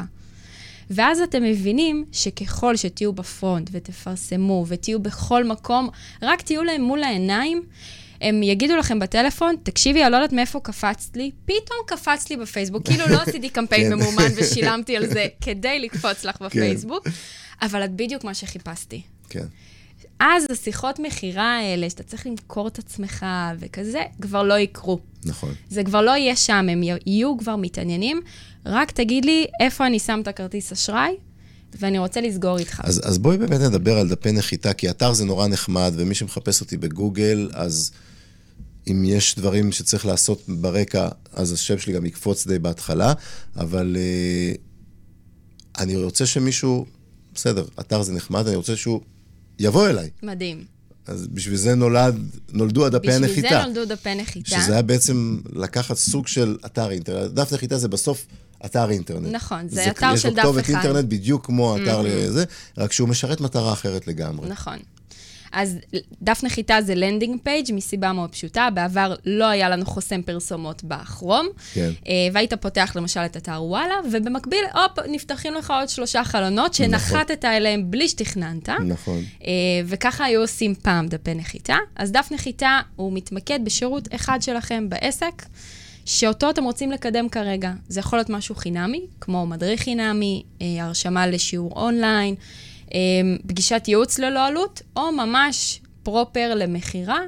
ואז 0.90 1.22
אתם 1.22 1.44
מבינים 1.44 2.06
שככל 2.12 2.76
שתהיו 2.76 3.14
בפרונט 3.14 3.70
ותפרסמו 3.72 4.66
ותהיו 4.68 5.00
בכל 5.00 5.44
מקום, 5.44 5.90
רק 6.22 6.42
תהיו 6.42 6.64
להם 6.64 6.82
מול 6.82 7.04
העיניים, 7.04 7.62
הם 8.22 8.44
יגידו 8.44 8.76
לכם 8.76 9.00
בטלפון, 9.00 9.56
תקשיבי, 9.64 10.04
אני 10.04 10.12
לא 10.12 10.18
יודעת 10.18 10.34
מאיפה 10.34 10.60
קפצת 10.60 11.18
לי, 11.18 11.32
פתאום 11.46 11.80
קפצת 11.86 12.30
לי 12.30 12.38
בפייסבוק, 12.38 12.86
כאילו 12.86 13.08
לא 13.08 13.18
עשיתי 13.28 13.50
קמפיין 13.50 13.90
כן. 13.90 13.94
ממומן 13.94 14.32
ושילמתי 14.38 14.98
על 14.98 15.08
זה 15.08 15.26
כדי 15.42 15.80
לקפוץ 15.80 16.24
לך 16.26 16.42
בפייסבוק, 16.42 17.08
אבל 17.62 17.86
את 17.86 17.92
בדיוק 17.96 18.24
מה 18.24 18.34
שחיפשתי. 18.34 19.02
כן. 19.30 19.46
אז 20.20 20.46
השיחות 20.52 21.00
מכירה 21.00 21.58
האלה, 21.58 21.90
שאתה 21.90 22.04
צריך 22.04 22.28
למכור 22.28 22.68
את 22.68 22.80
עצמך 22.80 23.26
וכזה, 23.60 24.02
כבר 24.22 24.44
לא 24.44 24.60
יקרו. 24.60 25.00
נכון. 25.26 25.54
זה 25.70 25.84
כבר 25.84 26.02
לא 26.02 26.12
יהיה 26.12 26.36
שם, 26.36 26.68
הם 26.70 26.82
יהיו 27.06 27.38
כבר 27.38 27.56
מתעניינים. 27.56 28.22
רק 28.66 28.92
תגיד 28.92 29.26
לי 29.26 29.46
איפה 29.60 29.88
אני 29.88 30.00
שם 30.00 30.20
את 30.24 30.28
הכרטיס 30.28 30.72
אשראי, 30.72 31.16
ואני 31.80 32.00
רוצה 32.00 32.22
לסגור 32.22 32.58
איתך. 32.58 32.82
אז, 32.84 33.02
אז 33.10 33.18
בואי 33.18 33.38
באמת 33.38 33.60
נדבר 33.60 33.98
על 33.98 34.10
דפי 34.10 34.32
נחיתה, 34.32 34.74
כי 34.74 34.90
אתר 34.90 35.14
זה 35.14 35.26
נורא 35.26 35.48
נחמד, 35.48 35.94
ומי 35.96 36.16
שמחפש 36.16 36.62
אותי 36.62 36.78
בגוגל, 36.78 37.50
אז 37.54 37.92
אם 38.88 39.04
יש 39.06 39.36
דברים 39.36 39.72
שצריך 39.72 40.06
לעשות 40.06 40.44
ברקע, 40.48 41.08
אז 41.34 41.52
השם 41.52 41.78
שלי 41.78 41.94
גם 41.94 42.06
יקפוץ 42.06 42.48
די 42.48 42.60
בהתחלה, 42.60 43.14
אבל 43.56 43.98
uh, 43.98 44.58
אני 45.82 45.96
רוצה 45.96 46.26
שמישהו, 46.26 46.86
בסדר, 47.34 47.66
אתר 47.80 48.02
זה 48.02 48.14
נחמד, 48.14 48.48
אני 48.48 48.56
רוצה 48.56 48.76
שהוא 48.76 49.02
יבוא 49.60 49.88
אליי. 49.90 50.10
מדהים. 50.24 50.64
אז 51.08 51.28
בשביל 51.28 51.56
זה 51.56 51.76
נולד, 51.76 52.16
נולדו 52.54 52.86
הדפי 52.86 53.12
הנחיתה. 53.12 53.48
בשביל 53.48 53.50
זה 53.50 53.66
נולדו 53.66 53.86
דפי 53.86 54.16
נחיתה. 54.16 54.50
שזה 54.50 54.74
היה 54.74 54.82
בעצם 54.82 55.42
לקחת 55.54 55.98
סוג 55.98 56.28
של 56.28 56.58
אתר 56.66 56.92
אינטרנט. 56.92 57.32
דף 57.32 57.54
נחיתה 57.54 57.78
זה 57.78 57.88
בסוף 57.88 58.26
אתר 58.66 58.90
אינטרנט. 58.90 59.28
נכון, 59.32 59.70
זה, 59.70 59.76
זה 59.76 59.90
אתר 59.90 59.92
של 59.92 59.96
דף 59.96 60.00
אחד. 60.00 60.16
יש 60.18 60.26
לו 60.26 60.42
כתובת 60.42 60.70
אינטרנט 60.70 61.06
בדיוק 61.06 61.46
כמו 61.46 61.78
אתר 61.78 62.02
mm-hmm. 62.02 62.04
לזה, 62.08 62.44
רק 62.78 62.92
שהוא 62.92 63.10
משרת 63.10 63.42
מטרה 63.42 63.74
אחרת 63.74 64.08
לגמרי. 64.08 64.50
נכון. 64.50 64.78
אז 65.52 65.78
דף 66.22 66.44
נחיתה 66.44 66.82
זה 66.82 66.96
landing 66.96 67.40
page 67.44 67.74
מסיבה 67.74 68.14
מאוד 68.14 68.30
פשוטה. 68.30 68.70
בעבר 68.74 69.16
לא 69.26 69.46
היה 69.46 69.70
לנו 69.70 69.86
חוסם 69.86 70.22
פרסומות 70.22 70.84
ב 70.84 70.92
Chrome. 70.92 71.48
כן. 71.74 71.90
והיית 72.34 72.54
פותח 72.54 72.92
למשל 72.96 73.20
את 73.20 73.38
אתר 73.38 73.64
וואלה, 73.64 73.96
ובמקביל, 74.12 74.66
הופ, 74.74 75.06
נפתחים 75.10 75.54
לך 75.54 75.72
עוד 75.72 75.90
שלושה 75.90 76.24
חלונות 76.24 76.74
שנחתת 76.74 77.46
נכון. 77.46 77.56
אליהם 77.56 77.92
בלי 77.92 78.10
שתכננת. 78.10 78.70
נכון. 78.70 79.24
וככה 79.86 80.26
היו 80.26 80.42
עושים 80.42 80.76
פעם 80.76 81.08
דפי 81.08 81.34
נחיתה. 81.34 81.78
אז 81.96 82.12
דף 82.12 82.30
נחיתה 82.32 82.80
הוא 82.96 83.14
מתמקד 83.14 83.60
בשירות 83.64 84.08
אחד 84.16 84.42
שלכם 84.42 84.90
בעסק. 84.90 85.46
שאותו 86.06 86.50
אתם 86.50 86.64
רוצים 86.64 86.92
לקדם 86.92 87.30
כרגע. 87.30 87.72
זה 87.88 88.00
יכול 88.00 88.20
להיות 88.20 88.30
משהו 88.30 88.56
חינמי, 88.56 89.02
כמו 89.22 89.46
מדריך 89.46 89.82
חינמי, 89.82 90.44
הרשמה 90.80 91.28
לשיעור 91.28 91.72
אונליין, 91.76 92.36
פגישת 93.48 93.84
ייעוץ 93.88 94.20
ללא 94.20 94.46
עלות, 94.46 94.82
או 94.96 95.12
ממש 95.12 95.82
פרופר 96.04 96.56
למכירה, 96.56 97.20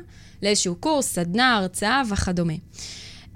לאיזשהו 0.43 0.75
קורס, 0.75 1.13
סדנה, 1.13 1.57
הרצאה 1.57 2.01
וכדומה. 2.09 2.53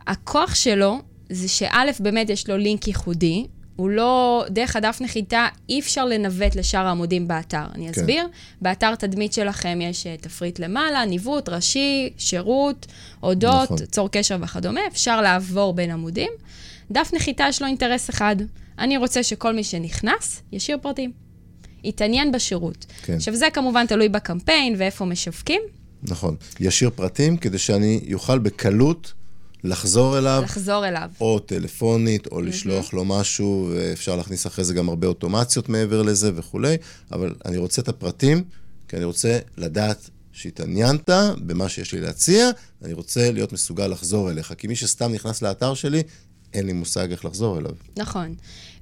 הכוח 0.08 0.56
שלו 0.56 1.00
זה 1.30 1.48
שא', 1.48 1.92
באמת 2.00 2.30
יש 2.30 2.50
לו 2.50 2.58
לינק 2.58 2.88
ייחודי, 2.88 3.46
הוא 3.76 3.90
לא, 3.90 4.46
דרך 4.50 4.76
הדף 4.76 4.98
נחיתה, 5.02 5.48
אי 5.70 5.80
אפשר 5.80 6.06
לנווט 6.06 6.56
לשאר 6.56 6.86
העמודים 6.86 7.28
באתר. 7.28 7.64
אני 7.76 7.92
אסביר. 7.92 8.24
כן. 8.24 8.30
באתר 8.62 8.96
תדמית 8.96 9.34
שלכם 9.34 9.80
יש 9.82 10.08
תפריט 10.22 10.60
למעלה, 10.60 11.06
ניווט, 11.06 11.50
ראשי, 11.50 12.10
שירות, 12.18 12.86
הודות, 13.20 13.72
נכון. 13.72 13.78
צור 13.78 14.10
קשר 14.12 14.38
וכדומה. 14.42 14.82
אפשר 14.88 15.22
לעבור 15.22 15.74
בין 15.74 15.92
עמודים. 15.92 16.32
דף 16.92 17.12
נחיתה 17.14 17.46
יש 17.50 17.62
לו 17.62 17.68
אינטרס 17.68 18.10
אחד. 18.10 18.36
אני 18.80 18.98
רוצה 18.98 19.24
שכל 19.24 19.54
מי 19.54 19.64
שנכנס, 19.64 20.42
ישאיר 20.52 20.78
פרטים. 20.82 21.25
יתעניין 21.86 22.32
בשירות. 22.32 22.86
כן. 23.04 23.14
עכשיו, 23.14 23.36
זה 23.36 23.48
כמובן 23.54 23.86
תלוי 23.86 24.10
בקמפיין 24.10 24.76
ואיפה 24.78 25.06
משווקים. 25.06 25.62
נכון. 26.04 26.36
ישאיר 26.60 26.90
פרטים 26.96 27.38
כדי 27.38 27.58
שאני 27.58 28.02
אוכל 28.14 28.40
בקלות 28.40 29.14
לחזור 29.64 30.18
אליו. 30.18 30.42
לחזור 30.44 30.88
אליו. 30.88 31.10
או 31.22 31.40
טלפונית, 31.40 32.28
או 32.28 32.42
לשלוח 32.42 32.90
mm-hmm. 32.90 32.96
לו 32.96 33.06
משהו, 33.06 33.72
ואפשר 33.74 34.16
להכניס 34.16 34.48
אחרי 34.48 34.66
זה 34.66 34.74
גם 34.74 34.90
הרבה 34.90 35.08
אוטומציות 35.08 35.70
מעבר 35.70 36.02
לזה 36.02 36.32
וכולי, 36.36 36.78
אבל 37.12 37.36
אני 37.46 37.58
רוצה 37.58 37.82
את 37.82 37.88
הפרטים, 37.88 38.44
כי 38.88 38.96
אני 38.96 39.06
רוצה 39.06 39.40
לדעת 39.58 40.10
שהתעניינת 40.32 41.10
במה 41.38 41.70
שיש 41.70 41.94
לי 41.94 42.02
להציע, 42.02 42.50
אני 42.84 42.94
רוצה 42.94 43.32
להיות 43.32 43.54
מסוגל 43.54 43.88
לחזור 43.88 44.32
אליך. 44.32 44.54
כי 44.58 44.68
מי 44.68 44.76
שסתם 44.76 45.12
נכנס 45.12 45.42
לאתר 45.42 45.74
שלי, 45.74 46.04
אין 46.54 46.66
לי 46.66 46.74
מושג 46.74 47.12
איך 47.12 47.26
לחזור 47.26 47.60
אליו. 47.60 47.72
נכון. 47.98 48.36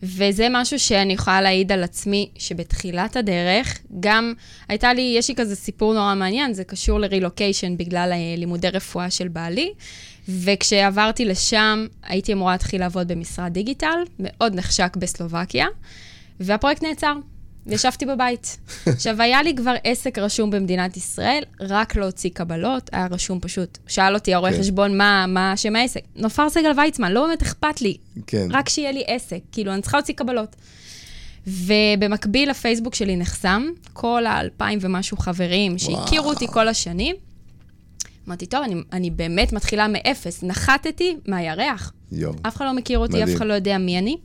וזה 0.04 0.48
משהו 0.52 0.80
שאני 0.80 1.13
יכולה 1.13 1.42
להעיד 1.42 1.72
על 1.72 1.84
עצמי, 1.84 2.30
שבתחילת 2.38 3.16
הדרך, 3.16 3.80
גם 4.00 4.34
הייתה 4.68 4.94
לי, 4.94 5.16
יש 5.18 5.30
לי 5.30 5.36
כזה 5.36 5.56
סיפור 5.56 5.94
נורא 5.94 6.16
מעניין, 6.16 6.54
זה 6.54 6.63
קשור 6.63 7.00
לרילוקיישן 7.00 7.78
בגלל 7.78 8.10
אה, 8.12 8.36
לימודי 8.38 8.70
רפואה 8.70 9.10
של 9.10 9.28
בעלי, 9.28 9.74
וכשעברתי 10.30 11.26
לשם, 11.26 11.88
הייתי 12.04 12.34
אמורה 12.34 12.52
להתחיל 12.52 12.82
לעבוד 12.82 13.08
במשרד 13.08 13.54
דיגיטל, 13.54 14.00
מאוד 14.20 14.56
נחשק 14.56 14.98
בסלובקיה, 15.00 15.68
והפרויקט 16.39 16.84
נעצר. 16.84 17.13
וישבתי 17.67 18.06
בבית. 18.06 18.58
עכשיו, 18.86 19.21
היה 19.21 19.43
לי 19.43 19.56
כבר 19.56 19.76
עסק 19.84 20.17
רשום 20.17 20.52
במדינת 20.52 20.97
ישראל, 20.97 21.43
רק 21.60 21.95
להוציא 21.95 22.30
קבלות, 22.34 22.89
היה 22.93 23.08
רשום 23.12 23.39
פשוט. 23.39 23.78
שאל 23.88 24.13
אותי 24.15 24.34
הרואה 24.34 24.52
כן. 24.52 24.60
חשבון, 24.60 24.97
מה, 24.97 25.26
מה 25.28 25.58
שם 25.58 25.76
העסק? 25.76 26.02
נופר 26.15 26.49
סגל 26.49 26.71
ויצמן, 26.80 27.12
לא 27.12 27.28
באמת 27.28 27.41
אכפת 27.41 27.82
לי. 27.82 27.97
כן. 28.28 28.47
רק 28.52 28.69
שיהיה 28.69 28.91
לי 28.91 29.04
עסק, 29.08 29.39
כאילו, 29.52 29.73
אני 29.73 29.82
צריכה 29.82 29.97
להוציא 29.97 30.13
קבלות. 30.13 30.56
ובמקביל, 31.47 32.49
הפייסבוק 32.49 32.95
שלי 32.95 33.15
נחסם, 33.15 33.63
כל 33.93 34.26
האלפיים 34.26 34.80
ומשהו 34.82 35.17
חברים 35.17 35.78
שהכירו 35.78 36.30
אותי 36.30 36.47
כל 36.47 36.67
השנים. 36.67 37.15
אמרתי, 38.28 38.45
טוב, 38.45 38.63
אני, 38.63 38.76
אני 38.93 39.10
באמת 39.10 39.54
מתחילה 39.54 39.88
מאפס. 39.88 40.43
נחתתי 40.43 41.17
מהירח. 41.28 41.93
יואו. 42.12 42.34
אף 42.41 42.56
אחד 42.56 42.65
לא 42.65 42.73
מכיר 42.73 42.99
אותי, 42.99 43.13
מדהים. 43.13 43.28
אף 43.28 43.36
אחד 43.36 43.45
לא 43.45 43.54
יודע 43.54 43.78
מי 43.78 43.97
אני. 43.97 44.17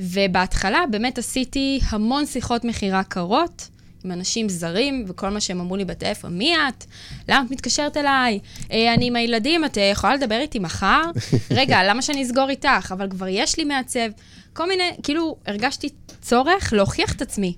ובהתחלה 0.00 0.84
באמת 0.90 1.18
עשיתי 1.18 1.80
המון 1.90 2.26
שיחות 2.26 2.64
מכירה 2.64 3.02
קרות. 3.02 3.68
עם 4.04 4.12
אנשים 4.12 4.48
זרים, 4.48 5.04
וכל 5.08 5.28
מה 5.28 5.40
שהם 5.40 5.60
אמרו 5.60 5.76
לי 5.76 5.84
בטלפון, 5.84 6.38
מי 6.38 6.54
את? 6.56 6.84
למה 7.28 7.44
את 7.46 7.50
מתקשרת 7.50 7.96
אליי? 7.96 8.38
אה, 8.72 8.94
אני 8.94 9.06
עם 9.06 9.16
הילדים, 9.16 9.64
את 9.64 9.78
יכולה 9.92 10.14
לדבר 10.14 10.38
איתי 10.40 10.58
מחר? 10.58 11.02
רגע, 11.50 11.78
למה 11.84 12.02
שאני 12.02 12.22
אסגור 12.22 12.50
איתך? 12.50 12.92
אבל 12.92 13.10
כבר 13.10 13.28
יש 13.28 13.58
לי 13.58 13.64
מעצב. 13.64 14.08
כל 14.52 14.68
מיני, 14.68 14.90
כאילו, 15.02 15.36
הרגשתי 15.46 15.88
צורך 16.20 16.72
להוכיח 16.72 17.12
את 17.12 17.22
עצמי. 17.22 17.54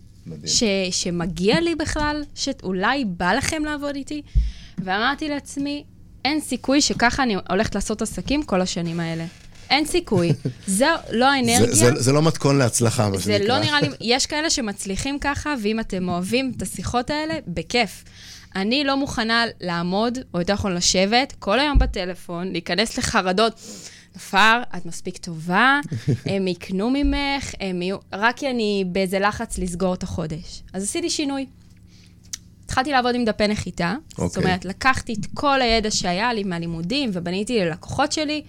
ש, 0.47 0.63
שמגיע 0.91 1.61
לי 1.61 1.75
בכלל, 1.75 2.25
שאולי 2.35 3.05
בא 3.05 3.33
לכם 3.33 3.65
לעבוד 3.65 3.95
איתי. 3.95 4.23
ואמרתי 4.79 5.29
לעצמי, 5.29 5.85
אין 6.25 6.41
סיכוי 6.41 6.81
שככה 6.81 7.23
אני 7.23 7.37
הולכת 7.49 7.75
לעשות 7.75 8.03
עסקים 8.03 8.43
כל 8.43 8.61
השנים 8.61 9.01
האלה. 9.01 9.25
אין 9.71 9.87
סיכוי. 9.87 10.33
זה 10.67 10.87
לא 11.11 11.31
האנרגיה. 11.31 11.75
זה, 11.75 11.75
זה, 11.75 12.03
זה 12.03 12.13
לא 12.13 12.23
מתכון 12.23 12.59
להצלחה, 12.59 13.09
מה 13.09 13.21
שנקרא. 13.21 13.39
זה 13.39 13.45
לא 13.49 13.59
נראה 13.59 13.81
לי, 13.81 13.89
יש 14.01 14.27
כאלה 14.27 14.51
שמצליחים 14.51 15.19
ככה, 15.19 15.55
ואם 15.63 15.81
אתם 15.81 16.09
אוהבים 16.09 16.53
את 16.57 16.63
השיחות 16.63 17.11
האלה, 17.11 17.35
בכיף. 17.47 18.05
אני 18.57 18.85
לא 18.85 18.97
מוכנה 18.97 19.45
לעמוד, 19.61 20.19
או 20.35 20.39
יותר 20.39 20.53
נכון 20.53 20.75
לשבת, 20.75 21.35
כל 21.39 21.61
היום 21.61 21.79
בטלפון, 21.79 22.53
להיכנס 22.53 22.99
לחרדות. 22.99 23.61
נפר, 24.17 24.63
את 24.77 24.87
מספיק 24.87 25.17
טובה, 25.17 25.81
הם 26.27 26.49
יקנו 26.49 26.91
ממך, 26.91 27.53
הם 27.61 27.83
יהיו... 27.83 27.97
רק 28.13 28.37
כי 28.37 28.51
אני 28.51 28.85
באיזה 28.93 29.19
לחץ 29.19 29.59
לסגור 29.59 29.95
את 29.95 30.03
החודש. 30.03 30.63
אז 30.73 30.83
עשיתי 30.83 31.11
שינוי. 31.11 31.47
התחלתי 32.65 32.93
לעבוד 32.93 33.15
עם 33.15 33.25
דפי 33.25 33.49
נחיתה. 33.49 33.95
Okay. 33.95 34.17
זאת 34.17 34.21
אוקיי. 34.21 34.43
אומרת, 34.43 34.65
לקחתי 34.65 35.13
את 35.13 35.27
כל 35.35 35.63
הידע 35.63 35.91
שהיה 35.91 36.33
לי 36.33 36.45
מהלימודים 36.45 37.11
ובניתי 37.13 37.59
ללקוחות 37.59 38.13
שלי, 38.13 38.43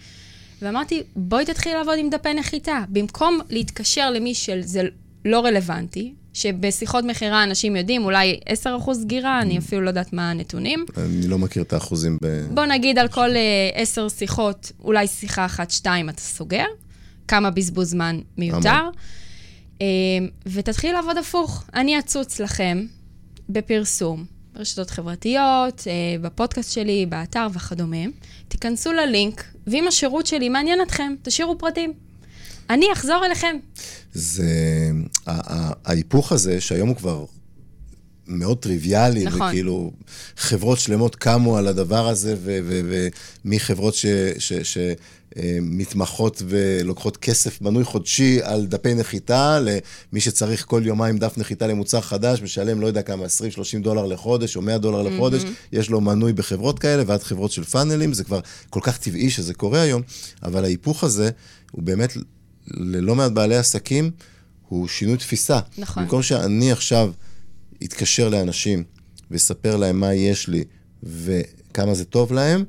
ואמרתי, 0.61 1.03
בואי 1.15 1.45
תתחיל 1.45 1.77
לעבוד 1.77 1.95
עם 1.97 2.09
דפי 2.09 2.33
נחיתה. 2.33 2.83
במקום 2.89 3.39
להתקשר 3.49 4.11
למי 4.11 4.35
שזה 4.35 4.81
לא 5.25 5.45
רלוונטי, 5.45 6.13
שבשיחות 6.33 7.03
מכירה 7.03 7.43
אנשים 7.43 7.75
יודעים, 7.75 8.05
אולי 8.05 8.39
10% 8.65 8.93
סגירה, 8.93 9.41
אני 9.41 9.57
אפילו 9.57 9.81
לא 9.81 9.89
יודעת 9.89 10.13
מה 10.13 10.31
הנתונים. 10.31 10.85
אני 10.97 11.27
לא 11.27 11.37
מכיר 11.37 11.63
את 11.63 11.73
האחוזים 11.73 12.17
ב... 12.21 12.47
בוא 12.53 12.65
נגיד 12.65 12.99
על 12.99 13.07
כל 13.07 13.29
uh, 13.29 13.35
10 13.75 14.09
שיחות, 14.09 14.71
אולי 14.83 15.07
שיחה 15.07 15.45
אחת, 15.45 15.71
שתיים, 15.71 16.09
אתה 16.09 16.21
סוגר. 16.21 16.65
כמה 17.27 17.49
בזבוז 17.49 17.89
זמן 17.89 18.19
מיותר. 18.37 18.89
Uh, 19.79 19.83
ותתחיל 20.45 20.93
לעבוד 20.93 21.17
הפוך. 21.17 21.63
אני 21.73 21.99
אצוץ 21.99 22.39
לכם 22.39 22.85
בפרסום, 23.49 24.25
ברשתות 24.55 24.89
חברתיות, 24.89 25.83
אה, 25.87 25.93
בפודקאסט 26.21 26.71
שלי, 26.71 27.05
באתר 27.05 27.47
וכדומה. 27.53 28.05
תיכנסו 28.47 28.93
ללינק, 28.93 29.43
ואם 29.67 29.87
השירות 29.87 30.27
שלי 30.27 30.49
מעניין 30.49 30.81
אתכם, 30.81 31.13
תשאירו 31.21 31.57
פרטים. 31.57 31.93
אני 32.69 32.85
אחזור 32.93 33.25
אליכם. 33.25 33.55
זה... 34.13 34.45
ההיפוך 35.85 36.31
הזה, 36.31 36.61
שהיום 36.61 36.89
הוא 36.89 36.97
כבר 36.97 37.25
מאוד 38.27 38.57
טריוויאלי, 38.57 39.23
נכון. 39.25 39.41
וכאילו 39.41 39.91
חברות 40.37 40.79
שלמות 40.79 41.15
קמו 41.15 41.57
על 41.57 41.67
הדבר 41.67 42.07
הזה, 42.07 42.35
ומחברות 43.45 43.95
ש... 43.95 44.05
ש, 44.37 44.53
ש 44.53 44.77
מתמחות 45.61 46.43
ולוקחות 46.47 47.17
כסף 47.17 47.61
מנוי 47.61 47.83
חודשי 47.83 48.39
על 48.43 48.65
דפי 48.65 48.93
נחיתה, 48.93 49.59
למי 49.59 50.21
שצריך 50.21 50.65
כל 50.65 50.81
יומיים 50.85 51.17
דף 51.17 51.37
נחיתה 51.37 51.67
למוצר 51.67 52.01
חדש, 52.01 52.41
משלם 52.41 52.81
לא 52.81 52.87
יודע 52.87 53.01
כמה, 53.01 53.25
20-30 53.25 53.27
דולר 53.81 54.05
לחודש 54.05 54.55
או 54.55 54.61
100 54.61 54.77
דולר 54.77 55.01
לחודש, 55.01 55.41
mm-hmm. 55.41 55.67
יש 55.71 55.89
לו 55.89 56.01
מנוי 56.01 56.33
בחברות 56.33 56.79
כאלה, 56.79 57.03
ועד 57.07 57.23
חברות 57.23 57.51
של 57.51 57.63
פאנלים, 57.63 58.13
זה 58.13 58.23
כבר 58.23 58.39
כל 58.69 58.79
כך 58.83 58.97
טבעי 58.97 59.29
שזה 59.29 59.53
קורה 59.53 59.81
היום, 59.81 60.01
אבל 60.43 60.63
ההיפוך 60.63 61.03
הזה 61.03 61.29
הוא 61.71 61.83
באמת, 61.83 62.17
ללא 62.67 63.15
מעט 63.15 63.31
בעלי 63.31 63.55
עסקים, 63.55 64.11
הוא 64.67 64.87
שינוי 64.87 65.17
תפיסה. 65.17 65.59
נכון. 65.77 66.03
במקום 66.03 66.21
שאני 66.23 66.71
עכשיו 66.71 67.11
אתקשר 67.83 68.29
לאנשים 68.29 68.83
ואספר 69.31 69.77
להם 69.77 69.99
מה 69.99 70.13
יש 70.13 70.47
לי 70.47 70.63
וכמה 71.03 71.93
זה 71.93 72.05
טוב 72.05 72.33
להם, 72.33 72.63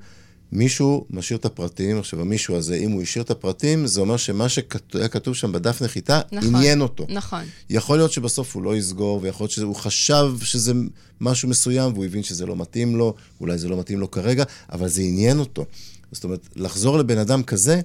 מישהו 0.52 1.06
משאיר 1.10 1.38
את 1.38 1.44
הפרטים, 1.44 1.98
עכשיו 1.98 2.20
המישהו 2.20 2.56
הזה, 2.56 2.74
אם 2.74 2.90
הוא 2.90 3.02
השאיר 3.02 3.24
את 3.24 3.30
הפרטים, 3.30 3.86
זה 3.86 4.00
אומר 4.00 4.16
שמה 4.16 4.48
שהיה 4.48 5.08
כתוב 5.10 5.34
שם 5.34 5.52
בדף 5.52 5.82
נחיתה, 5.82 6.20
נכון, 6.32 6.54
עניין 6.54 6.80
אותו. 6.80 7.06
נכון. 7.08 7.42
יכול 7.70 7.96
להיות 7.96 8.12
שבסוף 8.12 8.54
הוא 8.54 8.62
לא 8.62 8.76
יסגור, 8.76 9.20
ויכול 9.22 9.44
להיות 9.44 9.50
שהוא 9.50 9.74
חשב 9.76 10.32
שזה 10.42 10.72
משהו 11.20 11.48
מסוים, 11.48 11.92
והוא 11.92 12.04
הבין 12.04 12.22
שזה 12.22 12.46
לא 12.46 12.56
מתאים 12.56 12.96
לו, 12.96 13.14
אולי 13.40 13.58
זה 13.58 13.68
לא 13.68 13.78
מתאים 13.78 14.00
לו 14.00 14.10
כרגע, 14.10 14.44
אבל 14.72 14.88
זה 14.88 15.02
עניין 15.02 15.38
אותו. 15.38 15.64
זאת 16.12 16.24
אומרת, 16.24 16.48
לחזור 16.56 16.98
לבן 16.98 17.18
אדם 17.18 17.42
כזה, 17.42 17.80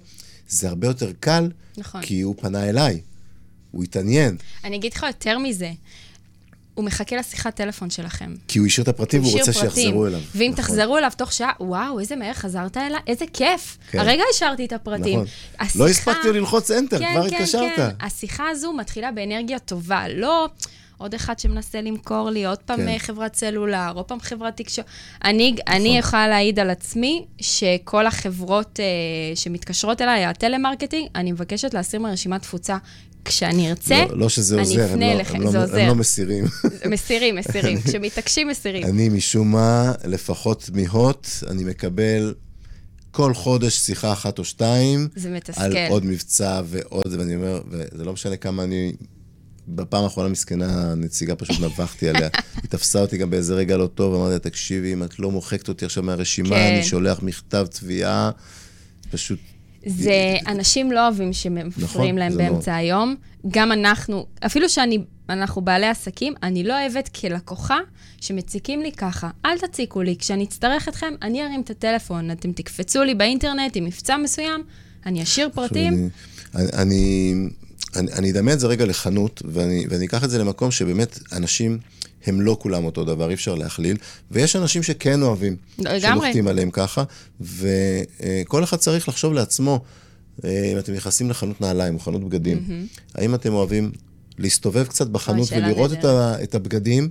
זה 0.50 0.70
הרבה 0.70 0.88
יותר 0.88 1.12
קל, 1.20 1.52
נכון. 1.78 2.02
כי 2.02 2.22
הוא 2.22 2.36
פנה 2.38 2.70
אליי, 2.70 3.02
הוא 3.72 3.84
התעניין. 3.84 4.38
אני 4.64 4.76
אגיד 4.76 4.94
לך 4.94 5.04
יותר 5.08 5.38
מזה. 5.38 5.72
הוא 6.78 6.86
מחכה 6.86 7.16
לשיחת 7.16 7.56
טלפון 7.56 7.90
שלכם. 7.90 8.34
כי 8.48 8.60
הוא 8.60 8.68
השאיר 8.68 8.84
את 8.84 8.88
הפרטים 8.88 9.22
והוא 9.22 9.40
רוצה 9.40 9.54
פרטים. 9.54 9.70
שיחזרו 9.70 10.08
אליו. 10.08 10.20
ואם 10.36 10.52
נכון. 10.52 10.64
תחזרו 10.64 10.98
אליו 10.98 11.12
תוך 11.18 11.34
שעה, 11.34 11.52
וואו, 11.60 12.00
איזה 12.00 12.16
מהר 12.16 12.34
חזרת 12.34 12.78
אליי, 12.78 13.00
איזה 13.08 13.26
כיף. 13.34 13.78
כן. 13.92 14.00
הרגע 14.00 14.24
השארתי 14.34 14.66
את 14.66 14.74
הפרטים. 14.74 15.14
נכון. 15.14 15.26
השיחה... 15.60 15.80
לא 15.84 15.90
הספקתי 15.90 16.32
ללחוץ 16.34 16.72
Enter, 16.72 17.00
כן, 17.00 17.14
כבר 17.14 17.30
כן, 17.30 17.36
התקשרת. 17.36 17.62
כן, 17.76 17.90
כן. 17.90 18.06
השיחה 18.06 18.50
הזו 18.50 18.74
מתחילה 18.74 19.12
באנרגיה 19.12 19.60
טובה, 19.60 20.08
לא... 20.08 20.48
עוד 20.98 21.14
אחד 21.14 21.40
שמנסה 21.40 21.82
למכור 21.82 22.30
לי, 22.30 22.46
עוד 22.46 22.58
פעם 22.58 22.78
כן. 22.78 22.98
חברת 22.98 23.36
סלולר, 23.36 23.92
עוד 23.96 24.06
פעם 24.06 24.20
חברת 24.20 24.58
תקשורת. 24.58 24.88
אני, 25.24 25.52
נכון. 25.52 25.76
אני 25.76 25.98
יכולה 25.98 26.28
להעיד 26.28 26.60
על 26.60 26.70
עצמי 26.70 27.26
שכל 27.42 28.08
החברות 28.08 28.80
uh, 28.80 29.38
שמתקשרות 29.38 30.02
אליי, 30.02 30.26
הטלמרקטינג, 30.26 31.10
אני 31.16 31.32
מבקשת 31.32 31.74
להסיר 31.74 32.00
מרשימת 32.00 32.42
תפוצה 32.42 32.78
כשאני 33.28 33.70
ארצה, 33.70 34.06
לא, 34.10 34.18
לא 34.18 34.30
שזה 34.30 34.60
עוזר, 34.60 34.84
אני 34.84 34.86
אפנה 34.86 35.12
אליכם, 35.12 35.42
לא, 35.42 35.52
זה 35.52 35.62
עוזר. 35.62 35.78
הם 35.78 35.88
לא 35.88 35.96
מסירים. 36.04 36.46
מסירים, 36.90 37.36
מסירים. 37.36 37.82
כשמתעקשים, 37.82 38.48
מסירים. 38.48 38.84
אני 38.84 39.10
משום 39.10 39.52
מה, 39.52 39.94
לפחות 40.04 40.70
מהוט, 40.74 41.28
אני 41.48 41.64
מקבל 41.64 42.34
כל 43.12 43.34
חודש 43.34 43.78
שיחה 43.78 44.14
אחת 44.14 44.40
או 44.40 44.44
שתיים. 44.44 45.08
זה 45.16 45.30
מתסכל. 45.30 45.62
על 45.62 45.78
עוד 45.90 46.06
מבצע 46.06 46.62
ועוד, 46.66 47.16
ואני 47.20 47.36
אומר, 47.36 47.62
וזה 47.70 48.06
לא 48.06 48.14
משנה 48.14 48.38
כמה 48.38 48.64
אני... 48.64 48.92
בפעם 49.68 50.04
האחרונה 50.04 50.30
מסכנה, 50.30 50.92
הנציגה 50.92 51.36
פשוט 51.36 51.60
נבחתי 51.60 52.10
עליה. 52.10 52.30
היא 52.62 52.70
תפסה 52.70 53.02
אותי 53.02 53.18
גם 53.18 53.30
באיזה 53.30 53.56
רגע 53.56 53.78
לא 53.78 53.88
טוב, 53.88 54.16
אמרתי 54.16 54.34
לה, 54.34 54.40
תקשיבי, 54.40 54.94
אם 54.94 55.04
את 55.04 55.20
לא 55.20 55.32
מוחקת 55.32 55.70
אותי 55.70 55.86
עכשיו 55.86 56.04
מהרשימה, 56.04 56.50
כן. 56.50 56.74
אני 56.74 56.84
שולח 56.84 57.22
מכתב 57.22 57.68
תביעה, 57.72 58.32
פשוט 59.12 59.40
זה, 59.86 60.36
אנשים 60.48 60.92
לא 60.92 61.04
אוהבים 61.04 61.34
שמפריעים 61.34 62.16
נכון, 62.16 62.16
להם 62.16 62.38
באמצע 62.38 62.72
לא. 62.72 62.76
היום. 62.78 63.16
גם 63.48 63.72
אנחנו, 63.72 64.26
אפילו 64.46 64.68
שאנחנו 64.70 65.62
בעלי 65.62 65.88
עסקים, 65.88 66.34
אני 66.44 66.64
לא 66.64 66.80
אוהבת 66.80 67.08
כלקוחה 67.08 67.78
שמציקים 68.22 68.82
לי 68.82 68.92
ככה. 68.92 69.30
אל 69.46 69.58
תציקו 69.58 70.02
לי, 70.02 70.16
כשאני 70.20 70.44
אצטרך 70.44 70.90
אתכם, 70.90 71.14
אני 71.22 71.42
ארים 71.42 71.62
את 71.62 71.70
הטלפון, 71.70 72.32
אתם 72.32 72.52
תקפצו 72.52 73.04
לי 73.04 73.16
באינטרנט 73.16 73.76
עם 73.76 73.86
מבצע 73.86 74.18
מסוים, 74.18 74.64
אני 75.06 75.24
אשאיר 75.24 75.50
פרטים. 75.54 76.10
אני, 76.56 76.68
אני, 76.74 77.34
אני, 77.96 78.14
אני 78.14 78.32
אדמה 78.32 78.54
את 78.54 78.60
זה 78.60 78.68
רגע 78.68 78.86
לחנות, 78.86 79.42
ואני, 79.46 79.86
ואני 79.90 80.06
אקח 80.06 80.24
את 80.24 80.30
זה 80.30 80.40
למקום 80.40 80.72
שבאמת 80.72 81.20
אנשים... 81.32 81.78
הם 82.26 82.42
לא 82.42 82.58
כולם 82.60 82.86
אותו 82.86 83.04
דבר, 83.04 83.30
אי 83.30 83.34
אפשר 83.34 83.56
להכליל, 83.56 83.98
ויש 84.32 84.56
אנשים 84.56 84.84
שכן 84.84 85.22
אוהבים, 85.22 85.56
לגמרי. 85.80 86.02
שנוחתים 86.02 86.48
עליהם 86.48 86.72
ככה, 86.72 87.04
וכל 87.42 88.64
אחד 88.64 88.78
צריך 88.78 89.10
לחשוב 89.10 89.34
לעצמו, 89.34 89.84
אה, 90.46 90.72
אם 90.74 90.78
אתם 90.78 90.94
נכנסים 90.94 91.30
לחנות 91.30 91.62
נעליים 91.62 91.94
או 91.94 92.00
חנות 92.00 92.24
בגדים, 92.24 92.58
mm-hmm. 92.58 93.00
האם 93.16 93.36
אתם 93.36 93.54
אוהבים 93.54 93.92
להסתובב 94.38 94.88
קצת 94.88 95.08
בחנות 95.08 95.48
ולראות 95.52 95.94
את, 95.94 96.06
ה, 96.06 96.44
את 96.44 96.56
הבגדים, 96.56 97.10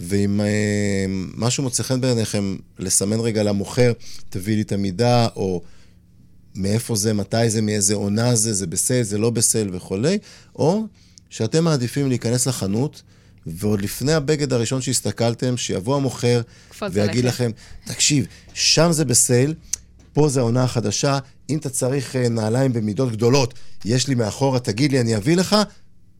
ואם 0.00 0.40
אה, 0.40 1.06
משהו 1.36 1.62
מוצא 1.62 1.82
חן 1.82 2.00
בעיניכם, 2.00 2.56
לסמן 2.78 3.20
רגע 3.20 3.42
למוכר, 3.42 3.92
תביא 4.30 4.56
לי 4.56 4.62
את 4.62 4.72
המידה, 4.72 5.28
או 5.36 5.62
מאיפה 6.54 6.96
זה, 6.96 7.12
מתי 7.12 7.50
זה, 7.50 7.62
מאיזה 7.62 7.94
עונה 7.94 8.34
זה, 8.34 8.52
זה 8.52 8.66
בסייל, 8.66 9.02
זה 9.02 9.18
לא 9.18 9.30
בסייל 9.30 9.70
וכולי, 9.72 10.18
או 10.56 10.84
שאתם 11.30 11.64
מעדיפים 11.64 12.08
להיכנס 12.08 12.46
לחנות, 12.46 13.02
ועוד 13.46 13.82
לפני 13.82 14.12
הבגד 14.12 14.52
הראשון 14.52 14.80
שהסתכלתם, 14.80 15.56
שיבוא 15.56 15.96
המוכר 15.96 16.40
ויגיד 16.92 17.24
לכם, 17.24 17.50
תקשיב, 17.84 18.26
שם 18.54 18.92
זה 18.92 19.04
בסייל, 19.04 19.54
פה 20.12 20.28
זה 20.28 20.40
העונה 20.40 20.64
החדשה, 20.64 21.18
אם 21.50 21.58
אתה 21.58 21.70
צריך 21.70 22.16
אה, 22.16 22.28
נעליים 22.28 22.72
במידות 22.72 23.12
גדולות, 23.12 23.54
יש 23.84 24.08
לי 24.08 24.14
מאחורה, 24.14 24.60
תגיד 24.60 24.92
לי, 24.92 25.00
אני 25.00 25.16
אביא 25.16 25.36
לך, 25.36 25.56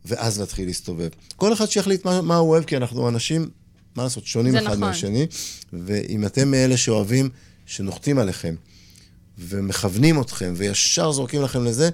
ואז 0.05 0.41
להתחיל 0.41 0.67
להסתובב. 0.67 1.09
כל 1.37 1.53
אחד 1.53 1.67
שיחליט 1.67 2.05
מה, 2.05 2.23
מה 2.23 2.37
הוא 2.37 2.51
אוהב, 2.51 2.65
כי 2.65 2.77
אנחנו 2.77 3.09
אנשים, 3.09 3.49
מה 3.97 4.03
לעשות, 4.03 4.27
שונים 4.27 4.57
אחד 4.57 4.67
נכון. 4.67 4.81
מהשני, 4.81 5.27
ואם 5.73 6.27
אתם 6.27 6.51
מאלה 6.51 6.77
שאוהבים, 6.77 7.29
שנוחתים 7.67 8.19
עליכם, 8.19 8.55
ומכוונים 9.39 10.21
אתכם, 10.21 10.55
וישר 10.57 11.13
זורקים 11.13 11.43
לכם 11.43 11.65
לזה, 11.65 11.91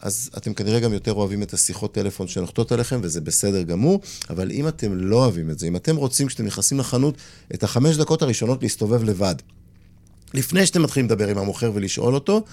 אז 0.00 0.30
אתם 0.36 0.54
כנראה 0.54 0.80
גם 0.80 0.92
יותר 0.92 1.12
אוהבים 1.12 1.42
את 1.42 1.52
השיחות 1.52 1.94
טלפון 1.94 2.28
שנוחתות 2.28 2.72
עליכם, 2.72 3.00
וזה 3.02 3.20
בסדר 3.20 3.62
גמור, 3.62 4.00
אבל 4.30 4.50
אם 4.50 4.68
אתם 4.68 4.94
לא 4.94 5.16
אוהבים 5.16 5.50
את 5.50 5.58
זה, 5.58 5.66
אם 5.66 5.76
אתם 5.76 5.96
רוצים, 5.96 6.26
כשאתם 6.26 6.44
נכנסים 6.44 6.78
לחנות, 6.78 7.14
את 7.54 7.62
החמש 7.62 7.96
דקות 7.96 8.22
הראשונות 8.22 8.62
להסתובב 8.62 9.04
לבד, 9.04 9.34
לפני 10.34 10.66
שאתם 10.66 10.82
מתחילים 10.82 11.06
לדבר 11.06 11.28
עם 11.28 11.38
המוכר 11.38 11.70
ולשאול 11.74 12.14
אותו, 12.14 12.44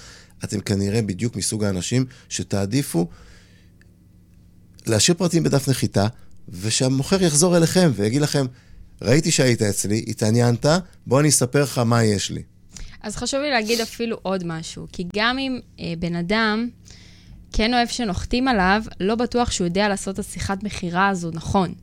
אתם 0.43 0.59
כנראה 0.59 1.01
בדיוק 1.01 1.35
מסוג 1.35 1.63
האנשים 1.63 2.05
שתעדיפו 2.29 3.07
להשאיר 4.87 5.17
פרטים 5.17 5.43
בדף 5.43 5.67
נחיתה, 5.69 6.07
ושהמוכר 6.49 7.23
יחזור 7.23 7.57
אליכם 7.57 7.91
ויגיד 7.95 8.21
לכם, 8.21 8.45
ראיתי 9.01 9.31
שהיית 9.31 9.61
אצלי, 9.61 10.05
התעניינת, 10.07 10.65
בוא 11.07 11.19
אני 11.19 11.29
אספר 11.29 11.63
לך 11.63 11.77
מה 11.77 12.03
יש 12.03 12.31
לי. 12.31 12.43
אז 13.01 13.15
חשוב 13.15 13.39
לי 13.41 13.49
להגיד 13.49 13.81
אפילו 13.81 14.17
עוד 14.21 14.43
משהו, 14.45 14.87
כי 14.91 15.03
גם 15.15 15.37
אם 15.39 15.59
אה, 15.79 15.93
בן 15.99 16.15
אדם 16.15 16.69
כן 17.57 17.73
אוהב 17.73 17.87
שנוחתים 17.87 18.47
עליו, 18.47 18.83
לא 18.99 19.15
בטוח 19.15 19.51
שהוא 19.51 19.65
יודע 19.65 19.89
לעשות 19.89 20.13
את 20.13 20.19
השיחת 20.19 20.63
מכירה 20.63 21.07
הזו 21.07 21.29
נכון. 21.33 21.73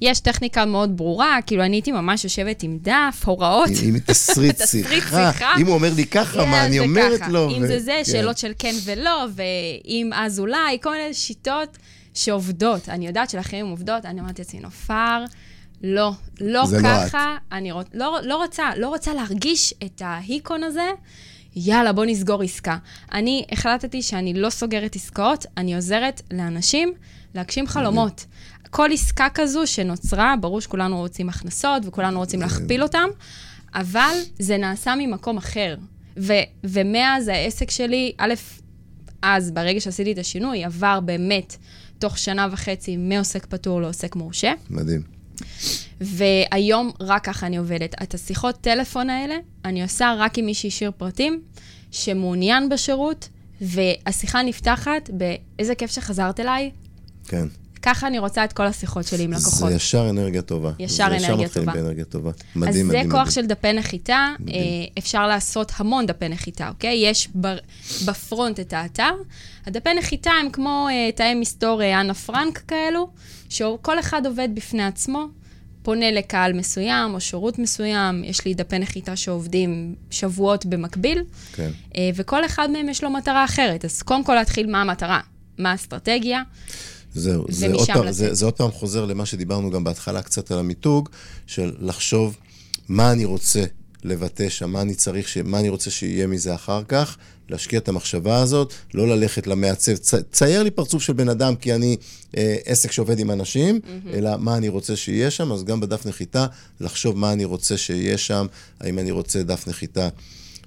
יש 0.00 0.20
טכניקה 0.20 0.64
מאוד 0.64 0.96
ברורה, 0.96 1.38
כאילו 1.46 1.64
אני 1.64 1.76
הייתי 1.76 1.92
ממש 1.92 2.24
יושבת 2.24 2.62
עם 2.62 2.78
דף, 2.82 3.22
הוראות. 3.24 3.70
עם 3.82 3.98
תסריט 4.06 4.60
שיחה. 4.66 5.30
אם 5.60 5.66
הוא 5.66 5.74
אומר 5.74 5.90
לי 5.96 6.06
ככה, 6.06 6.44
מה 6.44 6.66
אני 6.66 6.78
אומרת 6.78 7.20
לו. 7.28 7.50
אם 7.50 7.66
זה 7.66 7.78
זה, 7.80 7.92
כן. 8.06 8.12
שאלות 8.12 8.38
של 8.38 8.52
כן 8.58 8.74
ולא, 8.84 9.26
ואם 9.34 10.10
אז 10.14 10.40
אולי, 10.40 10.78
כל 10.82 10.90
מיני 10.90 11.14
שיטות 11.14 11.78
שעובדות. 12.14 12.88
אני 12.88 13.06
יודעת 13.06 13.30
שלאחרים 13.30 13.66
עובדות, 13.66 14.04
אני 14.04 14.20
אמרתי 14.20 14.42
לעצמי, 14.42 14.60
נופר, 14.60 15.24
לא, 15.82 16.10
לא, 16.40 16.64
לא 16.72 16.78
ככה. 16.82 17.36
אני 17.52 17.70
לא, 17.94 18.18
לא 18.22 18.36
רוצה, 18.36 18.70
לא 18.76 18.88
רוצה 18.88 19.14
להרגיש 19.14 19.74
את 19.84 20.02
ההיקון 20.04 20.64
הזה. 20.64 20.90
יאללה, 21.64 21.92
בוא 21.92 22.04
נסגור 22.04 22.42
עסקה. 22.42 22.76
אני 23.12 23.44
החלטתי 23.52 24.02
שאני 24.02 24.34
לא 24.34 24.50
סוגרת 24.50 24.96
עסקאות, 24.96 25.46
אני 25.56 25.74
עוזרת 25.74 26.22
לאנשים 26.30 26.92
להגשים 27.34 27.66
חלומות. 27.66 28.24
כל 28.70 28.88
עסקה 28.92 29.26
כזו 29.34 29.66
שנוצרה, 29.66 30.34
ברור 30.40 30.60
שכולנו 30.60 30.98
רוצים 30.98 31.28
הכנסות 31.28 31.82
וכולנו 31.86 32.18
רוצים 32.18 32.40
להכפיל 32.40 32.82
אותם, 32.82 33.08
אבל 33.74 34.14
זה 34.38 34.56
נעשה 34.56 34.94
ממקום 34.98 35.36
אחר. 35.36 35.76
ו- 36.16 36.32
ומאז 36.64 37.28
העסק 37.28 37.70
שלי, 37.70 38.12
א', 38.18 38.34
אז, 39.22 39.50
ברגע 39.50 39.80
שעשיתי 39.80 40.12
את 40.12 40.18
השינוי, 40.18 40.64
עבר 40.64 41.00
באמת 41.00 41.56
תוך 41.98 42.18
שנה 42.18 42.46
וחצי 42.50 42.96
מעוסק 42.96 43.46
פטור 43.46 43.80
לעוסק 43.80 44.16
מורשה. 44.16 44.52
מדהים. 44.70 45.02
והיום 46.00 46.90
רק 47.00 47.24
ככה 47.24 47.46
אני 47.46 47.56
עובדת. 47.56 47.94
את 48.02 48.14
השיחות 48.14 48.60
טלפון 48.60 49.10
האלה, 49.10 49.36
אני 49.64 49.82
עושה 49.82 50.14
רק 50.18 50.38
עם 50.38 50.46
מי 50.46 50.54
שהשאיר 50.54 50.90
פרטים, 50.96 51.40
שמעוניין 51.90 52.68
בשירות, 52.68 53.28
והשיחה 53.60 54.42
נפתחת 54.42 55.10
ב"איזה 55.16 55.74
כיף 55.74 55.90
שחזרת 55.90 56.40
אליי". 56.40 56.70
כן. 57.28 57.48
ככה 57.82 58.06
אני 58.06 58.18
רוצה 58.18 58.44
את 58.44 58.52
כל 58.52 58.66
השיחות 58.66 59.06
שלי 59.06 59.24
עם 59.24 59.32
לקוחות. 59.32 59.68
זה 59.68 59.74
ישר 59.74 60.10
אנרגיה 60.10 60.42
טובה. 60.42 60.72
ישר 60.78 61.06
אנרגיה 61.06 61.28
טובה. 61.28 61.42
ישר 61.42 61.44
מתחילים 61.44 61.68
באנרגיה 61.72 62.04
טובה. 62.04 62.30
מדהים, 62.56 62.68
מדהים, 62.68 62.88
מדהים. 62.88 63.00
אז 63.00 63.06
זה 63.06 63.10
כוח 63.10 63.20
מדהים. 63.20 63.32
של 63.32 63.46
דפי 63.46 63.72
נחיתה. 63.72 64.34
מדהים. 64.40 64.56
אה, 64.56 64.62
אפשר 64.98 65.26
לעשות 65.26 65.72
המון 65.76 66.06
דפי 66.06 66.28
נחיתה, 66.28 66.68
אוקיי? 66.68 66.96
יש 67.06 67.28
בר, 67.34 67.58
בפרונט 68.06 68.60
את 68.60 68.72
האתר. 68.72 69.10
הדפי 69.66 69.94
נחיתה 69.94 70.30
הם 70.30 70.50
כמו 70.50 70.88
uh, 70.88 71.16
תאי 71.16 71.34
מסתור 71.34 71.82
אה, 71.82 72.00
אנה 72.00 72.14
פרנק 72.14 72.58
כאלו, 72.68 73.08
שכל 73.48 74.00
אחד 74.00 74.26
עובד 74.26 74.48
בפני 74.54 74.84
עצמו. 74.84 75.26
פונה 75.88 76.10
לקהל 76.10 76.52
מסוים 76.52 77.14
או 77.14 77.20
שירות 77.20 77.58
מסוים, 77.58 78.24
יש 78.24 78.44
לי 78.44 78.54
דפי 78.54 78.78
נחיתה 78.78 79.16
שעובדים 79.16 79.94
שבועות 80.10 80.66
במקביל, 80.66 81.24
כן. 81.52 81.70
וכל 82.14 82.44
אחד 82.46 82.70
מהם 82.70 82.88
יש 82.88 83.04
לו 83.04 83.10
מטרה 83.10 83.44
אחרת. 83.44 83.84
אז 83.84 84.02
קודם 84.02 84.24
כל 84.24 84.34
להתחיל 84.34 84.70
מה 84.70 84.80
המטרה, 84.80 85.20
מה 85.58 85.70
האסטרטגיה. 85.70 86.42
זהו, 87.14 87.44
זה 87.48 87.72
עוד, 87.72 87.86
פעם, 87.86 88.12
זה, 88.12 88.34
זה 88.34 88.44
עוד 88.44 88.54
פעם 88.54 88.70
חוזר 88.70 89.04
למה 89.04 89.26
שדיברנו 89.26 89.70
גם 89.70 89.84
בהתחלה 89.84 90.22
קצת 90.22 90.50
על 90.50 90.58
המיתוג, 90.58 91.08
של 91.46 91.74
לחשוב 91.80 92.36
מה 92.88 93.12
אני 93.12 93.24
רוצה 93.24 93.64
לבטא 94.04 94.48
שם, 94.48 94.70
מה 94.70 94.80
אני 94.80 94.94
צריך, 94.94 95.28
ש... 95.28 95.38
מה 95.38 95.58
אני 95.58 95.68
רוצה 95.68 95.90
שיהיה 95.90 96.26
מזה 96.26 96.54
אחר 96.54 96.82
כך, 96.88 97.16
להשקיע 97.48 97.78
את 97.78 97.88
המחשבה 97.88 98.38
הזאת, 98.38 98.72
לא 98.94 99.08
ללכת 99.08 99.46
למעצב, 99.46 99.96
צ... 99.96 100.14
צייר 100.32 100.62
לי 100.62 100.70
פרצוף 100.70 101.02
של 101.02 101.12
בן 101.12 101.28
אדם, 101.28 101.56
כי 101.56 101.74
אני 101.74 101.96
אה, 102.36 102.56
עסק 102.64 102.92
שעובד 102.92 103.18
עם 103.18 103.30
אנשים, 103.30 103.80
mm-hmm. 103.82 104.14
אלא 104.14 104.36
מה 104.36 104.56
אני 104.56 104.68
רוצה 104.68 104.96
שיהיה 104.96 105.30
שם, 105.30 105.52
אז 105.52 105.64
גם 105.64 105.80
בדף 105.80 106.06
נחיתה, 106.06 106.46
לחשוב 106.80 107.18
מה 107.18 107.32
אני 107.32 107.44
רוצה 107.44 107.76
שיהיה 107.76 108.18
שם, 108.18 108.46
האם 108.80 108.98
אני 108.98 109.10
רוצה 109.10 109.42
דף 109.42 109.68
נחיתה 109.68 110.08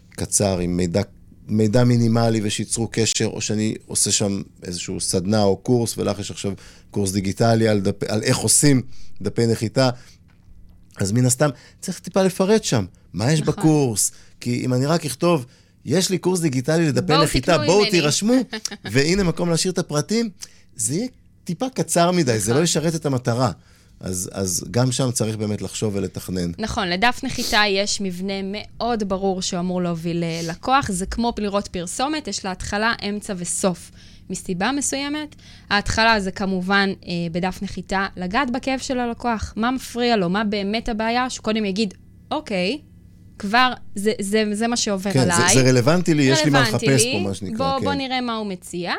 קצר 0.10 0.60
עם 0.60 0.78
מידע 0.78 1.02
מידע 1.48 1.84
מינימלי 1.84 2.40
ושייצרו 2.44 2.88
קשר, 2.92 3.26
או 3.26 3.42
שאני 3.42 3.76
עושה 3.86 4.12
שם 4.12 4.42
איזשהו 4.64 5.00
סדנה 5.00 5.44
או 5.44 5.58
קורס, 5.58 5.98
ולך 5.98 6.20
יש 6.20 6.32
עכשיו 6.32 6.54
קורס 6.92 7.12
דיגיטלי 7.12 7.68
על, 7.68 7.80
דפ, 7.80 8.04
על 8.08 8.24
איך 8.24 8.38
עושים 8.38 8.82
דפי 9.22 9.48
נחיתה. 9.48 9.90
אז 10.98 11.12
מן 11.12 11.26
הסתם 11.26 11.50
צריך 11.82 12.00
טיפה 12.00 12.24
לפרט 12.24 12.64
שם, 12.64 12.86
מה 13.14 13.32
יש 13.32 13.42
נכון. 13.42 13.54
בקורס? 13.54 14.12
כי 14.40 14.66
אם 14.66 14.74
אני 14.74 14.86
רק 14.86 15.06
אכתוב, 15.06 15.46
יש 15.86 16.10
לי 16.10 16.18
קורס 16.18 16.40
דיגיטלי 16.40 16.88
לדפי 16.88 17.14
נחיתה, 17.24 17.58
בואו 17.58 17.90
תירשמו, 17.90 18.34
והנה 18.92 19.24
מקום 19.24 19.50
להשאיר 19.50 19.74
את 19.74 19.78
הפרטים, 19.78 20.30
זה 20.76 20.94
יהיה 20.96 21.08
טיפה 21.44 21.70
קצר 21.70 22.12
מדי. 22.12 22.40
זה 22.40 22.52
לא 22.52 22.54
נכון. 22.54 22.64
ישרת 22.64 22.96
את 22.96 23.06
המטרה. 23.06 23.52
אז, 24.00 24.30
אז 24.34 24.66
גם 24.72 24.92
שם 24.92 25.12
צריך 25.12 25.36
באמת 25.36 25.62
לחשוב 25.62 25.96
ולתכנן. 25.96 26.52
נכון, 26.58 26.88
לדף 26.88 27.20
נחיתה 27.24 27.62
יש 27.70 28.02
מבנה 28.02 28.34
מאוד 28.44 29.04
ברור 29.10 29.42
שאמור 29.42 29.82
להוביל 29.82 30.24
אה, 30.24 30.42
לקוח. 30.44 30.92
זה 30.92 31.06
כמו 31.06 31.34
לראות 31.38 31.68
פרסומת, 31.68 32.28
יש 32.28 32.46
לה 32.46 32.52
התחלה, 32.52 32.94
אמצע 33.10 33.34
וסוף. 33.38 33.92
מסיבה 34.30 34.72
מסוימת, 34.72 35.36
ההתחלה 35.70 36.20
זה 36.20 36.32
כמובן 36.32 36.90
אה, 37.08 37.12
בדף 37.32 37.60
נחיתה, 37.62 38.08
לגעת 38.18 38.52
בכאב 38.52 38.80
של 38.80 39.00
הלקוח. 39.00 39.54
מה 39.56 39.72
מפריע 39.72 40.18
לו? 40.18 40.30
מה 40.30 40.44
באמת 40.44 40.90
הבעיה? 40.90 41.30
שקודם 41.30 41.66
יגיד, 41.66 41.94
אוקיי, 42.32 42.80
כבר 43.42 43.74
זה, 43.96 44.12
זה, 44.22 44.44
זה 44.54 44.68
מה 44.68 44.78
שעובר 44.78 45.12
כן, 45.12 45.20
עליי. 45.20 45.38
כן, 45.38 45.48
זה, 45.48 45.64
זה 45.64 45.70
רלוונטי 45.70 46.14
לי, 46.14 46.24
רלוונטי 46.24 46.42
יש 46.42 46.46
לי 46.46 46.52
מה 46.52 46.62
לחפש 46.62 47.06
לי. 47.06 47.14
פה, 47.14 47.30
מה 47.30 47.34
שנקרא. 47.34 47.58
בוא, 47.58 47.80
כן. 47.80 47.86
בוא 47.86 47.94
נראה 47.94 48.22
מה 48.22 48.36
הוא 48.36 48.48
מציע. 48.48 48.94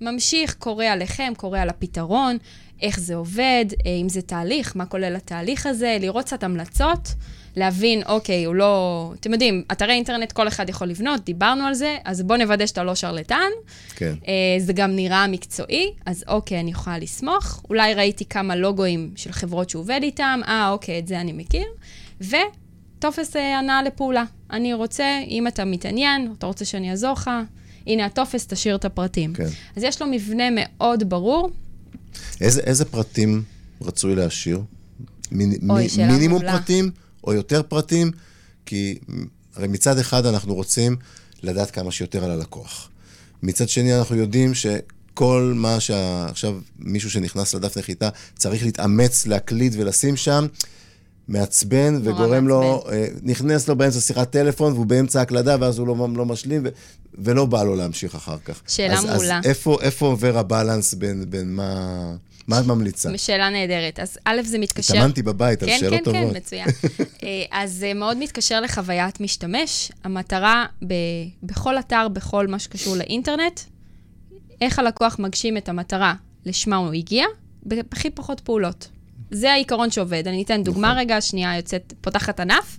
ממשיך, 0.00 0.54
קורא 0.54 0.84
עליכם, 0.84 1.32
קורא 1.36 1.58
על 1.58 1.68
הפתרון, 1.68 2.36
איך 2.82 3.00
זה 3.00 3.14
עובד, 3.14 3.64
אה, 3.86 3.90
אם 4.02 4.08
זה 4.08 4.22
תהליך, 4.22 4.76
מה 4.76 4.86
כולל 4.86 5.16
התהליך 5.16 5.66
הזה, 5.66 5.96
לראות 6.00 6.24
קצת 6.24 6.42
המלצות, 6.42 7.14
להבין, 7.56 8.02
אוקיי, 8.06 8.44
הוא 8.44 8.54
לא... 8.54 9.12
אתם 9.20 9.32
יודעים, 9.32 9.62
אתרי 9.72 9.92
אינטרנט 9.92 10.32
כל 10.32 10.48
אחד 10.48 10.68
יכול 10.68 10.86
לבנות, 10.88 11.24
דיברנו 11.24 11.64
על 11.64 11.74
זה, 11.74 11.96
אז 12.04 12.22
בואו 12.22 12.38
נוודא 12.38 12.66
שאתה 12.66 12.84
לא 12.84 12.94
שרלטן. 12.94 13.50
כן. 13.96 14.14
אה, 14.28 14.32
זה 14.58 14.72
גם 14.72 14.96
נראה 14.96 15.26
מקצועי, 15.26 15.92
אז 16.06 16.24
אוקיי, 16.28 16.60
אני 16.60 16.70
יכולה 16.70 16.98
לסמוך. 16.98 17.62
אולי 17.70 17.94
ראיתי 17.94 18.24
כמה 18.24 18.56
לוגוים 18.56 19.10
של 19.16 19.32
חברות 19.32 19.70
שהוא 19.70 19.80
עובד 19.80 20.00
איתם, 20.02 20.40
אה, 20.48 20.70
אוקיי, 20.70 20.98
את 20.98 21.08
זה 21.08 21.20
אני 21.20 21.32
מכיר. 21.32 21.66
וטופס 22.20 22.67
אה, 23.36 23.58
הנעה 23.58 23.82
לפעולה. 23.82 24.24
אני 24.50 24.74
רוצה, 24.74 25.04
אם 25.28 25.46
אתה 25.46 25.64
מתעניין, 25.64 26.34
אתה 26.38 26.46
רוצה 26.46 26.64
שאני 26.64 26.90
אעזור 26.90 27.12
לך, 27.12 27.30
הנה 27.86 28.04
הטופס, 28.04 28.46
תשאיר 28.46 28.76
את 28.76 28.84
הפרטים. 28.84 29.34
כן. 29.34 29.48
אז 29.76 29.82
יש 29.82 30.02
לו 30.02 30.08
מבנה 30.10 30.44
מאוד 30.52 31.08
ברור. 31.08 31.50
איזה, 32.40 32.60
איזה 32.60 32.84
פרטים 32.84 33.42
רצוי 33.80 34.14
להשאיר? 34.14 34.62
מיני, 35.32 35.56
אוי, 35.70 35.86
מ, 35.98 36.08
מינימום 36.12 36.38
מולה. 36.38 36.52
פרטים 36.52 36.90
או 37.24 37.32
יותר 37.32 37.62
פרטים? 37.62 38.10
כי 38.66 38.98
הרי 39.54 39.68
מצד 39.68 39.98
אחד 39.98 40.26
אנחנו 40.26 40.54
רוצים 40.54 40.96
לדעת 41.42 41.70
כמה 41.70 41.92
שיותר 41.92 42.24
על 42.24 42.30
הלקוח. 42.30 42.90
מצד 43.42 43.68
שני 43.68 43.98
אנחנו 43.98 44.16
יודעים 44.16 44.54
שכל 44.54 45.52
מה 45.56 45.80
שעכשיו 45.80 46.54
מישהו 46.78 47.10
שנכנס 47.10 47.54
לדף 47.54 47.78
נחיתה 47.78 48.08
צריך 48.36 48.62
להתאמץ, 48.62 49.26
להקליד 49.26 49.74
ולשים 49.78 50.16
שם, 50.16 50.46
מעצבן 51.28 52.00
וגורם. 52.04 52.48
לו, 52.48 52.84
אה, 52.92 53.06
נכנס 53.22 53.68
לו 53.68 53.76
באמצע 53.76 54.00
שיחת 54.00 54.30
טלפון 54.30 54.72
והוא 54.72 54.86
באמצע 54.86 55.20
הקלדה 55.20 55.56
ואז 55.60 55.78
הוא 55.78 55.86
לא, 55.86 56.08
לא 56.16 56.26
משלים 56.26 56.62
ו, 56.64 56.68
ולא 57.18 57.46
בא 57.46 57.62
לו 57.62 57.76
להמשיך 57.76 58.14
אחר 58.14 58.36
כך. 58.44 58.62
שאלה 58.68 58.98
אז, 58.98 59.04
מעולה. 59.04 59.38
אז 59.38 59.46
איפה, 59.46 59.78
איפה 59.82 60.06
עובר 60.06 60.38
הבלנס 60.38 60.94
בין, 60.94 61.24
בין 61.28 61.54
מה... 61.54 62.14
מה 62.48 62.60
את 62.60 62.64
ממליצה? 62.64 63.18
שאלה 63.18 63.50
נהדרת. 63.50 64.00
אז 64.00 64.18
א', 64.24 64.40
זה 64.44 64.58
מתקשר... 64.58 64.94
התאמנתי 64.94 65.22
בבית, 65.22 65.62
אז 65.62 65.68
כן, 65.68 65.76
שאלות 65.80 65.98
כן, 65.98 66.04
טובות. 66.04 66.20
כן, 66.20 66.30
כן, 66.30 66.36
מצוין. 66.36 66.68
אה, 67.22 67.44
אז 67.50 67.72
זה 67.72 67.94
מאוד 67.94 68.16
מתקשר 68.16 68.60
לחוויית 68.60 69.20
משתמש. 69.20 69.92
המטרה 70.04 70.66
ב- 70.86 70.94
בכל 71.42 71.78
אתר, 71.78 72.08
בכל 72.08 72.46
מה 72.46 72.58
שקשור 72.58 72.96
לאינטרנט, 72.96 73.60
איך 74.60 74.78
הלקוח 74.78 75.18
מגשים 75.18 75.56
את 75.56 75.68
המטרה 75.68 76.14
לשמה 76.46 76.76
הוא 76.76 76.92
הגיע, 76.92 77.24
בהכי 77.62 78.10
פחות 78.10 78.40
פעולות. 78.40 78.88
זה 79.30 79.52
העיקרון 79.52 79.90
שעובד. 79.90 80.28
אני 80.28 80.42
אתן 80.42 80.62
דוגמה. 80.62 80.94
רגע, 80.96 81.20
שנייה 81.20 81.56
יוצאת, 81.56 81.94
פותחת 82.00 82.40
ענף. 82.40 82.78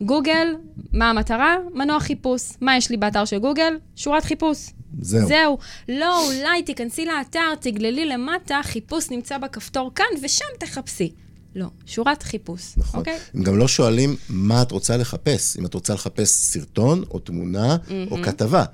גוגל, 0.00 0.54
מה 0.92 1.10
המטרה? 1.10 1.56
מנוע 1.74 2.00
חיפוש. 2.00 2.42
מה 2.60 2.76
יש 2.76 2.90
לי 2.90 2.96
באתר 2.96 3.24
של 3.24 3.38
גוגל? 3.38 3.74
שורת 3.96 4.24
חיפוש. 4.24 4.70
זהו. 5.00 5.28
זהו. 5.28 5.58
לא, 5.88 6.26
אולי 6.26 6.62
תיכנסי 6.62 7.04
לאתר, 7.04 7.54
תגללי 7.60 8.04
למטה, 8.04 8.60
חיפוש 8.62 9.10
נמצא 9.10 9.38
בכפתור 9.38 9.90
כאן, 9.94 10.06
ושם 10.22 10.44
תחפשי. 10.58 11.12
לא, 11.54 11.66
שורת 11.86 12.22
חיפוש. 12.22 12.72
נכון. 12.76 13.00
אוקיי? 13.00 13.18
הם 13.34 13.42
גם 13.42 13.58
לא 13.58 13.68
שואלים 13.68 14.16
מה 14.28 14.62
את 14.62 14.72
רוצה 14.72 14.96
לחפש, 14.96 15.56
אם 15.56 15.66
את 15.66 15.74
רוצה 15.74 15.94
לחפש 15.94 16.28
סרטון, 16.28 17.04
או 17.10 17.18
תמונה, 17.18 17.76
או 18.10 18.16
כתבה. 18.22 18.64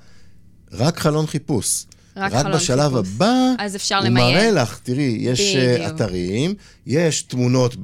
רק 0.71 0.99
חלון 0.99 1.27
חיפוש. 1.27 1.85
רק 2.17 2.33
רק 2.33 2.45
בשלב 2.45 2.93
חיפוש. 2.93 3.13
הבא, 3.15 3.53
אז 3.59 3.75
אפשר 3.75 3.97
הוא 3.97 4.05
למיין. 4.05 4.35
מראה 4.37 4.51
לך, 4.51 4.79
תראי, 4.83 5.17
יש 5.19 5.55
אה, 5.55 5.73
בדיוק. 5.73 5.95
אתרים, 5.95 6.53
יש 6.85 7.21
תמונות, 7.21 7.75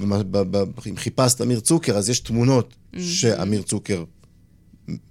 אם 0.89 0.97
חיפשת 0.97 1.41
אמיר 1.41 1.59
צוקר, 1.59 1.97
אז 1.97 2.09
יש 2.09 2.19
תמונות 2.19 2.73
שאמיר 2.99 3.61
צוקר 3.61 4.03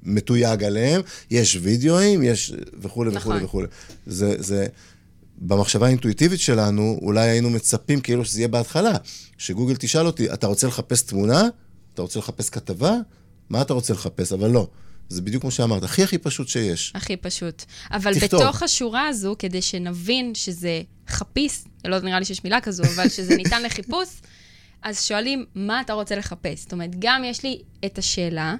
מתויג 0.02 0.64
עליהם, 0.64 1.00
יש 1.30 1.58
וידאוים, 1.62 2.22
יש 2.22 2.52
וכולי 2.80 3.10
וכולי 3.10 3.16
נכון. 3.16 3.44
וכולי. 3.44 3.66
זה, 4.06 4.34
זה, 4.38 4.66
במחשבה 5.38 5.86
האינטואיטיבית 5.86 6.40
שלנו, 6.40 6.98
אולי 7.02 7.28
היינו 7.28 7.50
מצפים 7.50 8.00
כאילו 8.00 8.24
שזה 8.24 8.40
יהיה 8.40 8.48
בהתחלה, 8.48 8.96
שגוגל 9.38 9.76
תשאל 9.76 10.06
אותי, 10.06 10.32
אתה 10.32 10.46
רוצה 10.46 10.66
לחפש 10.66 11.02
תמונה? 11.02 11.48
אתה 11.94 12.02
רוצה 12.02 12.18
לחפש 12.18 12.50
כתבה? 12.50 12.96
מה 13.50 13.62
אתה 13.62 13.74
רוצה 13.74 13.92
לחפש? 13.92 14.32
אבל 14.32 14.50
לא. 14.50 14.68
זה 15.09 15.22
בדיוק 15.22 15.40
כמו 15.40 15.50
שאמרת, 15.50 15.82
הכי 15.82 16.02
הכי 16.02 16.18
פשוט 16.18 16.48
שיש. 16.48 16.92
הכי 16.94 17.16
פשוט. 17.16 17.64
אבל 17.90 18.14
תכתוב. 18.14 18.40
בתוך 18.40 18.62
השורה 18.62 19.09
הזו, 19.09 19.36
כדי 19.38 19.62
שנבין 19.62 20.34
שזה 20.34 20.82
חפיס, 21.09 21.64
לא 21.84 22.00
נראה 22.00 22.18
לי 22.18 22.24
שיש 22.24 22.44
מילה 22.44 22.61
כזו, 22.61 22.82
אבל 22.94 23.09
שזה 23.09 23.36
ניתן 23.42 23.62
לחיפוש, 23.62 24.09
אז 24.82 25.05
שואלים, 25.05 25.44
מה 25.55 25.80
אתה 25.80 25.92
רוצה 25.92 26.16
לחפש? 26.16 26.61
זאת 26.61 26.72
אומרת, 26.72 26.90
גם 26.98 27.22
יש 27.24 27.42
לי 27.42 27.62
את 27.84 27.98
השאלה, 27.98 28.55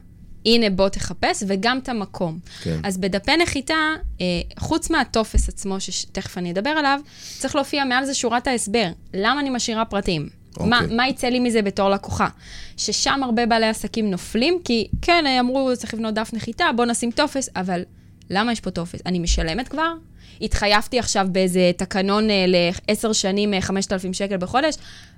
הנה 0.47 0.71
בוא 0.71 0.89
תחפש, 0.89 1.43
וגם 1.47 1.79
את 1.79 1.89
המקום. 1.89 2.39
כן. 2.63 2.81
אז 2.85 2.99
בדפי 2.99 3.37
נחיתה, 3.37 3.75
אה, 4.21 4.27
חוץ 4.59 4.91
מהטופס 4.91 5.49
עצמו, 5.49 5.81
שתכף 5.81 6.39
אני 6.39 6.53
אדבר 6.53 6.71
עליו, 6.71 7.01
צריך 7.39 7.55
להופיע 7.55 7.85
מעל 7.85 8.05
זה 8.05 8.15
שורת 8.15 8.47
ההסבר. 8.47 8.89
למה 9.15 9.41
אני 9.41 9.51
משאירה 9.51 9.85
פרטים? 9.85 10.29
אוקיי. 10.57 10.71
מה, 10.71 10.81
מה 10.91 11.09
יצא 11.09 11.27
לי 11.27 11.41
מזה 11.41 11.63
בתור 11.63 11.91
לקוחה? 11.91 12.29
ששם 12.77 13.21
הרבה 13.23 13.47
בעלי 13.47 13.67
עסקים 13.67 14.11
נופלים, 14.11 14.59
כי 14.65 14.89
כן, 15.03 15.25
אמרו, 15.41 15.71
צריך 15.77 15.95
לבנות 15.95 16.15
דף 16.15 16.31
נחיתה, 16.33 16.65
בוא 16.77 16.85
נשים 16.85 17.11
טופס, 17.11 17.49
אבל 17.57 17.83
למה 18.31 18.53
יש 18.53 18.61
פה 18.61 18.71
טופס? 18.71 19.01
אני 19.07 19.19
משלמת 19.19 19.69
כבר? 19.69 19.93
התחייבתי 20.41 20.99
עכשיו 20.99 21.27
באיזה 21.33 21.71
תקנון 21.77 22.31
אה, 22.31 22.45
לעשר 22.49 23.13
שנים, 23.13 23.55
אה, 23.55 23.61
5,000 23.61 24.13
שקל 24.13 24.37
בחודש, 24.37 24.75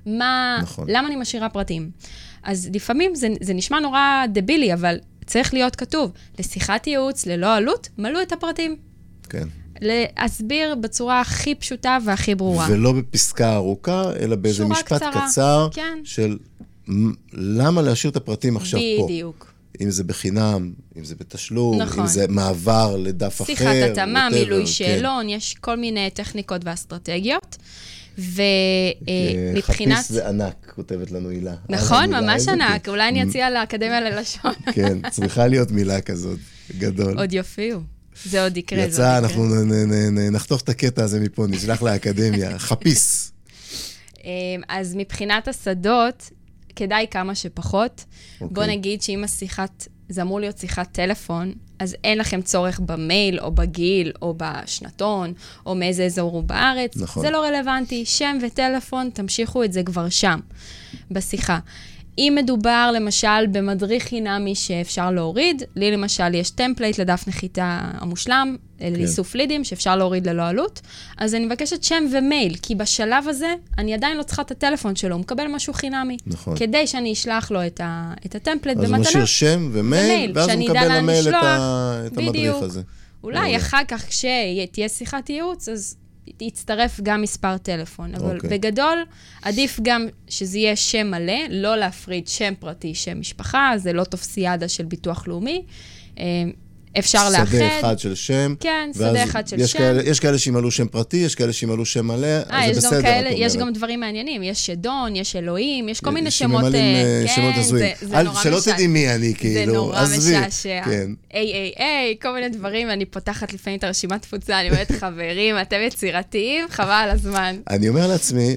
מה, 0.07 0.59
נכון. 0.63 0.87
למה 0.91 1.09
אני 1.09 1.17
משאירה 1.17 1.49
פרטים? 1.49 1.91
אז 2.43 2.71
לפעמים 2.75 3.15
זה, 3.15 3.29
זה 3.41 3.55
נשמע 3.55 3.81
נורא 3.81 4.25
דבילי, 4.29 4.75
אבל 4.75 4.99
צריך 5.27 5.55
להיות 5.55 5.77
כתוב, 5.77 6.13
לשיחת 6.39 6.87
ייעוץ, 6.87 7.27
ללא 7.27 7.55
עלות, 7.55 7.89
מלאו 7.99 8.23
את 8.23 8.33
הפרטים. 8.33 8.77
כן. 9.31 9.49
להסביר 9.81 10.75
בצורה 10.75 11.21
הכי 11.21 11.55
פשוטה 11.55 11.99
והכי 12.05 12.35
ברורה. 12.35 12.67
ולא 12.71 12.93
בפסקה 12.93 13.55
ארוכה, 13.55 14.11
אלא 14.21 14.37
באיזה 14.37 14.65
משפט 14.65 14.93
קצרה, 14.93 15.27
קצר 15.29 15.69
כן. 15.73 15.99
של 16.05 16.37
למה 17.33 17.83
להשאיר 17.83 18.11
את 18.11 18.17
הפרטים 18.17 18.57
עכשיו 18.57 18.81
פה. 18.99 19.05
בדיוק. 19.05 19.53
אם 19.81 19.91
זה 19.91 20.05
בחינם, 20.05 20.73
אם 20.99 21.05
זה 21.05 21.15
בתשלום, 21.21 21.83
נכון. 21.83 22.01
אם 22.01 22.07
זה 22.07 22.27
מעבר 22.29 22.97
לדף 22.97 23.43
אחר. 23.43 23.45
שיחת 23.45 23.75
התאמה, 23.91 24.29
מילוי 24.33 24.61
כן. 24.61 24.67
שאלון, 24.67 25.29
יש 25.29 25.55
כל 25.55 25.77
מיני 25.77 26.11
טכניקות 26.11 26.63
ואסטרטגיות. 26.65 27.57
אה, 28.19 28.23
ומבחינת... 29.55 29.99
חפיס 29.99 30.13
זה 30.13 30.29
ענק, 30.29 30.73
כותבת 30.75 31.11
לנו 31.11 31.29
הילה. 31.29 31.55
נכון, 31.69 32.15
ממש 32.15 32.49
ענק. 32.49 32.89
אולי 32.89 33.09
אני 33.09 33.23
אציע 33.23 33.51
לאקדמיה 33.51 34.01
ללשון. 34.01 34.53
כן, 34.73 35.11
צריכה 35.11 35.47
להיות 35.47 35.71
מילה 35.71 36.01
כזאת, 36.01 36.39
גדול. 36.79 37.19
עוד 37.19 37.33
יופיעו. 37.33 37.81
זה 38.25 38.43
עוד 38.45 38.57
יקרה, 38.57 38.79
זה 38.79 38.85
עוד 38.85 38.93
יצא, 38.93 39.03
יקרה. 39.03 39.19
אנחנו 39.19 39.45
נ- 39.65 39.73
נ- 39.73 40.19
נ- 40.19 40.33
נחתוך 40.33 40.61
את 40.61 40.69
הקטע 40.69 41.05
הזה 41.05 41.21
מפה, 41.21 41.47
נשלח 41.49 41.83
לאקדמיה. 41.83 42.59
חפיס. 42.69 43.33
אמ, 44.25 44.31
אז 44.69 44.95
מבחינת 44.97 45.49
השדות, 45.49 46.31
כדאי 46.77 47.07
כמה 47.11 47.35
שפחות. 47.35 48.05
אוקיי. 48.41 48.55
בוא 48.55 48.65
נגיד 48.65 49.03
שאם 49.03 49.25
השיחת, 49.25 49.89
זה 50.09 50.23
אמור 50.23 50.41
להיות 50.41 50.59
שיחת 50.59 50.93
טלפון, 50.93 51.53
אז 51.79 51.97
אין 52.05 52.19
לכם 52.19 52.43
צורך 52.43 52.81
במייל, 52.81 53.41
או 53.41 53.53
בגיל, 53.53 54.13
או 54.23 54.35
בשנתון, 54.37 55.33
או 55.67 55.75
מאיזה 55.75 56.05
אזור 56.05 56.33
הוא 56.33 56.43
בארץ. 56.43 56.97
נכון. 56.97 57.23
זה 57.23 57.31
לא 57.31 57.45
רלוונטי. 57.45 58.05
שם 58.05 58.39
וטלפון, 58.43 59.11
תמשיכו 59.11 59.65
את 59.65 59.73
זה 59.73 59.83
כבר 59.83 60.09
שם, 60.09 60.41
בשיחה. 61.11 61.59
אם 62.19 62.39
מדובר 62.43 62.91
למשל 62.95 63.47
במדריך 63.53 64.05
חינמי 64.05 64.55
שאפשר 64.55 65.11
להוריד, 65.11 65.63
לי 65.77 65.91
למשל 65.91 66.35
יש 66.35 66.51
template 66.51 66.99
לדף 66.99 67.25
נחיתה 67.29 67.81
המושלם, 67.95 68.57
כן. 68.79 68.93
לאיסוף 68.93 69.35
לידים 69.35 69.65
שאפשר 69.65 69.97
להוריד 69.97 70.29
ללא 70.29 70.43
עלות, 70.49 70.81
אז 71.19 71.35
אני 71.35 71.47
מבקשת 71.47 71.85
שם 71.85 72.05
ומייל, 72.13 72.57
כי 72.63 72.75
בשלב 72.75 73.29
הזה 73.29 73.55
אני 73.79 73.95
עדיין 73.95 74.17
לא 74.17 74.23
צריכה 74.23 74.43
את 74.43 74.51
הטלפון 74.51 74.97
שלו, 74.97 75.15
הוא 75.15 75.21
מקבל 75.21 75.47
משהו 75.47 75.73
חינמי. 75.73 76.17
נכון. 76.27 76.57
כדי 76.57 76.87
שאני 76.87 77.13
אשלח 77.13 77.51
לו 77.51 77.67
את, 77.67 77.81
ה, 77.85 78.13
את 78.27 78.35
ה 78.35 78.40
template 78.40 78.79
אז 78.79 78.85
הוא 78.85 78.93
במתנה. 78.93 79.09
משאיר 79.11 79.25
שם 79.25 79.71
ומייל, 79.73 80.05
ומייל, 80.05 80.33
ואז 80.35 80.49
הוא 80.49 80.61
מקבל 80.61 80.99
למייל 80.99 81.29
את. 81.29 81.35
ה- 81.35 82.03
את 82.07 82.19
המדריך. 82.19 82.55
הזה. 82.63 82.83
אולי. 83.25 83.57
אחר 83.57 83.81
כך, 83.89 84.07
כשתהיה 84.09 84.89
שיחת 84.89 85.31
ייעוץ, 85.31 85.69
אז 85.69 85.97
יצטרף 86.41 87.01
גם 87.03 87.23
מספר 87.23 87.59
טלפון. 87.59 88.15
אבל 88.15 88.37
אוקיי. 88.37 88.51
בגדול, 88.51 89.05
עדיף 89.43 89.81
גם 89.83 90.07
שזה 90.29 90.59
יהיה 90.59 90.77
שם 90.77 91.11
מלא, 91.11 91.39
לא 91.51 91.77
להפריד 91.77 92.29
שם 92.29 92.55
פרטי, 92.59 92.95
שם 92.95 93.21
משפחה, 93.21 93.73
זה 93.77 93.93
לא 93.93 94.05
טופסיאדה 94.05 94.69
של 94.69 94.85
ביטוח 94.85 95.29
לאומי. 95.29 95.63
אפשר 96.99 97.31
לאחד. 97.31 97.47
שדה 97.47 97.81
אחד 97.81 97.99
של 97.99 98.15
שם. 98.15 98.55
כן, 98.61 98.91
שדה 98.95 99.25
אחד 99.25 99.49
של 99.49 99.61
יש 99.61 99.73
שם. 99.73 99.79
כאלה, 99.79 100.03
יש 100.03 100.21
כאלה 100.21 100.39
שימלאו 100.39 100.71
שם 100.71 100.87
פרטי, 100.89 101.17
יש 101.17 101.35
כאלה 101.35 101.53
שימלאו 101.53 101.85
שם 101.85 102.07
מלא, 102.07 102.27
אה, 102.27 102.65
אז 102.65 102.71
יש 102.71 102.77
זה 102.77 102.89
גם 102.89 102.91
בסדר, 102.93 103.03
כאלה, 103.03 103.31
יש. 103.31 103.57
גם 103.57 103.73
דברים 103.73 104.01
מעניינים, 104.01 104.43
יש 104.43 104.67
שדון, 104.67 105.17
יש 105.17 105.37
אלוהים, 105.37 105.89
יש 105.89 106.01
כל 106.01 106.11
מיני 106.11 106.31
שמות... 106.31 106.63
שממלאים 106.63 106.97
אה, 106.97 107.23
אה, 107.23 107.29
שמות 107.29 107.55
כן, 107.55 107.61
הזויים. 107.61 107.95
זה- 108.01 108.07
זה 108.09 108.19
אל- 108.19 108.23
נורא 108.25 108.43
שלא. 108.43 108.59
תדעי 108.65 108.87
מי 108.87 109.11
אני, 109.11 109.29
זה 109.31 109.35
כאילו, 109.39 109.75
נורא 109.75 110.01
עזבי. 110.01 110.39
משעשע. 110.41 110.81
כן. 110.85 111.11
איי, 111.35 111.53
איי, 111.53 111.73
איי, 111.79 112.17
כל 112.23 112.33
מיני 112.35 112.49
דברים, 112.49 112.91
אני 112.91 113.05
פותחת 113.05 113.53
לפעמים 113.53 113.79
את 113.79 113.85
הרשימת 113.85 114.23
תפוצה, 114.23 114.61
אני 114.61 114.71
אומרת, 114.71 114.93
חברים, 114.93 115.57
אתם 115.63 115.77
יצירתיים, 115.87 116.65
חבל 116.71 116.91
על 116.91 117.11
הזמן. 117.11 117.57
אני 117.71 117.89
אומר 117.89 118.07
לעצמי, 118.07 118.57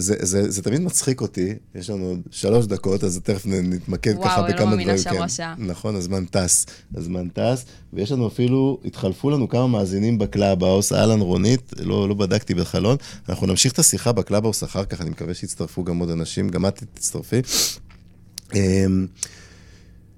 זה, 0.00 0.14
זה, 0.20 0.50
זה 0.50 0.62
תמיד 0.62 0.80
מצחיק 0.80 1.20
אותי, 1.20 1.54
יש 1.74 1.90
לנו 1.90 2.04
עוד 2.04 2.20
שלוש 2.30 2.66
דקות, 2.66 3.04
אז 3.04 3.20
תכף 3.22 3.46
נתמקד 3.46 4.14
וואו, 4.14 4.24
ככה 4.24 4.40
אני 4.40 4.48
לא 4.48 4.56
בכמה 4.56 4.70
מאמינה 4.70 4.96
דברים. 4.96 5.02
שעברה 5.02 5.28
שעה. 5.28 5.54
נכון, 5.58 5.96
הזמן 5.96 6.24
טס, 6.24 6.66
הזמן 6.94 7.28
טס, 7.28 7.64
ויש 7.92 8.12
לנו 8.12 8.28
אפילו, 8.28 8.80
התחלפו 8.84 9.30
לנו 9.30 9.48
כמה 9.48 9.66
מאזינים 9.66 10.18
ב 10.18 10.25
Clubhouse, 10.25 10.92
אהלן 10.92 11.20
רונית, 11.20 11.72
לא, 11.78 12.08
לא 12.08 12.14
בדקתי 12.14 12.54
בחלון, 12.54 12.96
אנחנו 13.28 13.46
נמשיך 13.46 13.72
את 13.72 13.78
השיחה 13.78 14.12
ב 14.12 14.17
Clubhouse 14.17 14.64
אחר 14.64 14.84
כך, 14.84 15.00
אני 15.00 15.10
מקווה 15.10 15.34
שיצטרפו 15.34 15.84
גם 15.84 15.98
עוד 15.98 16.10
אנשים, 16.10 16.48
גם 16.48 16.66
את 16.66 16.82
תצטרפי. 16.94 17.40
אמ, 18.54 19.06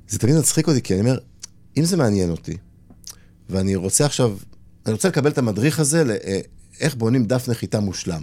זה 0.09 0.19
תמיד 0.19 0.37
מצחיק 0.37 0.69
אותי, 0.69 0.83
כי 0.83 0.95
אני 0.95 1.01
אומר, 1.01 1.19
אם 1.77 1.85
זה 1.85 1.97
מעניין 1.97 2.31
אותי, 2.31 2.57
ואני 3.51 3.75
רוצה 3.77 4.07
עכשיו, 4.07 4.37
אני 4.87 4.93
רוצה 4.93 5.09
לקבל 5.09 5.31
את 5.31 5.39
המדריך 5.39 5.81
הזה 5.81 6.05
לאיך 6.05 6.95
בונים 6.97 7.25
דף 7.25 7.49
נחיתה 7.49 7.81
מושלם. 7.81 8.23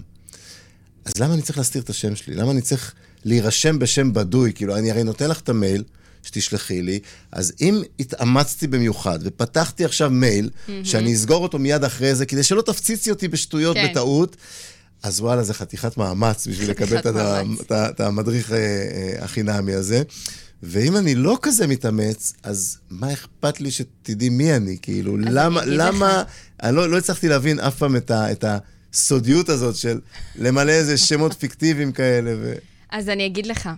אז 1.08 1.22
למה 1.22 1.34
אני 1.34 1.42
צריך 1.42 1.58
להסתיר 1.58 1.82
את 1.82 1.90
השם 1.90 2.16
שלי? 2.16 2.36
למה 2.36 2.52
אני 2.52 2.62
צריך 2.62 2.94
להירשם 3.26 3.80
בשם 3.80 4.14
בדוי? 4.14 4.54
כאילו, 4.54 4.76
אני 4.78 4.92
הרי 4.92 5.04
נותן 5.04 5.30
לך 5.30 5.40
את 5.40 5.50
המייל 5.50 5.84
שתשלחי 6.24 6.82
לי, 6.82 7.00
אז 7.32 7.54
אם 7.62 7.82
התאמצתי 8.00 8.68
במיוחד 8.68 9.20
ופתחתי 9.24 9.86
עכשיו 9.86 10.10
מייל, 10.10 10.50
שאני 10.84 11.14
אסגור 11.14 11.44
אותו 11.44 11.60
מיד 11.60 11.84
אחרי 11.84 12.16
זה, 12.16 12.26
כדי 12.26 12.44
שלא 12.44 12.62
תפציצי 12.62 13.10
אותי 13.10 13.28
בשטויות 13.28 13.78
כן. 13.78 13.88
בטעות, 13.92 14.38
אז 15.04 15.20
וואלה, 15.22 15.44
זה 15.44 15.54
חתיכת 15.54 15.98
מאמץ 15.98 16.48
בשביל 16.48 16.70
לקבל 16.70 16.98
את 16.98 17.06
ה- 17.06 17.12
מאמץ. 17.12 17.60
את 17.62 17.72
ה- 17.72 17.90
את 17.90 18.00
המדריך 18.02 18.52
אה, 18.52 18.58
אה, 18.58 19.24
החינמי 19.24 19.74
הזה. 19.74 20.02
ואם 20.64 20.98
אני 20.98 21.16
לא 21.16 21.38
כזה 21.42 21.68
מתאמץ, 21.68 22.34
אז 22.44 22.78
מה 22.90 23.14
אכפת 23.14 23.62
לי 23.62 23.72
שתדעי 23.72 24.30
מי 24.30 24.56
אני? 24.56 24.78
כאילו, 24.82 25.16
אני 25.16 25.26
למה, 25.30 25.64
אגיד 25.64 25.74
למה. 25.74 26.24
אני 26.64 26.76
לא, 26.76 26.90
לא 26.90 26.98
הצלחתי 26.98 27.28
להבין 27.28 27.60
אף 27.60 27.78
פעם 27.78 27.96
את, 27.96 28.12
ה, 28.12 28.32
את 28.32 28.44
הסודיות 28.94 29.50
הזאת 29.50 29.76
של 29.76 30.00
למלא 30.36 30.72
איזה 30.72 30.98
שמות 30.98 31.34
פיקטיביים 31.34 31.92
כאלה. 31.92 32.32
ו... 32.42 32.54
אז 32.90 33.10
אני 33.10 33.26
אגיד 33.26 33.46
לך, 33.46 33.70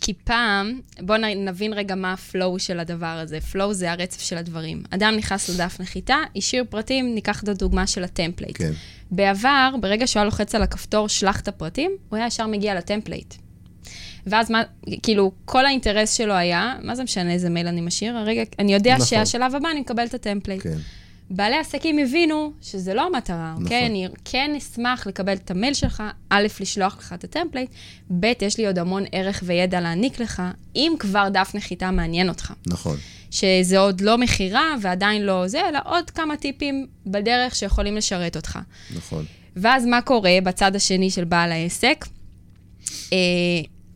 כי 0.00 0.12
פעם, 0.24 0.80
בוא 1.00 1.16
נבין 1.16 1.72
רגע 1.72 1.94
מה 1.94 2.12
ה 2.12 2.21
flow 2.21 2.58
של 2.58 2.80
הדבר 2.80 3.06
הזה. 3.06 3.40
flow 3.40 3.74
זה 3.74 3.92
הרצף 3.92 4.20
של 4.20 4.36
הדברים. 4.36 4.82
אדם 4.90 5.14
נכנס 5.16 5.48
לדף 5.48 5.76
נחיתה, 5.80 6.16
השאיר 6.36 6.64
פרטים, 6.70 7.14
ניקח 7.14 7.42
את 7.42 7.48
הדוגמה 7.48 7.86
של 7.86 8.04
ה 8.04 8.09
template. 8.09 8.58
כן. 8.58 8.72
בעבר, 9.10 9.74
ברגע 9.80 10.06
שהוא 10.06 10.20
היה 10.20 10.24
לוחץ 10.24 10.54
על 10.54 10.62
הכפתור, 10.62 11.08
שלח 11.08 11.40
את 11.40 11.48
הפרטים, 11.48 11.90
הוא 12.08 12.16
היה 12.16 12.26
ישר 12.26 12.46
מגיע 12.46 12.74
ל 12.74 12.80
template. 12.80 13.34
ואז 14.26 14.50
מה, 14.50 14.62
כאילו, 15.02 15.32
כל 15.44 15.66
האינטרס 15.66 16.12
שלו 16.12 16.34
היה, 16.34 16.74
מה 16.82 16.94
זה 16.94 17.04
משנה 17.04 17.32
איזה 17.32 17.50
מייל 17.50 17.66
אני 17.66 17.80
משאיר? 17.80 18.16
הרגע, 18.16 18.42
אני 18.58 18.74
יודע 18.74 18.94
נכון. 18.94 19.06
שהשלב 19.06 19.54
הבא 19.54 19.70
אני 19.70 19.80
מקבל 19.80 20.04
את 20.04 20.14
ה 20.14 20.19
template. 20.19 20.62
כן. 20.62 20.76
בעלי 21.30 21.56
עסקים 21.56 21.98
הבינו 21.98 22.52
שזה 22.62 22.94
לא 22.94 23.06
המטרה, 23.06 23.50
נכון. 23.52 23.64
אוקיי? 23.64 23.86
אני 23.86 24.08
כן 24.24 24.54
אשמח 24.58 25.06
לקבל 25.06 25.32
את 25.32 25.50
המייל 25.50 25.74
שלך, 25.74 26.02
א', 26.30 26.46
לשלוח 26.60 26.96
לך 26.98 27.12
את 27.12 27.24
ה 27.24 27.29
template, 27.29 27.70
ב', 28.20 28.32
יש 28.40 28.58
לי 28.58 28.66
עוד 28.66 28.78
המון 28.78 29.04
ערך 29.12 29.42
וידע 29.46 29.80
להעניק 29.80 30.20
לך, 30.20 30.42
אם 30.76 30.92
כבר 30.98 31.28
דף 31.28 31.50
נחיתה 31.54 31.90
מעניין 31.90 32.28
אותך. 32.28 32.52
נכון. 32.66 32.96
שזה 33.30 33.78
עוד 33.78 34.00
לא 34.00 34.18
מכירה 34.18 34.74
ועדיין 34.80 35.22
לא 35.22 35.48
זה, 35.48 35.68
אלא 35.68 35.78
עוד 35.84 36.10
כמה 36.10 36.36
טיפים 36.36 36.86
בדרך 37.06 37.54
שיכולים 37.54 37.96
לשרת 37.96 38.36
אותך. 38.36 38.58
נכון. 38.96 39.24
ואז 39.56 39.86
מה 39.86 40.00
קורה 40.00 40.38
בצד 40.44 40.76
השני 40.76 41.10
של 41.10 41.24
בעל 41.24 41.52
העסק? 41.52 42.06
אה, 43.12 43.18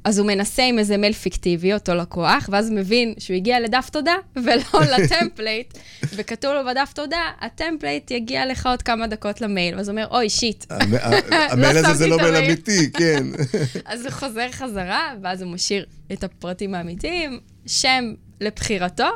אז 0.05 0.19
הוא 0.19 0.27
מנסה 0.27 0.63
עם 0.65 0.79
איזה 0.79 0.97
מייל 0.97 1.13
פיקטיבי, 1.13 1.75
אותו 1.75 1.95
לקוח, 1.95 2.49
ואז 2.53 2.71
מבין 2.71 3.15
שהוא 3.19 3.37
הגיע 3.37 3.61
לדף 3.61 3.89
תודה 3.93 4.15
ולא 4.37 4.81
לטמפלייט, 4.99 5.79
וכתוב 6.15 6.53
לו 6.55 6.61
בדף 6.67 6.93
תודה, 6.95 7.21
ה 7.41 7.49
template 7.49 8.11
יגיע 8.11 8.47
לך 8.47 8.67
עוד 8.67 8.83
כמה 8.83 9.07
דקות 9.07 9.41
למייל. 9.41 9.75
ואז 9.77 9.89
הוא 9.89 9.99
אומר, 9.99 10.07
אוי, 10.11 10.31
shit. 10.31 10.65
ה- 10.73 10.79
המייל 11.53 11.77
הזה 11.77 11.95
זה 11.95 12.07
לא 12.07 12.17
מייל. 12.17 12.35
אמיתי, 12.37 12.91
כן. 12.93 13.27
אז 13.93 14.05
הוא 14.05 14.11
חוזר 14.11 14.47
חזרה, 14.53 15.13
ואז 15.23 15.43
הוא 15.43 15.53
משאיר 15.53 15.87
את 16.13 16.25
הפרטים 16.25 16.75
האמיתיים, 16.75 17.41
שם 17.67 18.05
לבחירתו, 18.41 19.09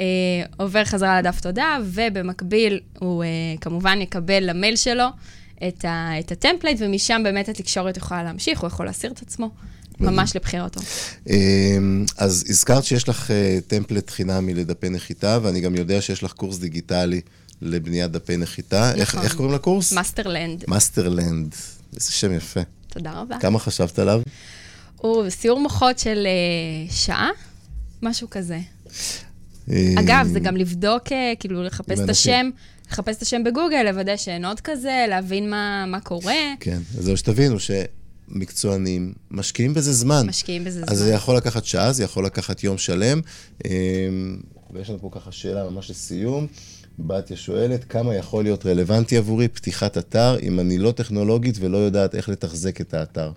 אה, 0.00 0.04
עובר 0.56 0.84
חזרה 0.84 1.18
לדף 1.20 1.40
תודה, 1.40 1.78
ובמקביל 1.84 2.80
הוא 2.98 3.24
אה, 3.24 3.28
כמובן 3.60 4.00
יקבל 4.00 4.50
למייל 4.50 4.76
שלו 4.76 5.04
את, 5.68 5.84
ה, 5.84 6.10
את 6.18 6.32
ה 6.32 6.36
template, 6.36 6.76
ומשם 6.80 7.20
באמת 7.24 7.48
התקשורת 7.48 7.96
יכולה 7.96 8.22
להמשיך, 8.22 8.60
הוא 8.60 8.66
יכול 8.68 8.86
להסיר 8.86 9.10
את 9.10 9.22
עצמו, 9.22 9.50
ממש 10.00 10.36
לבחירתו. 10.36 10.80
אמ, 11.30 12.04
אז 12.16 12.44
הזכרת 12.48 12.84
שיש 12.84 13.08
לך 13.08 13.30
אה, 13.30 13.58
template 13.66 14.10
חינמי 14.10 14.54
לדפי 14.54 14.88
נחיתה, 14.88 15.38
ואני 15.42 15.60
גם 15.60 15.74
יודע 15.74 16.00
שיש 16.00 16.22
לך 16.22 16.32
קורס 16.32 16.58
דיגיטלי 16.58 17.20
לבניית 17.62 18.10
דפי 18.10 18.36
נחיתה. 18.36 18.92
נכון. 18.96 19.22
איך 19.22 19.34
קוראים 19.34 19.54
לקורס? 19.54 19.92
מאסטרלנד, 19.92 20.64
Masterland. 20.68 21.54
איזה 21.94 22.12
שם 22.12 22.32
יפה. 22.32 22.60
תודה 22.88 23.12
רבה. 23.12 23.36
כמה 23.40 23.58
חשבת 23.58 23.98
עליו? 23.98 24.20
הוא 24.96 25.30
סיור 25.30 25.60
מוחות 25.60 25.98
של 25.98 26.26
אה, 26.26 26.92
שעה, 26.94 27.30
משהו 28.02 28.30
כזה. 28.30 28.58
אה, 29.70 29.94
אגב, 29.98 30.28
זה 30.32 30.40
גם 30.40 30.56
לבדוק, 30.56 31.12
אה, 31.12 31.32
כאילו, 31.40 31.62
לחפש 31.62 32.00
את. 32.00 32.08
השם, 32.08 32.50
לחפש 32.90 33.16
את 33.16 33.22
השם 33.22 33.44
בגוגל, 33.44 33.82
לוודא 33.82 34.16
שאין 34.16 34.44
עוד 34.44 34.60
כזה, 34.60 35.06
להבין 35.08 35.50
מה, 35.50 35.84
מה 35.86 36.00
קורה. 36.00 36.34
כן, 36.60 36.78
אז 36.98 37.04
זהו, 37.04 37.16
שתבינו 37.16 37.56
שמקצוענים 38.32 39.12
משקיעים 39.30 39.74
בזה 39.74 39.92
זמן. 39.92 40.26
משקיעים 40.26 40.64
בזה 40.64 40.84
אז 40.88 40.98
זה 40.98 41.04
זמן. 41.04 41.14
יכול 41.14 41.36
לקחת 41.36 41.64
שעה, 41.64 41.92
זה 41.92 42.04
יכול 42.04 42.26
לקחת 42.26 42.64
יום 42.64 42.78
שלם. 42.78 43.20
אמ, 43.64 43.70
ויש 44.70 44.90
לנו 44.90 44.98
פה 45.00 45.08
ככה 45.12 45.32
שאלה 45.32 45.70
ממש 45.70 45.90
לסיום. 45.90 46.46
בתיה 46.98 47.36
שואלת, 47.36 47.84
כמה 47.84 48.14
יכול 48.14 48.44
להיות 48.44 48.66
רלוונטי 48.66 49.16
עבורי 49.16 49.48
פתיחת 49.48 49.98
אתר 49.98 50.36
אם 50.42 50.60
אני 50.60 50.78
לא 50.78 50.92
טכנולוגית 50.92 51.56
ולא 51.60 51.78
יודעת 51.78 52.14
איך 52.14 52.28
לתחזק 52.28 52.80
את 52.80 52.94
האתר? 52.94 53.32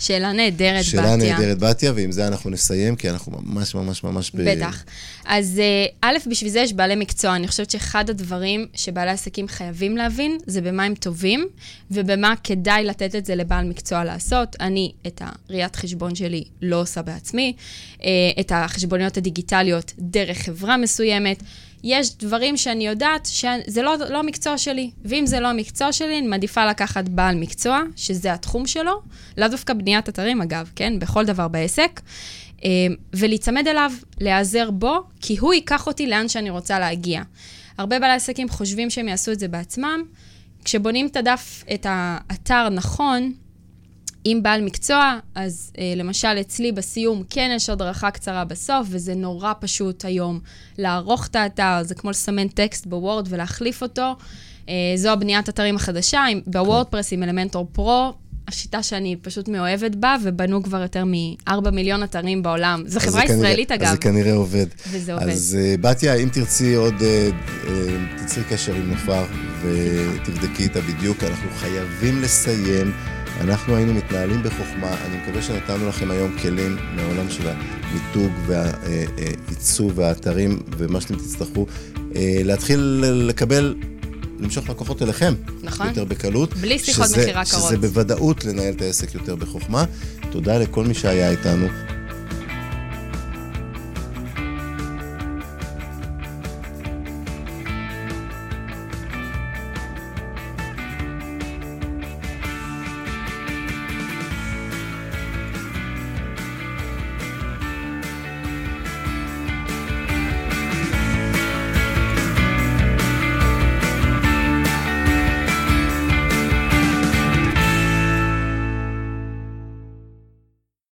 שאלה 0.00 0.32
נהדרת, 0.32 0.80
בתיה. 0.80 0.82
שאלה 0.82 1.16
נהדרת, 1.16 1.58
בתיה, 1.58 1.92
ועם 1.94 2.12
זה 2.12 2.26
אנחנו 2.26 2.50
נסיים, 2.50 2.96
כי 2.96 3.10
אנחנו 3.10 3.32
ממש 3.42 3.74
ממש 3.74 4.04
ממש... 4.04 4.30
ב- 4.34 4.50
בטח. 4.50 4.84
אז 5.24 5.58
אה, 5.58 5.86
א', 6.10 6.16
בשביל 6.30 6.50
זה 6.50 6.60
יש 6.60 6.72
בעלי 6.72 6.94
מקצוע. 6.94 7.36
אני 7.36 7.48
חושבת 7.48 7.70
שאחד 7.70 8.10
הדברים 8.10 8.66
שבעלי 8.74 9.10
עסקים 9.10 9.48
חייבים 9.48 9.96
להבין, 9.96 10.38
זה 10.46 10.60
במה 10.60 10.84
הם 10.84 10.94
טובים, 10.94 11.48
ובמה 11.90 12.34
כדאי 12.44 12.84
לתת 12.84 13.14
את 13.14 13.26
זה 13.26 13.34
לבעל 13.34 13.68
מקצוע 13.68 14.04
לעשות. 14.04 14.56
אני 14.60 14.92
את 15.06 15.22
הראיית 15.24 15.76
חשבון 15.76 16.14
שלי 16.14 16.44
לא 16.62 16.80
עושה 16.80 17.02
בעצמי, 17.02 17.52
אה, 18.02 18.08
את 18.40 18.52
החשבוניות 18.54 19.16
הדיגיטליות 19.16 19.92
דרך 19.98 20.38
חברה 20.38 20.76
מסוימת. 20.76 21.42
יש 21.84 22.16
דברים 22.16 22.56
שאני 22.56 22.86
יודעת 22.86 23.26
שזה 23.26 23.82
לא, 23.82 23.96
לא 24.10 24.18
המקצוע 24.18 24.58
שלי, 24.58 24.90
ואם 25.04 25.26
זה 25.26 25.40
לא 25.40 25.48
המקצוע 25.48 25.92
שלי, 25.92 26.18
אני 26.18 26.26
מעדיפה 26.26 26.66
לקחת 26.66 27.08
בעל 27.08 27.36
מקצוע, 27.36 27.82
שזה 27.96 28.32
התחום 28.32 28.66
שלו, 28.66 29.00
לאו 29.38 29.48
דווקא 29.48 29.74
בניית 29.74 30.08
אתרים 30.08 30.42
אגב, 30.42 30.70
כן? 30.76 30.98
בכל 30.98 31.24
דבר 31.24 31.48
בעסק. 31.48 32.00
אה, 32.64 32.70
ולהיצמד 33.12 33.68
אליו, 33.68 33.92
להיעזר 34.20 34.70
בו, 34.70 35.02
כי 35.20 35.36
הוא 35.36 35.54
ייקח 35.54 35.86
אותי 35.86 36.06
לאן 36.06 36.28
שאני 36.28 36.50
רוצה 36.50 36.78
להגיע. 36.78 37.22
הרבה 37.78 37.98
בעלי 37.98 38.12
עסקים 38.12 38.48
חושבים 38.48 38.90
שהם 38.90 39.08
יעשו 39.08 39.32
את 39.32 39.38
זה 39.38 39.48
בעצמם. 39.48 40.02
כשבונים 40.64 41.06
את 41.06 41.16
הדף, 41.16 41.64
את 41.74 41.86
האתר 41.88 42.68
נכון, 42.68 43.32
עם 44.24 44.42
בעל 44.42 44.62
מקצוע, 44.62 45.18
אז 45.34 45.72
אה, 45.78 45.92
למשל 45.96 46.28
אצלי 46.40 46.72
בסיום 46.72 47.22
כן 47.30 47.50
יש 47.56 47.70
הדרכה 47.70 48.10
קצרה 48.10 48.44
בסוף, 48.44 48.86
וזה 48.90 49.14
נורא 49.14 49.52
פשוט 49.60 50.04
היום 50.04 50.40
לערוך 50.78 51.26
את 51.26 51.36
האתר, 51.36 51.78
זה 51.82 51.94
כמו 51.94 52.10
לסמן 52.10 52.48
טקסט 52.48 52.86
בוורד 52.86 53.26
ולהחליף 53.30 53.82
אותו. 53.82 54.16
אה, 54.68 54.74
זו 54.96 55.10
הבניית 55.10 55.48
אתרים 55.48 55.76
החדשה, 55.76 56.20
עם, 56.24 56.40
בוורדפרס 56.46 57.12
עם 57.12 57.22
אלמנטור 57.22 57.66
פרו, 57.72 58.12
השיטה 58.48 58.82
שאני 58.82 59.16
פשוט 59.22 59.48
מאוהבת 59.48 59.94
בה, 59.94 60.16
ובנו 60.22 60.62
כבר 60.62 60.82
יותר 60.82 61.04
מ-4 61.04 61.70
מיליון 61.72 62.02
אתרים 62.02 62.42
בעולם. 62.42 62.82
זו 62.86 63.00
חברה 63.00 63.22
כנראה- 63.26 63.36
ישראלית, 63.36 63.72
אגב, 63.72 63.82
אז 63.84 63.90
זה 63.90 63.96
כנראה 63.98 64.32
עובד. 64.32 64.66
וזה 64.90 65.14
עובד. 65.14 65.28
אז 65.28 65.58
אה, 65.60 65.74
בתיה, 65.80 66.14
אם 66.14 66.28
תרצי 66.32 66.74
עוד, 66.74 66.94
אה, 67.02 67.30
אה, 67.68 67.72
תצרי 68.18 68.44
קשר 68.50 68.74
עם 68.74 68.90
נופר 68.90 69.24
ותבדקי 69.62 70.62
איתה 70.62 70.80
בדיוק, 70.80 71.24
אנחנו 71.24 71.50
חייבים 71.56 72.22
לסיים. 72.22 72.92
אנחנו 73.40 73.76
היינו 73.76 73.94
מתנהלים 73.94 74.42
בחוכמה, 74.42 74.94
אני 75.06 75.16
מקווה 75.16 75.42
שנתנו 75.42 75.88
לכם 75.88 76.10
היום 76.10 76.38
כלים 76.42 76.76
מהעולם 76.96 77.30
של 77.30 77.48
המיתוג 77.48 78.32
והעיצוב 78.46 79.92
והאתרים 79.94 80.62
ומה 80.78 81.00
שאתם 81.00 81.14
תצטרכו, 81.14 81.66
אה, 82.16 82.40
להתחיל 82.44 83.04
לקבל, 83.04 83.74
למשוך 84.40 84.68
לקוחות 84.68 85.02
אליכם. 85.02 85.34
נכון. 85.62 85.86
יותר 85.86 86.04
בקלות. 86.04 86.54
בלי 86.54 86.78
שיחות 86.78 87.06
מכירה 87.10 87.44
קרות. 87.44 87.62
שזה 87.62 87.78
בוודאות 87.78 88.44
לנהל 88.44 88.74
את 88.74 88.82
העסק 88.82 89.14
יותר 89.14 89.36
בחוכמה. 89.36 89.84
תודה 90.30 90.58
לכל 90.58 90.84
מי 90.84 90.94
שהיה 90.94 91.30
איתנו. 91.30 91.66